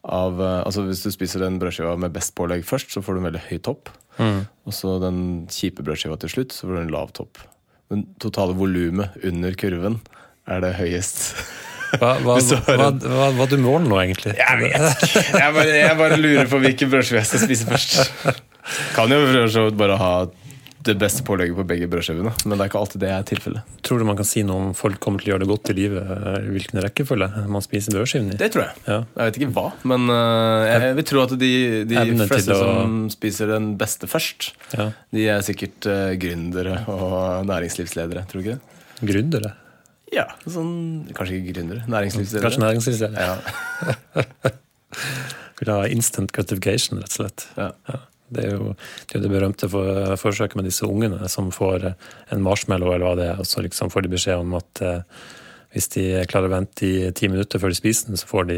av 0.08 0.40
eh, 0.40 0.60
Altså 0.62 0.86
Hvis 0.88 1.04
du 1.04 1.12
spiser 1.12 1.44
den 1.44 1.60
brødskiva 1.62 1.98
med 2.00 2.16
best 2.16 2.36
pålegg 2.38 2.64
først, 2.68 2.94
så 2.94 3.04
får 3.04 3.18
du 3.18 3.22
en 3.22 3.30
veldig 3.32 3.46
høy 3.50 3.58
topp. 3.66 3.92
Og 4.18 4.74
så 4.74 4.96
den 5.04 5.20
kjipe 5.54 5.84
brødskiva 5.86 6.16
til 6.22 6.32
slutt, 6.32 6.56
så 6.56 6.66
får 6.66 6.78
du 6.78 6.82
en 6.86 6.96
lav 6.96 7.12
topp. 7.18 7.44
Men 7.92 8.08
totale 8.24 8.56
volumet 8.58 9.14
under 9.28 9.54
kurven 9.60 10.00
er 10.50 10.64
det 10.64 10.74
høyest. 10.80 11.20
Hva, 12.02 12.16
hva, 12.24 12.40
hva, 12.66 12.90
hva, 12.98 13.28
hva 13.38 13.48
du 13.48 13.56
måler 13.62 13.86
nå, 13.88 14.00
egentlig? 14.02 14.34
Jeg 14.40 14.60
vet 14.64 15.06
ikke. 15.08 15.24
Jeg 15.38 15.56
bare, 15.60 15.78
jeg 15.78 16.00
bare 16.02 16.20
lurer 16.20 16.50
på 16.52 16.60
hvilken 16.64 16.92
brødskive 16.92 17.22
jeg 17.22 17.30
skal 17.30 17.46
spise 17.46 17.70
først. 17.70 18.42
Kan 18.98 19.14
jo 19.14 19.22
for 19.24 19.54
så 19.54 19.68
vidt 19.68 19.80
bare 19.80 20.00
ha 20.02 20.12
det 20.86 20.94
beste 21.02 21.24
pålegget 21.26 21.56
på 21.58 21.64
begge 21.68 21.88
brødskivene, 21.92 22.32
men 22.46 22.54
det 22.58 22.64
er 22.64 22.70
ikke 22.70 22.80
alltid 22.80 23.02
det 23.02 23.10
er 23.12 23.24
tilfellet. 23.28 23.62
Tror 23.84 24.00
du 24.00 24.06
man 24.08 24.16
kan 24.20 24.28
si 24.30 24.44
noe 24.46 24.68
om 24.70 24.74
folk 24.78 25.00
kommer 25.04 25.20
til 25.20 25.32
å 25.32 25.34
gjøre 25.34 25.44
det 25.44 25.50
godt 25.50 25.72
i 25.74 25.76
livet? 25.78 26.04
eh, 26.14 26.46
hvilken 26.54 26.82
rekkefølge 26.86 27.28
man 27.50 27.62
spiser 27.66 27.96
brødskivene 27.98 28.36
i? 28.36 28.40
Det 28.40 28.50
tror 28.54 28.64
jeg. 28.68 28.84
Ja. 28.88 29.00
Jeg 29.18 29.32
vet 29.32 29.40
ikke 29.42 29.50
hva, 29.58 29.66
men 29.92 30.08
øh, 30.14 30.66
jeg 30.70 30.96
vil 31.00 31.08
tro 31.10 31.24
at 31.26 31.34
de, 31.42 31.52
de 31.90 32.28
fleste 32.30 32.56
å- 32.56 32.62
som 32.62 32.98
spiser 33.12 33.48
den 33.52 33.72
beste 33.82 34.08
først, 34.08 34.52
Ja. 34.78 34.90
de 35.12 35.28
er 35.34 35.42
sikkert 35.42 35.88
øh, 35.92 36.14
gründere 36.22 36.84
og 36.88 37.46
næringslivsledere, 37.50 38.28
tror 38.30 38.42
du 38.44 38.46
ikke 38.50 38.60
det? 38.60 39.12
Gründere? 39.14 39.54
Ja, 40.14 40.24
sånn, 40.48 41.08
Kanskje 41.18 41.42
ikke 41.42 41.58
gründere, 41.58 41.84
næringslivsledere. 41.92 42.46
Kanskje 42.46 42.64
næringslivsledere. 42.64 43.28
Ja. 43.28 44.54
Vil 45.60 45.72
ha 45.74 45.82
instant 45.90 46.32
gratification, 46.36 47.02
rett 47.02 47.12
og 47.12 47.18
slett. 47.18 47.48
Ja. 47.58 47.72
Det 48.30 48.44
er 48.46 48.56
jo 48.58 48.74
det, 48.76 49.16
er 49.16 49.24
det 49.24 49.32
berømte 49.32 49.70
for, 49.72 50.16
forsøket 50.20 50.56
med 50.60 50.66
disse 50.68 50.86
ungene 50.88 51.30
som 51.32 51.52
får 51.56 51.86
eh, 51.92 51.94
en 52.36 52.42
marshmallow, 52.44 52.92
eller 52.94 53.06
hva 53.08 53.16
det 53.20 53.28
er, 53.32 53.40
og 53.40 53.48
så 53.48 53.64
liksom 53.64 53.90
får 53.94 54.04
de 54.08 54.14
beskjed 54.16 54.42
om 54.44 54.54
at 54.60 54.82
eh, 54.84 55.02
hvis 55.74 55.90
de 55.94 56.04
klarer 56.32 56.48
å 56.50 56.56
vente 56.58 56.88
i 56.88 57.12
ti 57.16 57.28
minutter 57.30 57.60
før 57.62 57.70
de 57.74 57.78
spiser 57.78 58.08
den, 58.12 58.18
så 58.20 58.28
får 58.30 58.48
de 58.50 58.58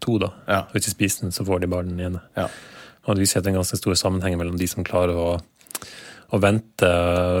to, 0.00 0.18
da. 0.22 0.28
Ja. 0.48 0.58
Hvis 0.72 0.86
de 0.86 0.92
spiser 0.92 1.24
den, 1.26 1.32
så 1.34 1.44
får 1.48 1.60
de 1.64 1.70
bare 1.72 1.88
den 1.88 2.00
ene. 2.04 2.20
Ja. 2.36 2.46
Og 3.08 3.16
det 3.16 3.24
viser 3.24 3.40
at 3.40 3.44
det 3.46 3.50
er 3.50 3.54
en 3.56 3.62
ganske 3.62 3.78
stor 3.80 3.96
sammenheng 3.96 4.36
mellom 4.38 4.58
de 4.60 4.68
som 4.70 4.84
klarer 4.86 5.16
å, 5.16 5.30
å 6.30 6.38
vente. 6.44 6.90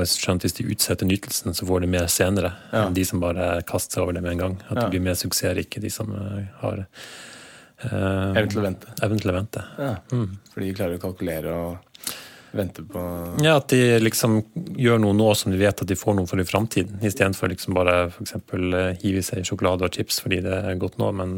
Skjønt 0.08 0.42
hvis 0.46 0.56
de 0.56 0.66
utsetter 0.72 1.06
nytelsen, 1.06 1.52
så 1.54 1.68
får 1.68 1.84
de 1.84 1.90
mer 1.92 2.08
senere 2.10 2.54
Ja. 2.72 2.86
enn 2.88 2.96
de 2.96 3.04
som 3.06 3.20
bare 3.22 3.60
kaster 3.68 4.00
seg 4.00 4.06
over 4.06 4.16
det 4.16 4.24
med 4.24 4.32
en 4.32 4.42
gang. 4.44 4.56
At 4.70 4.80
det 4.80 4.88
blir 4.96 5.04
mer 5.04 5.20
suksessrike, 5.20 5.84
de 5.84 5.92
som 5.92 6.10
eh, 6.16 6.48
har 6.64 6.86
eh, 7.84 8.40
å 8.60 8.64
vente. 8.64 8.92
å 9.00 9.36
vente. 9.36 9.62
Ja. 9.78 9.94
For 10.52 10.64
de 10.64 10.74
klarer 10.76 10.98
å 10.98 11.02
kalkulere 11.02 11.54
og 11.54 12.12
vente 12.52 12.82
på 12.82 13.02
Ja, 13.44 13.56
At 13.56 13.68
de 13.70 13.98
liksom 14.02 14.40
gjør 14.76 14.98
noe 15.02 15.14
nå 15.16 15.28
som 15.38 15.52
de 15.52 15.58
vet 15.60 15.82
at 15.82 15.86
de 15.88 15.98
får 15.98 16.16
noe 16.18 16.26
for 16.30 16.40
i 16.42 16.46
framtiden, 16.46 16.98
istedenfor 17.06 17.52
liksom 17.52 17.76
bare 17.78 18.10
eksempel, 18.22 18.72
eh, 18.74 18.96
hive 19.02 19.22
i 19.22 19.26
seg 19.26 19.46
sjokolade 19.46 19.86
og 19.86 19.94
chips 19.94 20.20
fordi 20.24 20.42
det 20.46 20.56
er 20.64 20.80
godt 20.80 20.98
nå, 20.98 21.12
men 21.14 21.36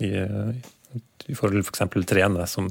de, 0.00 0.12
eh, 1.20 1.26
de 1.28 1.38
får 1.38 1.56
f.eks. 1.62 1.82
trene, 2.08 2.46
som 2.50 2.70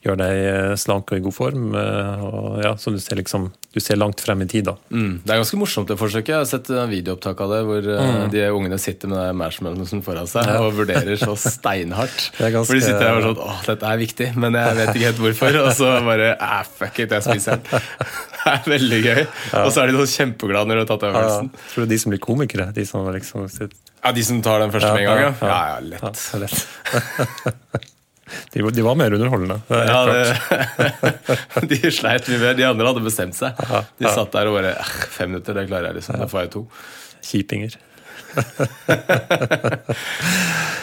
gjør 0.00 0.16
deg 0.16 0.38
eh, 0.48 0.74
slank 0.80 1.10
og 1.12 1.18
i 1.18 1.24
god 1.26 1.34
form. 1.36 1.74
eh, 1.76 2.22
Og 2.24 2.62
ja, 2.64 2.70
så 2.80 2.92
du 2.94 2.98
ser 3.02 3.18
liksom 3.20 3.50
du 3.70 3.78
ser 3.78 3.94
langt 4.00 4.18
frem 4.18 4.40
i 4.42 4.46
tid, 4.50 4.64
da. 4.66 4.72
Mm, 4.90 5.20
Det 5.22 5.30
er 5.30 5.38
ganske 5.38 5.58
morsomt, 5.60 5.86
det 5.86 5.94
forsøket. 6.00 6.32
Jeg 6.32 6.40
har 6.40 6.46
sett 6.48 6.70
eh, 6.74 6.86
videoopptak 6.90 7.38
av 7.44 7.52
det, 7.52 7.60
hvor 7.68 7.84
mm. 7.86 8.24
de 8.32 8.40
ungene 8.50 8.78
sitter 8.82 9.06
med 9.12 9.20
det 9.20 9.36
marshmallowen 9.38 10.02
foran 10.02 10.26
seg 10.26 10.48
og 10.56 10.72
vurderer 10.74 11.14
så 11.20 11.36
steinhardt. 11.38 12.32
Ganske- 12.40 12.64
For 12.66 12.74
de 12.74 12.82
sitter 12.82 13.04
der 13.04 13.20
og 13.20 13.28
sånn 13.28 13.44
Å, 13.44 13.52
dette 13.68 13.92
er 13.92 14.00
viktig, 14.00 14.28
men 14.42 14.58
jeg 14.58 14.78
vet 14.80 14.90
ikke 14.96 15.06
helt 15.12 15.22
hvorfor. 15.22 15.60
Og 15.62 15.70
så 15.78 15.92
bare 16.08 16.32
Æh, 16.34 16.64
fuck 16.80 16.98
it, 17.04 17.14
jeg 17.14 17.26
spiser 17.28 17.60
den. 17.60 17.86
Det 18.40 18.48
er 18.56 18.62
veldig 18.72 18.98
gøy. 19.04 19.18
Og 19.60 19.66
så 19.70 19.82
er 19.82 19.90
de 19.92 19.98
sånn 20.00 20.12
kjempeglade 20.16 20.70
når 20.70 20.78
de 20.78 20.82
har 20.82 20.88
tatt 20.88 21.02
øvelsen. 21.10 21.50
Tror 21.74 21.84
du 21.86 21.90
de 21.92 21.98
som 22.00 22.10
blir 22.14 22.22
komikere? 22.24 22.70
De 22.74 22.86
som 22.88 23.04
liksom 23.12 23.46
sitter 23.52 23.76
Ja, 24.00 24.14
De 24.16 24.24
som 24.24 24.40
tar 24.42 24.62
den 24.64 24.72
første 24.72 24.94
med 24.96 25.04
en 25.04 25.10
gang, 25.10 25.20
ja? 25.26 25.32
Ja, 25.44 25.58
ja, 25.74 25.80
lett. 25.92 26.22
Ja, 26.32 26.40
lett. 26.40 27.60
de, 28.54 28.62
de 28.76 28.82
var 28.86 28.96
mer 29.00 29.14
underholdende. 29.16 29.58
Er 29.70 29.86
Ja, 29.90 30.00
det, 30.08 31.68
de 31.70 31.78
sleit 31.94 32.28
mye 32.30 32.40
mer. 32.44 32.54
De 32.58 32.66
andre 32.68 32.86
hadde 32.92 33.04
bestemt 33.06 33.36
seg. 33.38 33.58
De 34.00 34.08
satt 34.10 34.32
der 34.36 34.50
og 34.50 34.58
bare 34.60 34.74
"Eh, 34.78 34.90
Fem 35.14 35.30
minutter, 35.34 35.54
det 35.58 35.68
klarer 35.70 35.90
jeg, 35.90 36.00
liksom. 36.00 36.18
Da 36.22 36.26
får 36.30 36.46
jeg 36.46 36.52
to. 36.58 36.66
Kjipinger. 37.30 37.78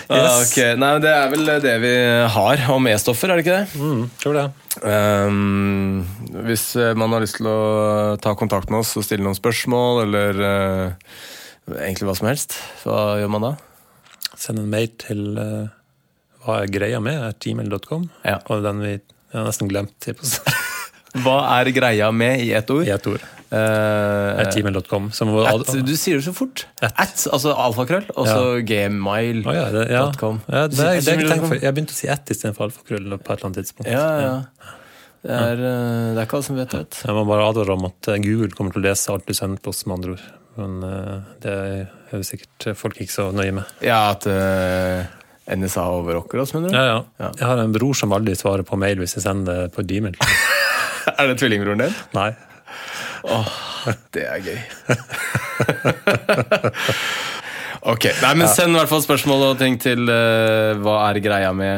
Ah, 0.07 0.37
ok, 0.39 0.55
Nei, 0.79 0.91
Det 1.03 1.09
er 1.11 1.25
vel 1.33 1.49
det 1.63 1.73
vi 1.83 1.89
har 2.31 2.61
om 2.71 2.85
E-stoffer, 2.87 3.27
er 3.33 3.39
det 3.39 3.43
ikke 3.43 3.57
det? 3.57 3.81
Mm, 3.81 4.03
tror 4.21 4.37
det. 4.37 4.43
Um, 4.79 6.05
hvis 6.47 6.63
eh, 6.79 6.93
man 6.95 7.11
har 7.11 7.23
lyst 7.25 7.39
til 7.41 7.49
å 7.51 8.15
ta 8.23 8.31
kontakt 8.39 8.71
med 8.71 8.79
oss 8.85 8.93
og 8.99 9.03
stille 9.03 9.25
noen 9.25 9.35
spørsmål, 9.35 10.05
eller 10.05 10.39
uh, 10.39 11.17
egentlig 11.81 12.07
hva 12.07 12.15
som 12.21 12.29
helst, 12.31 12.55
hva 12.85 13.01
gjør 13.19 13.33
man 13.35 13.47
da? 13.49 13.51
Send 14.39 14.61
en 14.63 14.71
mail 14.71 14.87
til 15.01 15.25
uh, 15.35 15.67
er 16.55 16.71
greia 16.71 16.99
med, 17.03 17.19
er 17.29 17.37
gmail.com. 17.43 18.09
Ja. 18.23 18.39
Og 18.47 18.65
den 18.65 18.83
vi 18.85 18.95
jeg 19.27 19.41
har 19.41 19.47
nesten 19.49 19.67
glemt 19.71 20.07
Hva 21.23 21.39
er 21.57 21.69
greia 21.75 22.11
med 22.15 22.43
i 22.43 22.53
ett 22.55 22.69
ord? 22.71 22.85
i 22.85 22.91
ett 22.93 23.07
ord. 23.09 23.23
Uh, 23.47 24.41
at 24.43 24.51
gmail.com. 24.53 25.07
At, 25.47 25.69
du 25.87 25.93
sier 25.97 26.19
det 26.19 26.25
så 26.25 26.33
fort. 26.35 26.65
At. 26.81 26.93
At, 26.99 27.23
altså 27.33 27.53
alfakrøll, 27.55 28.05
og 28.13 28.27
så 28.27 28.41
ja. 28.57 28.65
gmail.com. 28.67 29.47
Oh, 29.47 29.55
ja, 29.55 29.67
det, 29.73 29.85
ja. 29.89 30.03
ja 30.11 30.65
det, 30.67 30.89
det, 31.07 31.15
det, 31.23 31.37
for. 31.41 31.55
Jeg 31.63 31.75
begynte 31.77 31.95
å 31.95 31.97
si 31.97 32.11
ett 32.11 32.33
istedenfor 32.35 32.67
alfakrøll 32.67 33.07
på 33.15 33.17
et 33.23 33.31
eller 33.33 33.47
annet 33.49 33.61
tidspunkt. 33.63 33.91
Ja, 33.91 34.07
ja. 34.23 34.73
Det 35.27 35.33
er, 35.33 35.59
eh, 35.59 36.09
det 36.13 36.21
er 36.21 36.27
ikke 36.27 36.37
alle 36.37 36.47
som 36.47 36.59
vet 36.59 36.75
det. 36.75 36.99
Jeg 37.01 37.15
må 37.17 37.23
bare 37.27 37.47
advare 37.49 37.73
om 37.73 37.87
at 37.89 38.11
eh, 38.11 38.19
Google 38.23 38.51
kommer 38.55 38.75
til 38.75 38.83
å 38.83 38.87
lese 38.87 39.15
alt 39.15 39.25
du 39.27 39.35
sender 39.35 39.63
på 39.63 39.73
oss, 39.73 39.81
med 39.87 39.97
andre 39.97 40.15
ord. 40.15 40.27
Men 40.57 40.77
det 41.43 41.53
er 41.53 42.15
jo 42.15 42.23
sikkert 42.25 42.71
folk 42.77 42.99
ikke 43.01 43.13
så 43.13 43.27
nøye 43.35 43.55
med. 43.59 43.75
Ja, 43.85 43.99
at 44.13 44.27
eh, 44.29 45.16
NSA 45.55 45.83
overrocker 45.95 46.37
oss, 46.43 46.53
mener 46.55 46.69
du? 46.69 46.75
Ja, 46.75 46.85
ja. 46.85 47.03
Ja. 47.21 47.29
Jeg 47.39 47.47
har 47.47 47.57
en 47.63 47.73
bror 47.75 47.95
som 47.95 48.11
aldri 48.15 48.35
svarer 48.35 48.63
på 48.67 48.75
mail 48.79 48.99
hvis 49.01 49.15
jeg 49.17 49.23
sender 49.23 49.53
det 49.67 49.73
på 49.75 49.81
Gmail. 49.87 50.15
er 51.17 51.27
det 51.31 51.37
tvillingbroren 51.39 51.79
din? 51.85 51.95
Nei. 52.17 52.31
Åh, 53.27 53.47
Det 54.15 54.23
er 54.27 54.39
gøy. 54.43 54.59
ok, 57.93 58.03
nei, 58.23 58.33
men 58.35 58.47
Send 58.51 58.75
i 58.75 58.79
hvert 58.81 58.91
fall 58.91 59.03
spørsmål 59.05 59.39
og 59.51 59.57
ting 59.61 59.79
til 59.81 60.01
uh, 60.11 60.75
hva 60.83 60.95
er 61.09 61.21
greia 61.23 61.53
med 61.55 61.75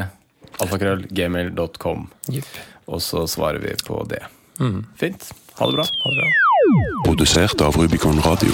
alfakrøllgmail.com. 0.59 2.07
Yep. 2.34 2.49
Og 2.89 2.99
så 3.05 3.20
svarer 3.30 3.59
vi 3.63 3.76
på 3.86 4.01
det. 4.09 4.24
Fint. 4.99 5.30
Ha 5.59 5.63
det 5.70 5.78
bra. 5.78 5.86
Ha 5.86 6.15
det 6.15 6.20
bra. 6.20 6.28
Produsert 7.05 7.61
av 7.61 7.78
Rubicon 7.78 8.17
Radio. 8.26 8.53